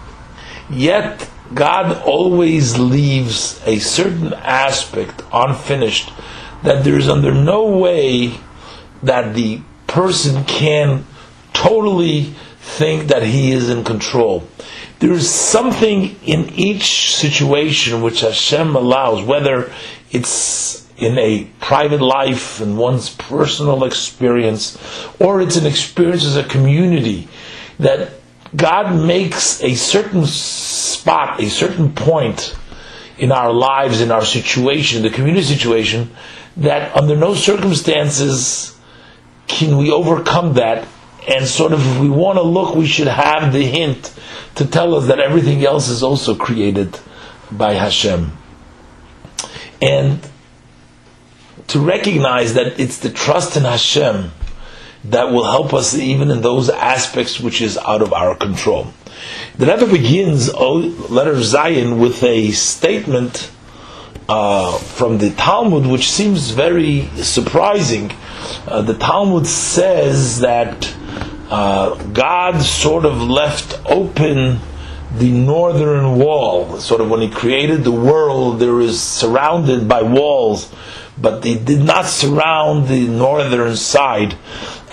yet, 0.71 1.29
God 1.55 2.03
always 2.03 2.79
leaves 2.79 3.63
a 3.65 3.79
certain 3.79 4.33
aspect 4.35 5.23
unfinished 5.33 6.11
that 6.65 6.85
there 6.85 6.99
is 6.99 7.09
under 7.09 7.33
no 7.33 7.67
way 7.67 8.35
that 9.03 9.35
the 9.35 9.61
person 9.87 10.45
can 10.45 11.07
totally 11.53 12.35
think 12.61 13.09
that 13.09 13.23
he 13.23 13.53
is 13.53 13.71
in 13.71 13.85
control. 13.85 14.47
There 14.99 15.13
is 15.13 15.31
something 15.31 16.17
in 16.25 16.51
each 16.55 17.15
situation 17.15 18.03
which 18.03 18.23
Hashem 18.23 18.75
allows, 18.75 19.23
whether 19.23 19.73
it's 20.11 20.87
in 20.97 21.17
a 21.19 21.45
private 21.61 22.03
life 22.03 22.61
and 22.61 22.77
one's 22.77 23.11
personal 23.11 23.85
experience, 23.85 24.77
or 25.21 25.41
it's 25.41 25.57
an 25.57 25.67
experience 25.67 26.25
as 26.25 26.37
a 26.37 26.43
community, 26.43 27.29
that 27.79 28.11
God 28.57 28.95
makes 29.07 29.63
a 29.63 29.75
certain 29.75 30.27
spot, 30.27 31.41
a 31.41 31.49
certain 31.49 31.93
point 31.93 32.57
in 33.19 33.31
our 33.31 33.53
lives, 33.53 34.01
in 34.01 34.11
our 34.11 34.25
situation, 34.25 35.03
the 35.03 35.11
community 35.11 35.45
situation, 35.45 36.11
that 36.57 36.97
under 36.97 37.15
no 37.17 37.35
circumstances 37.35 38.77
can 39.47 39.77
we 39.77 39.91
overcome 39.91 40.55
that. 40.55 40.87
And 41.29 41.47
sort 41.47 41.73
of, 41.73 41.87
if 41.87 42.01
we 42.01 42.09
want 42.09 42.39
to 42.39 42.43
look, 42.43 42.75
we 42.75 42.87
should 42.87 43.07
have 43.07 43.53
the 43.53 43.63
hint 43.63 44.15
to 44.55 44.67
tell 44.67 44.95
us 44.95 45.09
that 45.09 45.21
everything 45.21 45.65
else 45.65 45.89
is 45.89 46.03
also 46.03 46.35
created 46.35 46.99
by 47.51 47.75
Hashem. 47.75 48.33
And 49.81 50.21
to 51.69 51.81
recognize 51.81 52.55
that 52.55 52.81
it's 52.81 52.99
the 52.99 53.11
trust 53.11 53.57
in 53.57 53.65
Hashem 53.65 54.33
that 55.05 55.31
will 55.31 55.45
help 55.45 55.75
us 55.75 55.95
even 55.95 56.31
in 56.31 56.41
those 56.41 56.71
aspects 56.71 57.39
which 57.39 57.61
is 57.61 57.79
out 57.79 58.03
of 58.03 58.13
our 58.13 58.35
control. 58.35 58.93
The 59.57 59.67
Rebbe 59.67 59.87
begins 59.87 60.53
letter 60.53 61.35
Zayin 61.35 61.99
with 62.01 62.23
a 62.23 62.51
statement 62.53 63.51
uh, 64.29 64.77
from 64.79 65.19
the 65.19 65.31
Talmud, 65.31 65.87
which 65.87 66.11
seems 66.11 66.51
very 66.51 67.07
surprising. 67.17 68.13
Uh, 68.67 68.83
the 68.83 68.95
Talmud 68.95 69.47
says 69.47 70.41
that 70.41 70.95
uh, 71.51 72.03
God 72.13 72.61
sort 72.61 73.05
of 73.05 73.23
left 73.23 73.81
open 73.87 74.61
the 75.15 75.31
northern 75.31 76.19
wall. 76.19 76.79
Sort 76.79 77.01
of 77.01 77.11
when 77.11 77.21
He 77.21 77.31
created 77.31 77.85
the 77.85 77.93
world, 77.93 78.61
there 78.61 78.81
is 78.81 79.01
surrounded 79.01 79.89
by 79.89 80.03
walls, 80.03 80.73
but 81.17 81.43
they 81.43 81.57
did 81.57 81.81
not 81.81 82.05
surround 82.07 82.89
the 82.89 83.09
northern 83.09 83.77
side. 83.77 84.37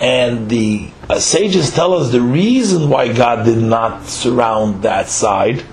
And 0.00 0.48
the 0.48 0.90
uh, 1.08 1.18
sages 1.20 1.72
tell 1.72 1.94
us 1.94 2.10
the 2.10 2.20
reason 2.20 2.88
why 2.88 3.12
God 3.12 3.44
did 3.44 3.58
not 3.58 4.06
surround 4.06 4.82
that 4.82 5.08
side 5.08 5.64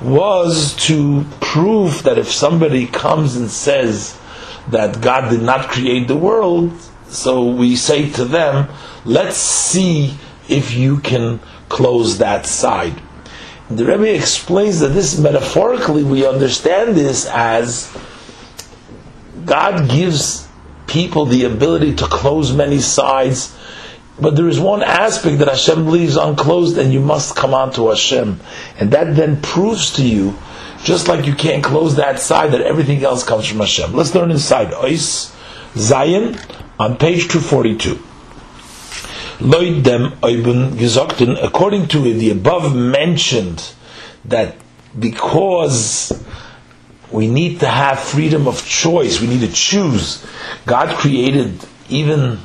was 0.00 0.76
to 0.86 1.24
prove 1.40 2.04
that 2.04 2.18
if 2.18 2.30
somebody 2.30 2.86
comes 2.86 3.36
and 3.36 3.50
says 3.50 4.18
that 4.68 5.00
God 5.00 5.30
did 5.30 5.42
not 5.42 5.68
create 5.68 6.06
the 6.06 6.16
world, 6.16 6.72
so 7.08 7.50
we 7.50 7.74
say 7.74 8.10
to 8.10 8.24
them, 8.24 8.68
let's 9.04 9.36
see 9.36 10.16
if 10.48 10.74
you 10.74 10.98
can 10.98 11.40
close 11.68 12.18
that 12.18 12.46
side. 12.46 13.00
The 13.70 13.84
Rebbe 13.84 14.14
explains 14.14 14.80
that 14.80 14.88
this 14.88 15.18
metaphorically 15.18 16.02
we 16.02 16.26
understand 16.26 16.96
this 16.96 17.26
as 17.26 17.94
God 19.44 19.90
gives 19.90 20.48
people 20.86 21.26
the 21.26 21.44
ability 21.44 21.94
to 21.96 22.06
close 22.06 22.52
many 22.52 22.78
sides, 22.78 23.54
but 24.18 24.36
there 24.36 24.48
is 24.48 24.58
one 24.58 24.82
aspect 24.82 25.38
that 25.38 25.48
Hashem 25.48 25.86
leaves 25.86 26.16
unclosed, 26.16 26.78
and 26.78 26.92
you 26.92 27.00
must 27.00 27.36
come 27.36 27.54
on 27.54 27.72
to 27.74 27.88
Hashem, 27.88 28.40
and 28.78 28.90
that 28.90 29.14
then 29.14 29.40
proves 29.42 29.92
to 29.94 30.02
you, 30.02 30.36
just 30.82 31.06
like 31.06 31.26
you 31.26 31.34
can't 31.34 31.62
close 31.62 31.96
that 31.96 32.20
side, 32.20 32.52
that 32.52 32.62
everything 32.62 33.04
else 33.04 33.22
comes 33.22 33.46
from 33.46 33.58
Hashem. 33.58 33.92
Let's 33.92 34.14
learn 34.14 34.30
inside 34.30 34.68
Ois 34.72 35.34
Zayin 35.74 36.40
on 36.78 36.96
page 36.96 37.28
two 39.38 39.50
forty 39.50 39.74
two 39.74 39.82
dem 39.82 41.36
according 41.36 41.88
to 41.88 42.00
the 42.00 42.30
above 42.30 42.74
mentioned, 42.74 43.72
that 44.24 44.56
because 44.98 46.12
we 47.10 47.26
need 47.26 47.60
to 47.60 47.66
have 47.66 47.98
freedom 47.98 48.46
of 48.46 48.64
choice, 48.66 49.20
we 49.20 49.26
need 49.26 49.40
to 49.40 49.52
choose. 49.52 50.24
God 50.66 50.94
created 50.96 51.64
even 51.88 52.38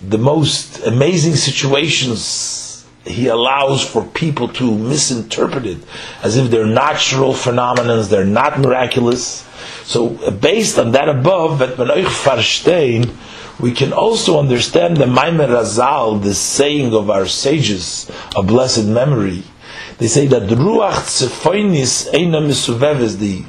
the 0.00 0.18
most 0.18 0.86
amazing 0.86 1.34
situations 1.34 2.86
he 3.04 3.28
allows 3.28 3.88
for 3.88 4.04
people 4.04 4.48
to 4.48 4.76
misinterpret 4.76 5.64
it 5.64 5.78
as 6.22 6.36
if 6.36 6.50
they're 6.50 6.66
natural 6.66 7.32
phenomena, 7.32 8.02
they're 8.02 8.24
not 8.24 8.58
miraculous. 8.58 9.45
So 9.86 10.16
uh, 10.16 10.32
based 10.32 10.78
on 10.78 10.92
that 10.92 11.08
above, 11.08 11.60
we 13.60 13.72
can 13.72 13.92
also 13.92 14.38
understand 14.40 14.96
the 14.96 15.04
Maimer 15.04 15.48
Razal, 15.48 16.20
the 16.22 16.34
saying 16.34 16.92
of 16.92 17.08
our 17.08 17.26
sages 17.26 18.10
of 18.34 18.48
blessed 18.48 18.86
memory. 18.86 19.44
They 19.98 20.08
say 20.08 20.26
that 20.26 20.42
Ruach 20.50 21.06
Tzefoinis 21.06 22.10
Eina 22.10 22.42
Misuvev 22.44 23.18
the 23.18 23.44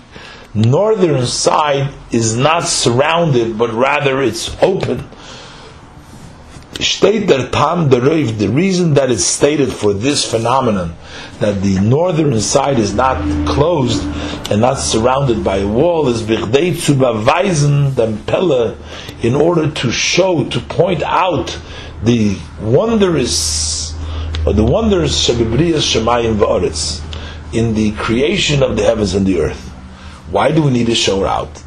northern 0.54 1.26
side 1.26 1.92
is 2.12 2.38
not 2.38 2.66
surrounded, 2.68 3.58
but 3.58 3.74
rather 3.74 4.22
it's 4.22 4.56
open 4.62 5.04
the 6.74 8.50
reason 8.52 8.94
that 8.94 9.10
is 9.10 9.26
stated 9.26 9.72
for 9.74 9.94
this 9.94 10.30
phenomenon, 10.30 10.96
that 11.40 11.62
the 11.62 11.80
northern 11.80 12.40
side 12.40 12.78
is 12.78 12.94
not 12.94 13.18
closed 13.48 14.04
and 14.52 14.62
not 14.62 14.76
surrounded 14.76 15.44
by 15.44 15.58
a 15.58 15.68
wall, 15.68 16.08
is 16.08 16.22
Bichdei 16.22 16.74
zu 16.74 16.94
in 19.28 19.36
order 19.36 19.72
to 19.72 19.92
show, 19.92 20.48
to 20.50 20.60
point 20.60 21.02
out 21.04 21.60
the 22.04 22.38
wondrous, 22.62 23.96
or 24.46 24.54
the 24.54 24.64
wonders 24.64 25.14
Shabibriyas 25.14 25.82
Shemayim 25.82 26.38
Va'aretz, 26.38 27.02
in 27.54 27.74
the 27.74 27.92
creation 27.94 28.62
of 28.62 28.76
the 28.76 28.84
heavens 28.84 29.16
and 29.16 29.26
the 29.26 29.40
earth. 29.40 29.70
Why 30.30 30.52
do 30.52 30.62
we 30.62 30.72
need 30.72 30.88
to 30.88 30.96
show 30.96 31.26
out? 31.26 31.64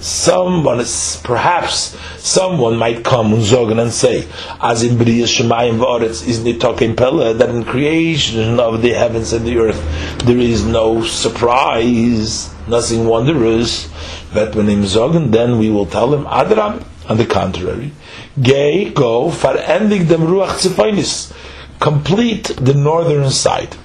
Someone 0.00 0.78
perhaps 1.22 1.96
someone 2.18 2.76
might 2.78 3.04
come 3.04 3.34
and 3.34 3.92
say, 3.92 4.26
as 4.58 4.82
in 4.82 4.96
B'riyas 4.96 5.28
Shemayim 5.28 5.78
V'oretz, 5.78 6.26
is 6.26 6.40
nitokim 6.40 6.96
pele, 6.96 7.34
that 7.34 7.50
in 7.50 7.62
creation 7.62 8.58
of 8.58 8.80
the 8.80 8.94
heavens 8.94 9.34
and 9.34 9.46
the 9.46 9.58
earth, 9.58 9.82
there 10.24 10.38
is 10.38 10.64
no 10.64 11.04
surprise, 11.04 12.48
nothing 12.68 13.04
wondrous. 13.04 13.86
Vetmanim 14.32 14.84
zogen, 14.84 15.30
then 15.30 15.58
we 15.58 15.68
will 15.68 15.84
tell 15.84 16.14
him, 16.14 16.24
Adram, 16.24 16.82
on 17.10 17.18
the 17.18 17.26
contrary, 17.26 17.92
gay, 18.40 18.88
go, 18.88 19.30
for 19.30 19.58
ending 19.58 20.06
them 20.06 20.22
ruach 20.22 20.56
tzifainis, 20.62 21.34
complete 21.80 22.44
the 22.56 22.72
northern 22.72 23.30
side 23.30 23.76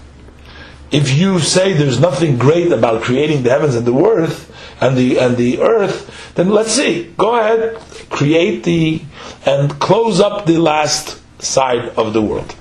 if 0.91 1.13
you 1.17 1.39
say 1.39 1.73
there's 1.73 1.99
nothing 1.99 2.37
great 2.37 2.71
about 2.71 3.03
creating 3.03 3.43
the 3.43 3.49
heavens 3.49 3.75
and 3.75 3.85
the 3.85 3.95
earth 3.95 4.51
and 4.81 4.97
the 4.97 5.19
and 5.19 5.37
the 5.37 5.61
earth, 5.61 6.33
then 6.35 6.49
let's 6.49 6.71
see. 6.71 7.13
Go 7.17 7.35
ahead, 7.39 7.77
create 8.09 8.63
the 8.63 9.01
and 9.45 9.79
close 9.79 10.19
up 10.19 10.45
the 10.45 10.57
last 10.57 11.21
side 11.41 11.89
of 11.89 12.13
the 12.13 12.21
world. 12.21 12.55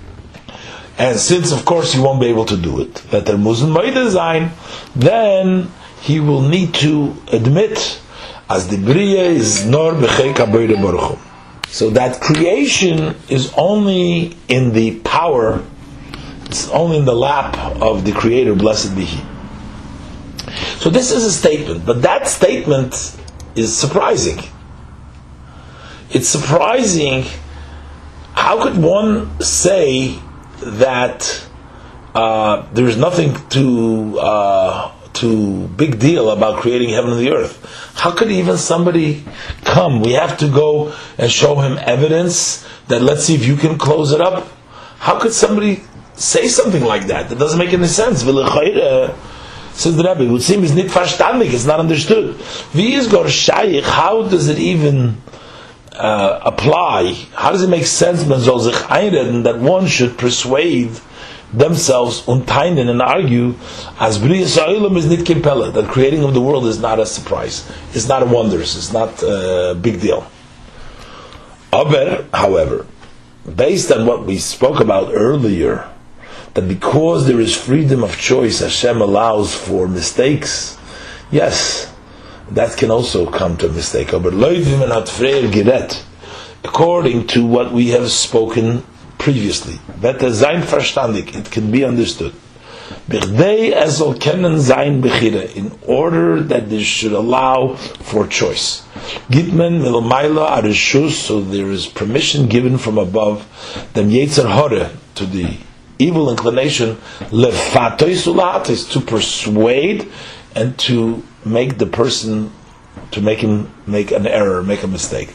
And 0.99 1.18
since, 1.18 1.53
of 1.53 1.64
course, 1.64 1.95
you 1.95 2.03
won't 2.03 2.20
be 2.20 2.26
able 2.26 2.45
to 2.47 2.57
do 2.57 2.81
it, 2.81 2.95
that 3.12 3.24
there 3.24 3.39
Muslim 3.39 3.72
design, 3.95 4.51
then 4.97 5.70
he 6.01 6.18
will 6.18 6.43
need 6.43 6.74
to 6.74 7.14
admit 7.31 8.01
as 8.51 8.68
the 8.68 8.79
Bria 8.79 9.22
is 9.22 9.64
nor 9.64 9.93
baruch 9.95 11.18
So 11.68 11.91
that 11.91 12.20
creation 12.20 13.14
is 13.29 13.53
only 13.57 14.37
in 14.49 14.72
the 14.72 14.99
power 15.01 15.62
it's 16.49 16.68
only 16.70 16.96
in 16.96 17.05
the 17.05 17.14
lap 17.14 17.57
of 17.80 18.05
the 18.05 18.12
Creator, 18.12 18.55
blessed 18.55 18.96
be 18.96 19.05
He. 19.05 19.22
So 20.78 20.88
this 20.88 21.12
is 21.12 21.24
a 21.24 21.32
statement, 21.32 21.84
but 21.84 22.03
that 22.03 22.26
statement 22.26 23.16
is 23.55 23.76
surprising. 23.76 24.38
It's 26.11 26.28
surprising. 26.28 27.24
How 28.32 28.62
could 28.62 28.82
one 28.82 29.40
say 29.40 30.18
that 30.62 31.46
uh, 32.14 32.66
there 32.72 32.86
is 32.86 32.96
nothing 32.96 33.34
to 33.51 34.18
uh, 34.18 34.92
to 35.14 35.68
big 35.68 35.99
deal 35.99 36.30
about 36.30 36.61
creating 36.61 36.90
heaven 36.90 37.11
and 37.11 37.20
the 37.20 37.30
earth? 37.30 37.92
How 37.94 38.12
could 38.12 38.30
even 38.30 38.57
somebody 38.57 39.24
come? 39.64 40.01
We 40.01 40.12
have 40.12 40.38
to 40.38 40.49
go 40.49 40.94
and 41.18 41.30
show 41.30 41.57
him 41.61 41.76
evidence 41.78 42.66
that 42.86 43.03
let's 43.03 43.24
see 43.24 43.34
if 43.34 43.44
you 43.44 43.57
can 43.57 43.76
close 43.76 44.12
it 44.12 44.22
up. 44.22 44.49
How 44.99 45.18
could 45.18 45.32
somebody 45.32 45.82
say 46.19 46.49
something 46.49 46.83
like 46.83 47.07
that. 47.07 47.29
That 47.29 47.39
doesn't 47.39 47.59
make 47.59 47.73
any 47.73 47.87
sense. 47.87 48.23
Says 48.23 49.97
the 49.97 50.03
Rebbe, 50.03 50.25
it 50.25 50.31
would 50.31 50.43
seem 50.43 50.64
it's 50.64 50.73
not 50.75 50.87
verstandig, 50.87 51.53
it's 51.53 51.64
not 51.64 51.79
understood. 51.79 52.37
Wie 52.75 52.95
is 52.95 53.07
gor 53.07 53.29
how 53.85 54.29
does 54.29 54.49
it 54.49 54.59
even 54.59 55.19
uh, 55.93 56.41
apply? 56.43 57.12
How 57.35 57.53
does 57.53 57.62
it 57.62 57.69
make 57.69 57.87
sense, 57.87 58.27
man 58.27 58.41
soll 58.41 58.59
that 58.59 59.59
one 59.61 59.87
should 59.87 60.19
persuade 60.19 60.91
themselves 61.53 62.27
and 62.27 63.01
argue 63.01 63.55
as 64.01 64.19
Briyas 64.19 64.59
Sa'ilam 64.59 64.97
is 64.97 65.09
that 65.09 65.89
creating 65.89 66.25
of 66.25 66.35
the 66.35 66.41
world 66.41 66.66
is 66.66 66.81
not 66.81 66.99
a 66.99 67.07
surprise. 67.07 67.71
It's 67.95 68.09
not 68.09 68.23
a 68.23 68.27
wonder, 68.27 68.61
it's 68.61 68.93
not 68.93 69.23
a 69.23 69.79
big 69.81 70.01
deal. 70.01 70.29
Aber, 71.73 72.27
however, 72.35 72.87
based 73.55 73.93
on 73.93 74.07
what 74.07 74.27
we 74.27 74.39
spoke 74.39 74.81
about 74.81 75.12
earlier, 75.14 75.89
that 76.59 76.67
because 76.67 77.29
there 77.29 77.39
is 77.39 77.55
freedom 77.55 78.03
of 78.03 78.19
choice, 78.19 78.59
Hashem 78.59 79.01
allows 79.01 79.55
for 79.55 79.87
mistakes. 79.87 80.77
Yes, 81.31 81.95
that 82.51 82.77
can 82.77 82.91
also 82.91 83.31
come 83.31 83.57
to 83.59 83.69
a 83.69 83.73
mistake. 83.73 84.11
But 84.11 84.35
according 86.65 87.27
to 87.29 87.47
what 87.47 87.73
we 87.73 87.91
have 87.91 88.11
spoken 88.11 88.83
previously, 89.19 89.79
it 90.03 91.51
can 91.53 91.71
be 91.71 91.85
understood. 91.85 92.35
In 93.09 93.23
order 95.87 96.43
that 96.43 96.71
this 96.71 96.87
should 96.87 97.13
allow 97.13 97.77
for 97.77 98.27
choice. 98.27 98.83
Gitmen 99.31 99.85
so 101.13 101.41
there 101.41 101.71
is 101.71 101.87
permission 101.87 102.49
given 102.49 102.79
from 102.79 102.99
above, 102.99 103.47
them 103.95 104.11
Yetzer 104.11 104.91
to 105.15 105.25
the 105.27 105.57
evil 105.99 106.30
inclination 106.30 106.96
to 108.90 109.01
persuade 109.01 110.11
and 110.55 110.78
to 110.78 111.22
make 111.44 111.78
the 111.78 111.86
person 111.86 112.53
to 113.11 113.20
make 113.20 113.38
him 113.40 113.72
make 113.86 114.11
an 114.11 114.26
error, 114.26 114.62
make 114.62 114.82
a 114.82 114.86
mistake. 114.86 115.34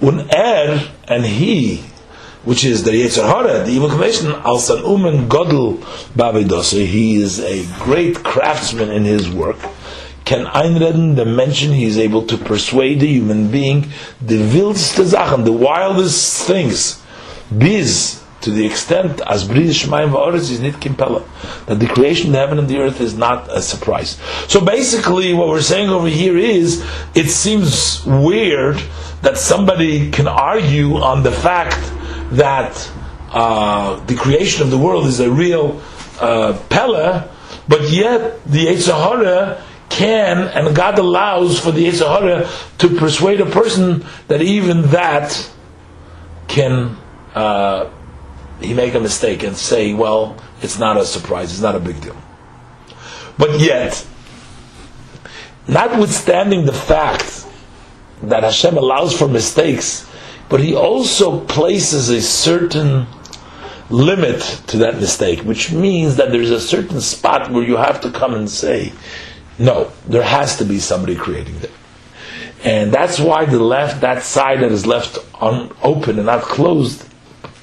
Un 0.00 0.28
er 0.32 0.90
and 1.06 1.24
he, 1.24 1.84
which 2.44 2.64
is 2.64 2.84
the 2.84 2.90
Yetzer 2.90 3.24
Hara, 3.24 3.64
the 3.64 3.70
evil 3.70 3.90
inclination, 3.90 4.32
al 4.32 4.58
san 4.58 4.78
umen 4.78 5.28
godel 5.28 5.78
bavidose. 6.14 6.84
He 6.86 7.16
is 7.16 7.40
a 7.40 7.64
great 7.84 8.22
craftsman 8.22 8.90
in 8.90 9.04
his 9.04 9.30
work. 9.30 9.58
Can 10.24 10.46
einreden 10.46 11.16
the 11.16 11.26
mention 11.26 11.72
he 11.72 11.84
is 11.84 11.98
able 11.98 12.26
to 12.26 12.38
persuade 12.38 13.00
the 13.00 13.06
human 13.06 13.50
being 13.50 13.90
the 14.20 14.38
wildste 14.38 15.04
Sachen, 15.04 15.44
the 15.44 15.52
wildest 15.52 16.46
things. 16.46 17.02
Biz 17.56 18.23
to 18.44 18.50
the 18.50 18.64
extent 18.66 19.20
as 19.26 19.48
Bris 19.48 19.82
Shemaim 19.82 20.10
Va'oretz 20.10 20.50
is 20.50 20.60
nit 20.60 20.74
that 20.80 21.80
the 21.80 21.86
creation 21.86 22.26
of 22.28 22.32
the 22.32 22.38
heaven 22.38 22.58
and 22.58 22.68
the 22.68 22.78
earth 22.78 23.00
is 23.00 23.16
not 23.16 23.50
a 23.50 23.62
surprise. 23.62 24.18
So 24.48 24.64
basically, 24.64 25.32
what 25.32 25.48
we're 25.48 25.62
saying 25.62 25.88
over 25.88 26.08
here 26.08 26.36
is, 26.36 26.84
it 27.14 27.30
seems 27.30 28.04
weird 28.04 28.76
that 29.22 29.38
somebody 29.38 30.10
can 30.10 30.28
argue 30.28 30.96
on 30.96 31.22
the 31.22 31.32
fact 31.32 31.80
that 32.36 32.90
uh, 33.30 34.04
the 34.04 34.14
creation 34.14 34.62
of 34.62 34.70
the 34.70 34.78
world 34.78 35.06
is 35.06 35.20
a 35.20 35.30
real 35.30 35.80
uh, 36.20 36.58
Pella, 36.68 37.30
but 37.66 37.90
yet 37.90 38.44
the 38.44 38.66
Yetzer 38.66 38.92
Hara 38.92 39.64
can, 39.88 40.48
and 40.48 40.76
God 40.76 40.98
allows 40.98 41.58
for 41.58 41.72
the 41.72 41.86
Yetzer 41.86 42.06
Hara 42.06 42.48
to 42.78 42.88
persuade 42.96 43.40
a 43.40 43.46
person 43.46 44.04
that 44.28 44.42
even 44.42 44.82
that 44.88 45.50
can, 46.48 46.96
uh, 47.34 47.90
he 48.64 48.74
make 48.74 48.94
a 48.94 49.00
mistake 49.00 49.42
and 49.42 49.56
say, 49.56 49.94
well, 49.94 50.36
it's 50.62 50.78
not 50.78 50.96
a 50.96 51.04
surprise, 51.04 51.52
it's 51.52 51.60
not 51.60 51.74
a 51.74 51.80
big 51.80 52.00
deal. 52.00 52.16
But 53.38 53.58
yet, 53.60 54.06
notwithstanding 55.66 56.66
the 56.66 56.72
fact 56.72 57.46
that 58.22 58.42
Hashem 58.42 58.76
allows 58.76 59.16
for 59.16 59.28
mistakes, 59.28 60.08
but 60.48 60.60
He 60.60 60.74
also 60.74 61.44
places 61.46 62.08
a 62.10 62.20
certain 62.20 63.06
limit 63.90 64.40
to 64.68 64.78
that 64.78 64.96
mistake, 64.96 65.40
which 65.40 65.72
means 65.72 66.16
that 66.16 66.30
there's 66.30 66.50
a 66.50 66.60
certain 66.60 67.00
spot 67.00 67.50
where 67.50 67.64
you 67.64 67.76
have 67.76 68.00
to 68.02 68.10
come 68.10 68.34
and 68.34 68.48
say, 68.48 68.92
no, 69.58 69.90
there 70.08 70.22
has 70.22 70.56
to 70.58 70.64
be 70.64 70.78
somebody 70.78 71.14
creating 71.14 71.58
that. 71.60 71.70
And 72.64 72.92
that's 72.92 73.20
why 73.20 73.44
the 73.44 73.58
left, 73.58 74.00
that 74.00 74.22
side 74.22 74.60
that 74.60 74.72
is 74.72 74.86
left 74.86 75.18
un, 75.40 75.70
open 75.82 76.16
and 76.16 76.26
not 76.26 76.42
closed, 76.42 77.06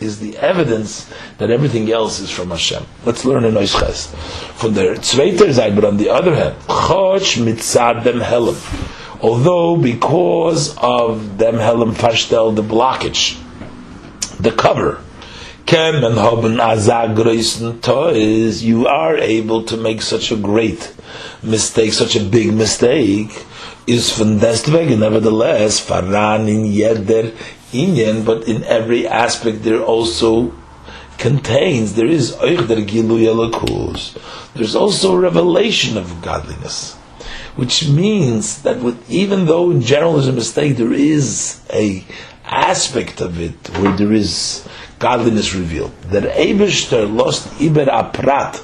is 0.01 0.19
the 0.19 0.37
evidence 0.37 1.09
that 1.37 1.49
everything 1.49 1.91
else 1.91 2.19
is 2.19 2.29
from 2.29 2.49
Hashem. 2.49 2.85
Let's 3.05 3.23
learn 3.23 3.45
in 3.45 3.53
Oishches. 3.53 4.07
From 4.55 4.73
the 4.73 4.81
zweiter 4.99 5.53
side, 5.53 5.75
but 5.75 5.85
on 5.85 5.97
the 5.97 6.09
other 6.09 6.35
hand, 6.35 6.55
Choch 6.67 7.37
mitzad 7.37 8.03
dem 8.03 8.19
helam. 8.19 8.57
Although 9.21 9.77
because 9.77 10.75
of 10.77 11.37
dem 11.37 11.55
helam 11.55 11.93
fashtel, 11.93 12.55
the 12.55 12.63
blockage, 12.63 13.39
the 14.39 14.51
cover, 14.51 15.01
kem 15.65 16.03
and 16.03 16.15
hoben 16.15 16.57
azag 16.57 17.81
toys, 17.81 18.63
you 18.63 18.87
are 18.87 19.17
able 19.17 19.63
to 19.63 19.77
make 19.77 20.01
such 20.01 20.31
a 20.31 20.35
great 20.35 20.93
mistake, 21.43 21.93
such 21.93 22.15
a 22.15 22.23
big 22.23 22.53
mistake, 22.53 23.45
is 23.87 24.11
von 24.17 24.39
deswegen, 24.39 24.99
nevertheless, 24.99 25.79
faran 25.79 26.47
in 26.47 26.71
jeder 26.71 27.31
inyan, 27.73 28.25
but 28.25 28.47
in 28.47 28.63
every 28.63 29.07
aspect 29.07 29.63
there 29.63 29.81
also 29.81 30.53
contains, 31.17 31.93
there 31.93 32.07
is 32.07 32.35
there's 34.55 34.75
also 34.75 35.15
revelation 35.15 35.97
of 35.97 36.21
godliness. 36.21 36.95
Which 37.55 37.87
means 37.87 38.61
that 38.63 38.79
with, 38.79 39.09
even 39.09 39.45
though 39.45 39.71
in 39.71 39.81
general 39.81 40.13
there's 40.13 40.27
a 40.27 40.33
mistake, 40.33 40.77
there 40.77 40.93
is 40.93 41.61
a 41.71 42.03
aspect 42.45 43.21
of 43.21 43.39
it 43.39 43.69
where 43.77 43.95
there 43.95 44.13
is 44.13 44.67
godliness 44.99 45.53
revealed. 45.53 45.91
That 46.13 46.23
Eberster 46.35 47.13
lost 47.13 47.47
Iber 47.59 47.87
Aprat. 47.87 48.63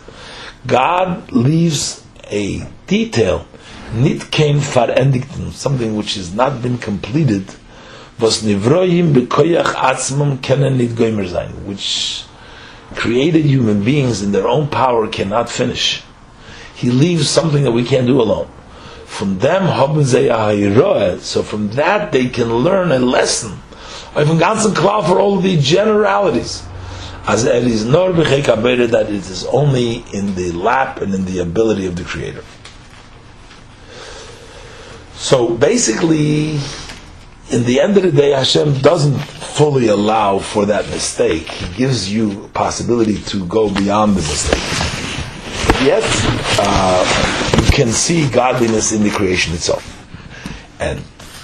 God 0.66 1.32
leaves 1.32 2.03
a 2.30 2.66
detail, 2.88 3.45
nit 3.93 4.20
verendigten, 4.22 5.51
something 5.51 5.95
which 5.95 6.16
has 6.16 6.34
not 6.34 6.62
been 6.62 6.78
completed, 6.78 7.45
was 8.20 8.41
nivroim 8.43 9.13
bekoyach 9.13 9.74
atzmum 9.76 10.38
kenen 10.39 10.78
nit 10.78 10.91
goimer 10.91 11.28
sein, 11.28 11.49
which 11.65 12.26
created 12.95 13.45
human 13.45 13.84
beings 13.84 14.22
in 14.22 14.32
their 14.32 14.47
own 14.47 14.68
power 14.68 15.07
cannot 15.07 15.49
finish. 15.49 16.03
He 16.76 16.91
leaves 16.91 17.30
something 17.30 17.63
that 17.63 17.72
we 17.72 17.84
can't 17.84 18.07
do 18.07 18.22
alone. 18.22 18.49
From 19.05 19.39
them, 19.39 19.68
so 21.22 21.43
from 21.43 21.70
that 21.72 22.11
they 22.11 22.28
can 22.30 22.53
learn 22.53 22.91
a 22.91 22.99
lesson. 22.99 23.59
Even 24.18 24.38
ganzen 24.38 24.76
klar 24.76 25.03
for 25.07 25.20
all 25.20 25.38
the 25.38 25.57
generalities 25.59 26.63
as 27.28 27.43
it 27.43 27.68
is 27.68 27.86
nor 27.86 28.13
that 28.13 29.05
it 29.09 29.11
is 29.11 29.45
only 29.45 30.03
in 30.13 30.36
the 30.36 30.51
lap 30.53 31.01
and 31.01 31.13
in 31.13 31.26
the 31.26 31.39
ability 31.39 31.86
of 31.86 31.95
the 31.95 32.03
Creator. 32.03 32.43
So 35.15 35.49
basically, 35.49 36.59
in 37.52 37.64
the 37.64 37.80
end 37.80 37.98
of 37.98 38.04
the 38.04 38.12
day, 38.12 38.32
Hashem 38.32 38.80
doesn't 38.80 39.18
fully 39.18 39.88
allow 39.88 40.39
for 40.39 40.66
that 40.66 40.86
mistake. 40.89 41.50
He 41.50 41.78
gives 41.78 42.12
you 42.12 42.50
possibility 42.54 43.22
to 43.24 43.45
go 43.48 43.74
beyond 43.74 44.16
the 44.16 44.22
mistake. 44.22 44.62
Yet, 45.84 46.04
uh, 46.60 47.62
you 47.64 47.72
can 47.72 47.88
see 47.89 48.30
godliness 48.30 48.91
in 48.91 49.04
the 49.04 49.10
creation 49.10 49.54
itself. 49.54 49.93
And 50.80 51.00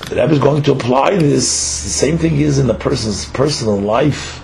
the 0.09 0.15
Rebbe 0.15 0.33
is 0.33 0.39
going 0.39 0.63
to 0.63 0.73
apply 0.73 1.15
this. 1.17 1.83
The 1.83 1.89
same 1.89 2.17
thing 2.17 2.39
is 2.39 2.59
in 2.59 2.69
a 2.69 2.73
person's 2.73 3.25
personal 3.25 3.77
life 3.77 4.39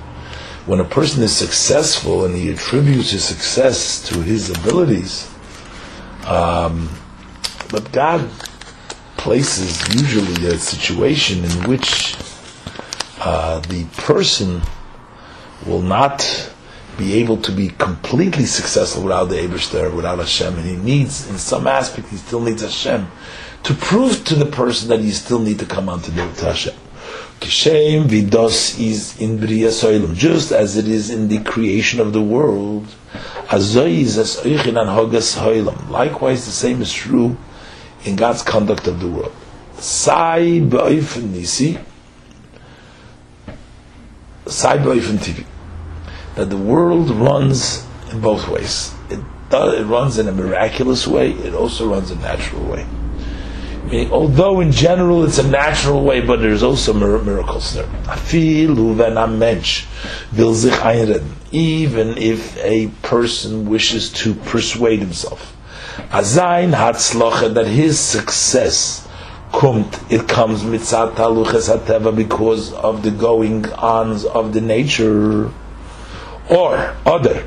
when 0.66 0.80
a 0.80 0.86
person 0.86 1.24
is 1.24 1.36
successful 1.36 2.26
and 2.26 2.36
he 2.36 2.52
attributes 2.52 3.12
his 3.12 3.24
success 3.24 4.08
to 4.08 4.22
his 4.22 4.52
abilities, 4.52 5.28
um, 6.28 6.90
but 7.72 7.92
God 7.92 8.30
places 9.20 9.84
usually 9.94 10.48
a 10.48 10.58
situation 10.58 11.44
in 11.44 11.70
which 11.70 12.16
uh, 13.20 13.60
the 13.68 13.84
person 13.98 14.62
will 15.66 15.82
not 15.82 16.26
be 16.98 17.16
able 17.16 17.36
to 17.36 17.52
be 17.52 17.68
completely 17.68 18.46
successful 18.46 19.04
without 19.04 19.26
the 19.26 19.36
Eberster, 19.36 19.94
without 19.94 20.20
Hashem, 20.20 20.56
and 20.58 20.66
he 20.66 20.78
needs, 20.78 21.30
in 21.30 21.38
some 21.38 21.68
aspect, 21.68 22.08
he 22.08 22.16
still 22.16 22.40
needs 22.40 22.62
Hashem 22.62 23.12
to 23.64 23.74
prove 23.74 24.24
to 24.24 24.36
the 24.36 24.46
person 24.46 24.88
that 24.88 25.02
he 25.02 25.12
still 25.12 25.40
need 25.40 25.60
to 25.60 25.66
come 25.66 25.90
onto 25.90 26.12
the 26.12 26.22
Hashem. 26.22 26.76
Kishem 27.42 28.06
vidos 28.06 28.80
is 28.80 29.20
in 29.20 29.38
Bria 29.38 29.68
Soilum, 29.68 30.16
just 30.16 30.54
as 30.54 30.78
it 30.78 30.88
is 30.88 31.10
in 31.10 31.28
the 31.28 31.40
creation 31.44 32.00
of 32.00 32.14
the 32.14 32.22
world. 32.22 32.88
Likewise, 35.90 36.46
the 36.46 36.52
same 36.52 36.82
is 36.82 36.94
true 36.94 37.38
in 38.06 38.16
God's 38.16 38.42
conduct 38.42 38.88
of 38.88 39.00
the 39.00 39.08
world. 39.08 39.34
Sai 39.78 40.60
nisi, 40.60 41.80
sai 44.46 44.78
TV. 44.78 45.46
That 46.36 46.50
the 46.50 46.58
world 46.58 47.10
runs 47.10 47.86
in 48.12 48.22
both 48.22 48.48
ways. 48.48 48.94
It, 49.10 49.20
does, 49.50 49.80
it 49.80 49.84
runs 49.86 50.18
in 50.18 50.28
a 50.28 50.32
miraculous 50.32 51.08
way. 51.08 51.32
It 51.32 51.54
also 51.54 51.90
runs 51.90 52.12
a 52.12 52.16
natural 52.16 52.64
way. 52.66 52.86
Meaning, 53.86 54.12
although 54.12 54.60
in 54.60 54.72
general 54.72 55.24
it's 55.24 55.40
a 55.40 55.48
natural 55.48 56.04
way, 56.04 56.22
but 56.22 56.42
there's 56.42 56.62
also 56.62 56.94
miracles 56.94 57.74
there. 57.74 57.90
Even 61.52 62.18
if 62.18 62.58
a 62.58 62.88
person 63.02 63.70
wishes 63.70 64.12
to 64.14 64.36
persuade 64.36 65.00
himself, 65.00 65.56
Azain 66.12 66.74
hatzlocha 66.74 67.54
that 67.54 67.68
his 67.68 68.00
success 68.00 69.08
kumt 69.52 70.12
it 70.12 70.28
comes 70.28 70.64
mitzat 70.64 71.16
taluches 71.16 71.70
hateva 71.70 72.16
because 72.16 72.74
of 72.74 73.04
the 73.04 73.12
going 73.12 73.66
ons 73.74 74.26
of 74.26 74.54
the 74.54 74.62
nature, 74.62 75.52
or 76.50 76.96
other, 77.06 77.46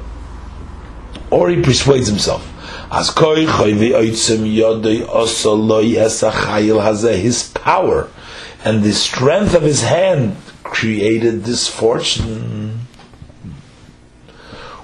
or 1.30 1.48
he 1.48 1.62
persuades 1.62 2.08
himself. 2.08 2.48
As 2.90 3.10
koi 3.10 3.46
choyvi 3.46 3.92
oitzim 3.92 4.44
yodoi 4.54 5.06
osoloi 5.06 5.94
esachayil 5.94 6.82
hazeh, 6.82 7.20
his 7.20 7.48
power 7.48 8.08
and 8.64 8.82
the 8.82 8.92
strength 8.92 9.54
of 9.54 9.62
his 9.62 9.82
hand 9.82 10.36
created 10.62 11.44
this 11.44 11.68
fortune. 11.68 12.80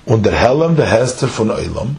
Under 0.07 0.31
Helm 0.31 0.75
the 0.77 0.87
Hester 0.87 1.27
von 1.27 1.49
Oilam, 1.49 1.97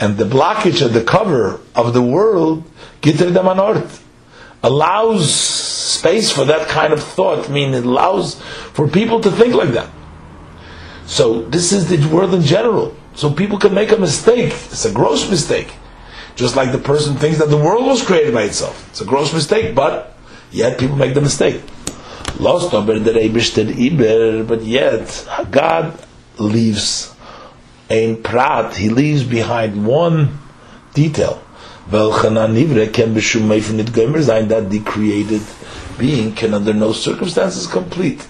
and 0.00 0.16
the 0.16 0.24
blockage 0.24 0.84
of 0.84 0.92
the 0.92 1.04
cover 1.04 1.60
of 1.74 1.92
the 1.92 2.02
world, 2.02 2.64
Gitter 3.00 3.32
Damanort, 3.32 4.00
allows 4.62 5.32
space 5.32 6.32
for 6.32 6.44
that 6.46 6.68
kind 6.68 6.92
of 6.92 7.02
thought, 7.02 7.48
meaning 7.48 7.74
it 7.74 7.84
allows 7.84 8.40
for 8.72 8.88
people 8.88 9.20
to 9.20 9.30
think 9.30 9.54
like 9.54 9.70
that. 9.70 9.90
So 11.06 11.42
this 11.42 11.72
is 11.72 11.88
the 11.88 11.98
world 12.14 12.34
in 12.34 12.42
general. 12.42 12.96
So 13.14 13.30
people 13.32 13.58
can 13.58 13.74
make 13.74 13.92
a 13.92 13.96
mistake. 13.96 14.52
It's 14.52 14.84
a 14.84 14.92
gross 14.92 15.30
mistake. 15.30 15.72
Just 16.34 16.56
like 16.56 16.72
the 16.72 16.78
person 16.78 17.14
thinks 17.14 17.38
that 17.38 17.48
the 17.48 17.56
world 17.56 17.86
was 17.86 18.04
created 18.04 18.34
by 18.34 18.42
itself. 18.42 18.88
It's 18.90 19.00
a 19.00 19.04
gross 19.04 19.32
mistake, 19.32 19.74
but 19.74 20.16
yet 20.50 20.78
people 20.80 20.96
make 20.96 21.14
the 21.14 21.20
mistake. 21.20 21.62
Lost 22.40 22.72
but 22.72 24.62
yet 24.62 25.28
God 25.52 25.98
leaves 26.38 27.13
ein 27.90 28.22
prat, 28.22 28.76
he 28.76 28.88
leaves 28.88 29.24
behind 29.24 29.86
one 29.86 30.38
detail. 30.94 31.40
That 31.90 32.10
the 34.70 34.80
created 34.84 35.42
being 35.98 36.32
can 36.34 36.54
under 36.54 36.72
no 36.72 36.92
circumstances 36.92 37.66
complete 37.66 38.26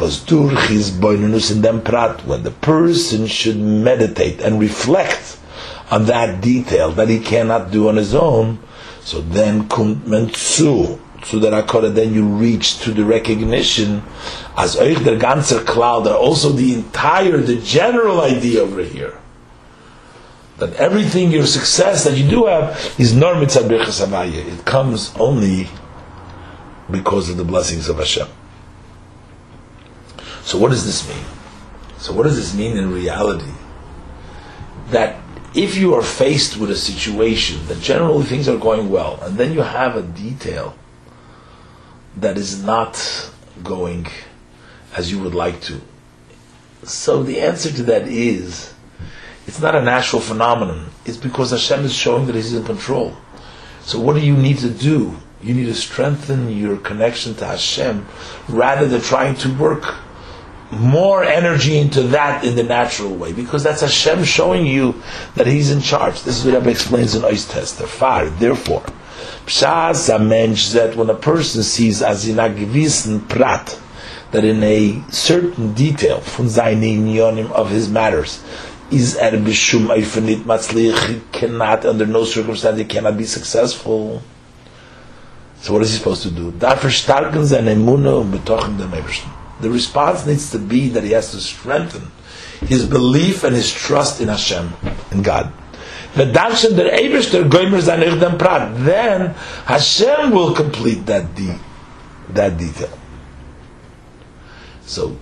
was 0.00 0.20
durch 0.24 0.90
boinenus 0.90 1.50
in 1.50 1.60
dem 1.60 1.82
prat, 1.82 2.24
when 2.26 2.42
the 2.42 2.50
person 2.50 3.26
should 3.26 3.58
meditate 3.58 4.40
and 4.40 4.58
reflect 4.60 5.36
on 5.90 6.06
that 6.06 6.40
detail 6.40 6.90
that 6.92 7.08
he 7.08 7.18
cannot 7.18 7.70
do 7.70 7.88
on 7.88 7.96
his 7.96 8.14
own, 8.14 8.58
so 9.02 9.20
then 9.20 9.68
kumt 9.68 10.06
men 10.06 10.30
zu, 11.24 11.26
so 11.26 11.38
that 11.38 11.52
akora, 11.52 11.94
then 11.94 12.14
you 12.14 12.24
reach 12.24 12.78
to 12.80 12.92
the 12.92 13.04
recognition 13.04 14.02
as 14.56 14.76
euch 14.76 15.04
der 15.04 15.18
ganze 15.18 15.64
cloud, 15.66 16.06
also 16.06 16.50
the 16.50 16.74
entire, 16.74 17.38
the 17.38 17.56
general 17.56 18.20
idea 18.20 18.60
over 18.60 18.82
here, 18.82 19.18
That 20.58 20.74
everything, 20.74 21.30
your 21.30 21.46
success 21.46 22.04
that 22.04 22.18
you 22.18 22.28
do 22.28 22.46
have, 22.46 22.94
is 22.98 23.14
nor 23.14 23.34
mitzad 23.34 23.70
It 23.70 24.64
comes 24.66 25.14
only 25.16 25.68
because 26.90 27.30
of 27.30 27.38
the 27.38 27.44
blessings 27.44 27.88
of 27.88 27.96
Hashem. 27.96 28.28
So 30.42 30.58
what 30.58 30.70
does 30.70 30.84
this 30.84 31.08
mean? 31.08 31.24
So 31.98 32.12
what 32.12 32.24
does 32.24 32.36
this 32.36 32.54
mean 32.54 32.76
in 32.76 32.92
reality? 32.92 33.52
That 34.88 35.16
if 35.54 35.76
you 35.76 35.94
are 35.94 36.02
faced 36.02 36.56
with 36.56 36.70
a 36.70 36.76
situation 36.76 37.66
that 37.68 37.80
generally 37.80 38.24
things 38.24 38.48
are 38.48 38.58
going 38.58 38.90
well, 38.90 39.18
and 39.22 39.38
then 39.38 39.52
you 39.52 39.62
have 39.62 39.96
a 39.96 40.02
detail 40.02 40.74
that 42.16 42.36
is 42.36 42.62
not 42.62 43.30
going 43.62 44.06
as 44.96 45.10
you 45.10 45.20
would 45.20 45.34
like 45.34 45.60
to. 45.62 45.80
So 46.82 47.22
the 47.22 47.40
answer 47.40 47.70
to 47.70 47.82
that 47.84 48.08
is 48.08 48.74
it's 49.46 49.60
not 49.60 49.74
a 49.74 49.82
natural 49.82 50.22
phenomenon. 50.22 50.90
It's 51.04 51.16
because 51.16 51.50
Hashem 51.50 51.84
is 51.84 51.94
showing 51.94 52.26
that 52.26 52.34
He's 52.34 52.52
in 52.52 52.64
control. 52.64 53.16
So 53.82 53.98
what 53.98 54.14
do 54.14 54.20
you 54.20 54.36
need 54.36 54.58
to 54.58 54.70
do? 54.70 55.16
You 55.42 55.54
need 55.54 55.66
to 55.66 55.74
strengthen 55.74 56.56
your 56.56 56.76
connection 56.76 57.34
to 57.36 57.46
Hashem 57.46 58.06
rather 58.48 58.86
than 58.86 59.00
trying 59.00 59.36
to 59.36 59.54
work 59.54 59.94
more 60.70 61.24
energy 61.24 61.78
into 61.78 62.02
that 62.02 62.44
in 62.44 62.54
the 62.54 62.62
natural 62.62 63.14
way, 63.14 63.32
because 63.32 63.64
that's 63.64 63.80
Hashem 63.80 64.22
showing 64.24 64.66
you 64.66 65.02
that 65.34 65.46
He's 65.46 65.70
in 65.70 65.80
charge. 65.80 66.22
This 66.22 66.38
is 66.38 66.44
what 66.44 66.54
Rebbe 66.54 66.70
explains 66.70 67.14
in 67.14 67.22
Ois. 67.22 67.86
Far, 67.88 68.26
therefore, 68.26 68.84
Pshaz 69.46 70.08
mensch 70.26 70.70
that 70.70 70.96
when 70.96 71.10
a 71.10 71.14
person 71.14 71.62
sees 71.62 72.02
as 72.02 72.28
in 72.28 72.38
a 72.38 72.48
gewissen 72.48 73.28
Prat, 73.28 73.80
that 74.32 74.44
in 74.44 74.62
a 74.62 75.02
certain 75.10 75.72
detail 75.74 76.20
from 76.20 76.48
seine 76.48 77.18
of 77.50 77.70
his 77.70 77.88
matters, 77.88 78.42
is 78.90 79.16
er 79.16 79.32
bishum 79.32 79.86
eifenit 79.86 80.42
matzlich, 80.42 81.20
cannot, 81.32 81.84
under 81.84 82.06
no 82.06 82.24
circumstance, 82.24 82.78
he 82.78 82.84
cannot 82.84 83.16
be 83.16 83.24
successful. 83.24 84.22
So 85.60 85.72
what 85.74 85.82
is 85.82 85.92
he 85.92 85.98
supposed 85.98 86.22
to 86.22 86.30
do? 86.30 86.50
The 89.60 89.70
response 89.70 90.26
needs 90.26 90.50
to 90.52 90.58
be 90.58 90.88
that 90.88 91.04
he 91.04 91.10
has 91.10 91.30
to 91.32 91.40
strengthen 91.40 92.10
his 92.60 92.86
belief 92.86 93.44
and 93.44 93.54
his 93.54 93.72
trust 93.72 94.20
in 94.20 94.28
Hashem, 94.28 94.72
in 95.12 95.22
God. 95.22 95.52
Then 96.14 96.34
Hashem 99.64 100.30
will 100.32 100.54
complete 100.54 101.06
that 101.06 101.34
de- 101.34 101.58
that 102.30 102.56
detail. 102.58 102.98
So 104.82 105.16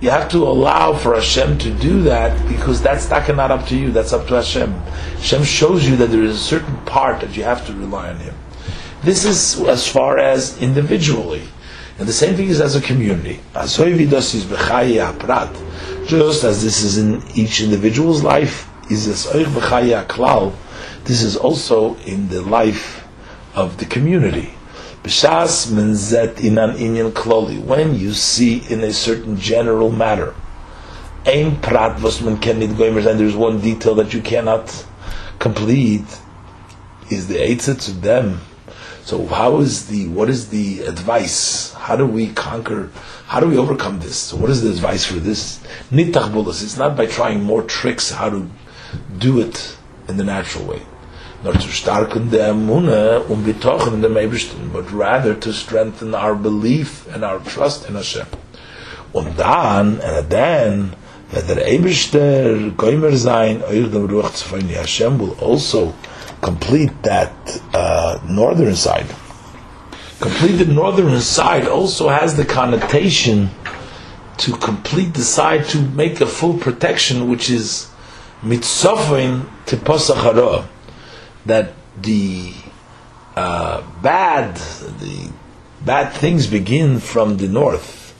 you 0.00 0.10
have 0.10 0.28
to 0.30 0.44
allow 0.44 0.94
for 0.94 1.14
Hashem 1.14 1.58
to 1.58 1.70
do 1.70 2.02
that 2.02 2.48
because 2.48 2.80
that's 2.80 3.10
not 3.10 3.50
up 3.50 3.66
to 3.66 3.76
you. 3.76 3.90
That's 3.90 4.12
up 4.12 4.28
to 4.28 4.34
Hashem. 4.34 4.72
Hashem 4.72 5.42
shows 5.42 5.88
you 5.88 5.96
that 5.96 6.10
there 6.10 6.22
is 6.22 6.36
a 6.36 6.38
certain 6.38 6.76
part 6.86 7.20
that 7.20 7.36
you 7.36 7.42
have 7.42 7.66
to 7.66 7.72
rely 7.72 8.10
on 8.10 8.18
Him. 8.18 8.34
This 9.02 9.24
is 9.24 9.60
as 9.66 9.88
far 9.88 10.18
as 10.18 10.60
individually. 10.62 11.42
And 11.98 12.06
the 12.08 12.12
same 12.12 12.36
thing 12.36 12.48
is 12.48 12.60
as 12.60 12.76
a 12.76 12.80
community. 12.80 13.40
Just 16.06 16.44
as 16.44 16.62
this 16.62 16.82
is 16.82 16.98
in 16.98 17.22
each 17.34 17.60
individual's 17.60 18.22
life, 18.22 18.67
is 18.90 19.06
this 21.04 21.22
is 21.22 21.36
also 21.36 21.94
in 21.96 22.28
the 22.28 22.42
life 22.42 23.06
of 23.54 23.78
the 23.78 23.84
community. 23.86 24.54
When 27.66 27.94
you 27.94 28.12
see 28.12 28.62
in 28.68 28.80
a 28.82 28.92
certain 28.92 29.38
general 29.38 29.90
matter, 29.90 30.34
and 31.24 31.62
there's 33.20 33.36
one 33.36 33.60
detail 33.60 33.94
that 33.94 34.14
you 34.14 34.22
cannot 34.22 34.86
complete, 35.38 36.20
is 37.10 37.26
the 37.28 37.36
eitzah 37.36 37.80
to 37.86 37.92
them 37.92 38.40
so 39.08 39.24
how 39.24 39.60
is 39.60 39.86
the 39.86 40.06
what 40.08 40.28
is 40.28 40.50
the 40.50 40.80
advice? 40.80 41.72
How 41.72 41.96
do 41.96 42.04
we 42.04 42.26
conquer? 42.34 42.90
How 43.26 43.40
do 43.40 43.48
we 43.48 43.56
overcome 43.56 44.00
this? 44.00 44.18
So 44.18 44.36
what 44.36 44.50
is 44.50 44.60
the 44.60 44.68
advice 44.68 45.06
for 45.06 45.14
this? 45.14 45.60
Nitach 45.90 46.46
It's 46.46 46.76
not 46.76 46.94
by 46.94 47.06
trying 47.06 47.42
more 47.42 47.62
tricks 47.62 48.10
how 48.10 48.28
to 48.28 48.46
do 49.18 49.40
it 49.40 49.76
in 50.08 50.16
the 50.16 50.24
natural 50.24 50.64
way. 50.64 50.82
Not 51.44 51.60
to 51.60 51.68
starken 51.68 52.30
the 52.30 52.38
emuna 52.38 53.30
um 53.30 53.44
bitochen 53.44 53.94
in 53.94 54.00
the 54.00 54.08
Meibishtin, 54.08 54.72
but 54.72 54.90
rather 54.90 55.34
to 55.34 55.52
strengthen 55.52 56.14
our 56.14 56.34
belief 56.34 57.06
and 57.14 57.24
our 57.24 57.38
trust 57.40 57.88
in 57.88 57.94
Hashem. 57.94 58.26
Und 59.14 59.36
dann, 59.38 60.00
and 60.00 60.28
then, 60.30 60.96
that 61.30 61.46
the 61.46 61.54
Eibishter 61.54 62.70
goimer 62.72 63.14
sein, 63.16 63.62
euch 63.62 63.90
dem 63.90 64.08
Ruach 64.08 64.32
zu 64.32 64.56
Hashem 64.56 65.18
will 65.18 65.36
also 65.40 65.94
complete 66.40 66.92
that 67.02 67.32
uh, 67.74 68.18
northern 68.28 68.74
side. 68.74 69.06
Complete 70.20 70.56
the 70.56 70.64
northern 70.64 71.20
side 71.20 71.68
also 71.68 72.08
has 72.08 72.36
the 72.36 72.44
connotation 72.44 73.50
to 74.38 74.52
complete 74.56 75.14
the 75.14 75.22
side 75.22 75.64
to 75.66 75.78
make 75.78 76.20
a 76.20 76.26
full 76.26 76.54
protection, 76.54 77.28
which 77.28 77.50
is 77.50 77.88
mitzofin 78.42 79.48
to 79.66 79.76
pasachara, 79.76 80.66
that 81.46 81.72
the 82.00 82.52
uh, 83.36 83.82
bad, 84.02 84.56
the 85.00 85.30
bad 85.84 86.12
things 86.12 86.46
begin 86.46 86.98
from 86.98 87.36
the 87.36 87.48
north. 87.48 88.14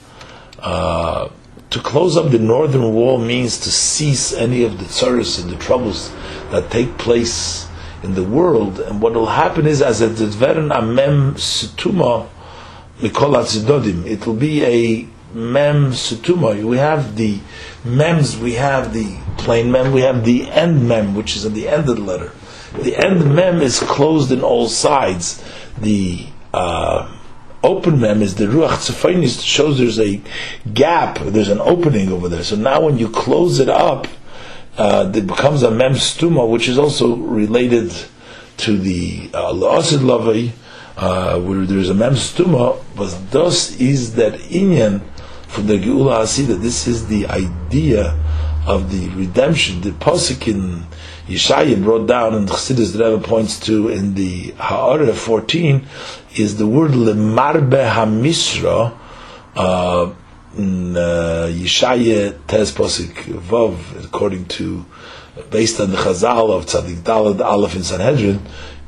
Uh, 0.58 1.28
to 1.70 1.78
close 1.80 2.16
up 2.16 2.30
the 2.30 2.38
northern 2.38 2.94
wall 2.94 3.18
means 3.18 3.58
to 3.58 3.70
cease 3.70 4.32
any 4.32 4.64
of 4.64 4.78
the 4.78 4.84
tsaris 4.86 5.40
and 5.42 5.50
the 5.50 5.56
troubles 5.56 6.10
that 6.50 6.70
take 6.70 6.96
place 6.98 7.68
in 8.02 8.14
the 8.14 8.22
world, 8.22 8.80
and 8.80 9.02
what 9.02 9.12
will 9.12 9.26
happen 9.26 9.66
is 9.66 9.82
as 9.82 10.00
a 10.00 10.08
dveren 10.08 10.70
amem 10.70 11.34
situma 11.34 12.28
mikol 13.00 13.34
atzidodim. 13.34 14.06
It 14.06 14.26
will 14.26 14.34
be 14.34 14.64
a 14.64 15.08
mem 15.34 15.90
situma. 15.90 16.62
We 16.64 16.78
have 16.78 17.16
the 17.16 17.38
mems, 17.84 18.38
we 18.38 18.54
have 18.54 18.94
the 18.94 19.18
plain 19.38 19.70
mem, 19.72 19.92
we 19.92 20.02
have 20.02 20.24
the 20.24 20.48
end 20.50 20.86
mem, 20.86 21.14
which 21.14 21.36
is 21.36 21.46
at 21.46 21.54
the 21.54 21.68
end 21.68 21.88
of 21.88 21.96
the 21.96 22.02
letter. 22.02 22.32
The 22.74 22.96
end 22.96 23.34
mem 23.34 23.62
is 23.62 23.80
closed 23.80 24.30
in 24.30 24.42
all 24.42 24.68
sides. 24.68 25.42
The 25.78 26.26
uh, 26.52 27.16
open 27.62 28.00
mem 28.00 28.22
is 28.22 28.34
the 28.34 28.46
ruach 28.46 28.90
tzefainis 28.90 29.44
shows 29.44 29.78
there's 29.78 29.98
a 29.98 30.20
gap, 30.74 31.18
there's 31.20 31.48
an 31.48 31.60
opening 31.60 32.12
over 32.12 32.28
there. 32.28 32.44
So 32.44 32.56
now 32.56 32.82
when 32.82 32.98
you 32.98 33.08
close 33.08 33.58
it 33.58 33.68
up 33.68 34.06
uh, 34.78 35.10
it 35.12 35.26
becomes 35.26 35.64
a 35.64 35.70
mem 35.72 35.94
stuma, 35.94 36.48
which 36.48 36.68
is 36.68 36.78
also 36.78 37.16
related 37.16 37.92
to 38.58 38.78
the 38.78 39.28
uh, 39.34 39.52
la'asid 39.52 39.98
lavai, 39.98 40.52
uh, 40.96 41.40
where 41.40 41.66
there's 41.66 41.90
a 41.90 41.94
mem 41.94 42.14
stuma, 42.14 42.80
but 42.94 43.12
thus 43.32 43.78
is 43.80 44.14
that 44.14 44.34
inyan 44.34 45.02
from 45.48 45.66
the 45.66 45.74
Geula 45.78 46.22
Hasida. 46.22 46.60
This 46.60 46.86
is 46.86 47.08
the 47.08 47.26
idea 47.26 48.16
of 48.68 48.92
the 48.92 49.08
redemption. 49.16 49.80
The 49.80 49.90
Pasuk 49.90 50.46
in 50.46 50.84
Yeshaya 51.26 51.82
brought 51.82 52.06
down, 52.06 52.34
and 52.34 52.46
Chassidus 52.46 52.92
the 52.92 53.02
Rebbe 53.02 53.26
points 53.26 53.58
to 53.60 53.88
in 53.88 54.14
the 54.14 54.52
Ha'ara 54.58 55.14
14, 55.14 55.86
is 56.36 56.58
the 56.58 56.66
word 56.66 56.90
lemarbe 56.90 57.90
hamisra, 57.90 58.94
uh, 59.56 60.12
in 60.56 60.96
uh, 60.96 61.48
Yeshaya 61.50 62.38
Tez 62.46 62.72
Posik 62.72 63.14
Vav, 63.48 64.04
according 64.04 64.44
to, 64.46 64.84
based 65.50 65.80
on 65.80 65.90
the 65.90 65.96
Chazal 65.96 66.50
of 66.50 66.66
Tzadik 66.66 66.96
Dalad 66.96 67.40
Aleph 67.40 67.74
in 67.74 67.82
Sanhedrin, 67.82 68.40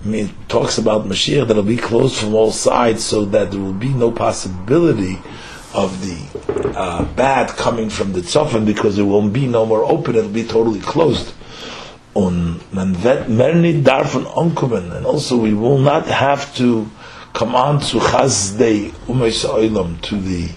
it 0.04 0.30
talks 0.48 0.76
about 0.76 1.06
Mashiach 1.06 1.46
that'll 1.48 1.62
be 1.62 1.76
closed 1.76 2.16
from 2.16 2.34
all 2.34 2.52
sides 2.52 3.02
so 3.02 3.24
that 3.26 3.50
there 3.50 3.60
will 3.60 3.72
be 3.72 3.88
no 3.88 4.10
possibility 4.10 5.18
of 5.74 6.00
the 6.04 6.74
uh, 6.76 7.04
bad 7.14 7.48
coming 7.50 7.90
from 7.90 8.12
the 8.12 8.20
Tzofan 8.20 8.66
because 8.66 8.98
it 8.98 9.04
won't 9.04 9.32
be 9.32 9.46
no 9.46 9.64
more 9.66 9.84
open, 9.84 10.16
it'll 10.16 10.30
be 10.30 10.44
totally 10.44 10.80
closed. 10.80 11.32
And 12.14 12.60
also 15.06 15.36
we 15.36 15.54
will 15.54 15.78
not 15.78 16.06
have 16.06 16.56
to 16.56 16.90
come 17.32 17.54
on 17.54 17.80
to 17.80 17.98
Chazdei 17.98 18.92
to 20.02 20.16
the 20.16 20.48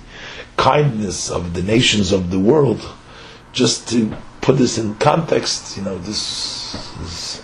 kindness 0.58 1.30
of 1.30 1.54
the 1.54 1.62
nations 1.62 2.12
of 2.12 2.32
the 2.32 2.40
world. 2.40 2.82
Just 3.52 3.88
to 3.90 4.16
put 4.42 4.58
this 4.58 4.80
in 4.80 4.96
context, 4.96 5.78
you 5.78 5.84
know, 5.84 5.98
this 6.00 6.74
is 7.02 7.44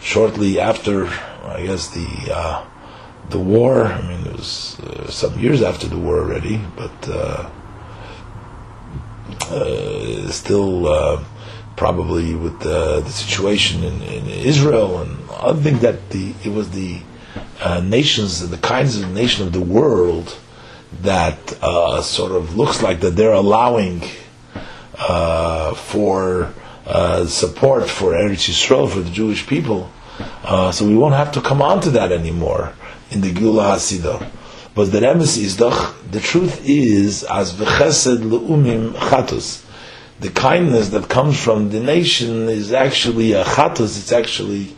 shortly 0.00 0.60
after, 0.60 1.06
I 1.06 1.64
guess, 1.66 1.88
the 1.88 2.06
uh, 2.30 2.64
the 3.30 3.38
war. 3.38 3.84
I 3.84 4.02
mean, 4.02 4.26
it 4.26 4.36
was 4.36 4.78
uh, 4.80 5.10
some 5.10 5.38
years 5.38 5.62
after 5.62 5.86
the 5.86 5.98
war 5.98 6.18
already, 6.20 6.60
but 6.76 7.08
uh, 7.08 7.50
uh 9.50 10.30
still 10.30 10.88
uh, 10.88 11.24
probably 11.76 12.34
with 12.34 12.58
the, 12.60 13.00
the 13.00 13.10
situation 13.10 13.84
in, 13.84 14.02
in, 14.02 14.26
Israel 14.26 15.02
and 15.02 15.18
I 15.30 15.52
think 15.52 15.80
that 15.80 16.10
the 16.10 16.32
it 16.44 16.52
was 16.52 16.70
the 16.70 17.00
uh, 17.60 17.80
nations, 17.80 18.48
the 18.48 18.56
kinds 18.58 18.98
of 19.00 19.10
nation 19.12 19.46
of 19.46 19.52
the 19.52 19.60
world 19.60 20.36
that 21.02 21.38
uh, 21.62 22.00
sort 22.00 22.32
of 22.32 22.56
looks 22.56 22.82
like 22.82 23.00
that 23.00 23.16
they're 23.16 23.32
allowing 23.32 24.02
uh, 24.98 25.74
for 25.74 26.52
uh, 26.86 27.26
support 27.26 27.88
for 27.88 28.12
Eretz 28.12 28.48
Yisrael 28.48 28.88
for 28.88 29.00
the 29.00 29.10
Jewish 29.10 29.46
people. 29.46 29.90
Uh, 30.44 30.72
so 30.72 30.86
we 30.86 30.96
won't 30.96 31.14
have 31.14 31.32
to 31.32 31.40
come 31.42 31.60
on 31.60 31.80
to 31.80 31.90
that 31.90 32.10
anymore 32.12 32.72
in 33.10 33.20
the 33.20 33.32
Gula 33.32 33.76
Hasidah. 33.76 34.30
But 34.74 34.92
the 34.92 35.00
remes 35.00 35.38
is 35.38 35.56
doch, 35.56 35.94
the 36.10 36.20
truth 36.20 36.68
is, 36.68 37.24
as 37.24 37.54
v'chesed 37.54 38.18
le'umim 38.18 38.92
chatus, 38.92 39.64
the 40.20 40.30
kindness 40.30 40.90
that 40.90 41.08
comes 41.08 41.42
from 41.42 41.70
the 41.70 41.80
nation 41.80 42.48
is 42.48 42.72
actually 42.72 43.32
a 43.32 43.44
chatus, 43.44 43.98
it's 43.98 44.12
actually 44.12 44.76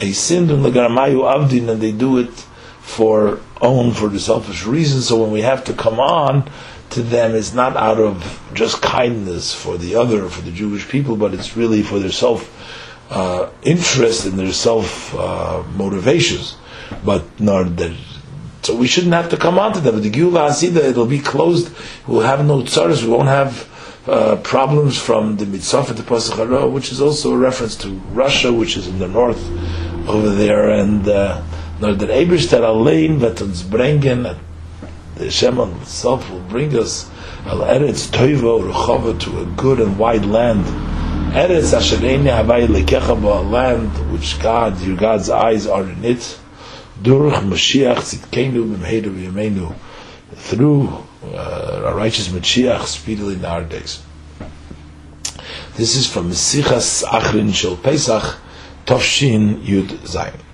a 0.00 0.12
sin, 0.12 0.50
and 0.50 0.64
avdin, 0.64 1.68
and 1.68 1.80
they 1.80 1.92
do 1.92 2.18
it 2.18 2.30
for 2.80 3.40
own, 3.60 3.92
for 3.92 4.08
the 4.08 4.20
selfish 4.20 4.64
reasons. 4.64 5.08
So 5.08 5.22
when 5.22 5.30
we 5.30 5.42
have 5.42 5.64
to 5.64 5.72
come 5.72 5.98
on 6.00 6.50
to 6.90 7.02
them, 7.02 7.34
it's 7.34 7.52
not 7.52 7.76
out 7.76 7.98
of 7.98 8.40
just 8.54 8.80
kindness 8.80 9.54
for 9.54 9.76
the 9.76 9.96
other, 9.96 10.28
for 10.28 10.42
the 10.42 10.52
Jewish 10.52 10.88
people, 10.88 11.16
but 11.16 11.34
it's 11.34 11.56
really 11.56 11.82
for 11.82 11.98
their 11.98 12.12
self 12.12 12.54
uh, 13.10 13.50
interest 13.62 14.26
and 14.26 14.38
their 14.38 14.52
self 14.52 15.14
uh, 15.14 15.62
motivations. 15.74 16.56
But 17.04 17.40
not 17.40 17.76
that 17.76 17.96
so 18.68 18.76
we 18.76 18.86
shouldn't 18.86 19.14
have 19.14 19.30
to 19.30 19.38
come 19.38 19.58
on 19.58 19.72
to 19.72 19.80
them. 19.80 19.94
But 19.94 20.02
the 20.02 20.10
Geulah 20.10 20.50
Hasida, 20.50 20.90
it'll 20.90 21.06
be 21.06 21.20
closed. 21.20 21.72
We'll 22.06 22.20
have 22.20 22.44
no 22.44 22.60
tzaras. 22.60 23.02
We 23.02 23.08
won't 23.08 23.28
have 23.28 23.66
uh, 24.06 24.36
problems 24.36 24.98
from 24.98 25.38
the 25.38 25.46
Mitzvah 25.46 25.94
to 25.94 26.02
Pasach 26.02 26.70
which 26.70 26.92
is 26.92 27.00
also 27.00 27.32
a 27.32 27.38
reference 27.38 27.76
to 27.76 27.88
Russia, 28.12 28.52
which 28.52 28.76
is 28.76 28.86
in 28.86 28.98
the 28.98 29.08
north 29.08 29.42
over 30.06 30.28
there. 30.28 30.68
And 30.68 31.08
uh, 31.08 31.42
the 31.80 31.94
Aibershter 32.08 32.62
allein 32.62 33.20
wird 33.20 33.40
uns 33.40 33.62
bringen, 33.62 34.36
the 35.14 35.24
Hashem 35.24 35.56
himself 35.56 36.30
will 36.30 36.40
bring 36.40 36.76
us 36.76 37.10
al 37.46 37.60
Eretz 37.60 38.08
Toiva 38.08 38.70
Rechova 38.70 39.18
to 39.20 39.40
a 39.40 39.46
good 39.56 39.80
and 39.80 39.98
wide 39.98 40.26
land. 40.26 40.66
Eretz 41.32 41.72
Ashereni 41.72 42.28
Havai 42.28 42.66
Lekecha 42.66 43.16
a 43.16 43.42
land 43.48 44.12
which 44.12 44.38
God, 44.40 44.78
your 44.82 44.98
God's 44.98 45.30
eyes 45.30 45.66
are 45.66 45.84
in 45.84 46.04
it. 46.04 46.38
Durch 47.02 47.40
Mashiach 47.42 48.02
through 50.34 50.88
uh, 51.34 51.92
righteous 51.94 52.28
Mashiach 52.28 52.84
speedily 52.86 53.34
in 53.34 53.44
our 53.44 53.62
days. 53.64 54.02
This 55.76 55.96
is 55.96 56.10
from 56.10 56.30
Mesichas 56.30 57.04
Achrin 57.04 57.54
Shel 57.54 57.76
Pesach 57.76 58.38
Tovshin 58.84 59.62
Yud 59.62 59.88
Zayin. 60.06 60.47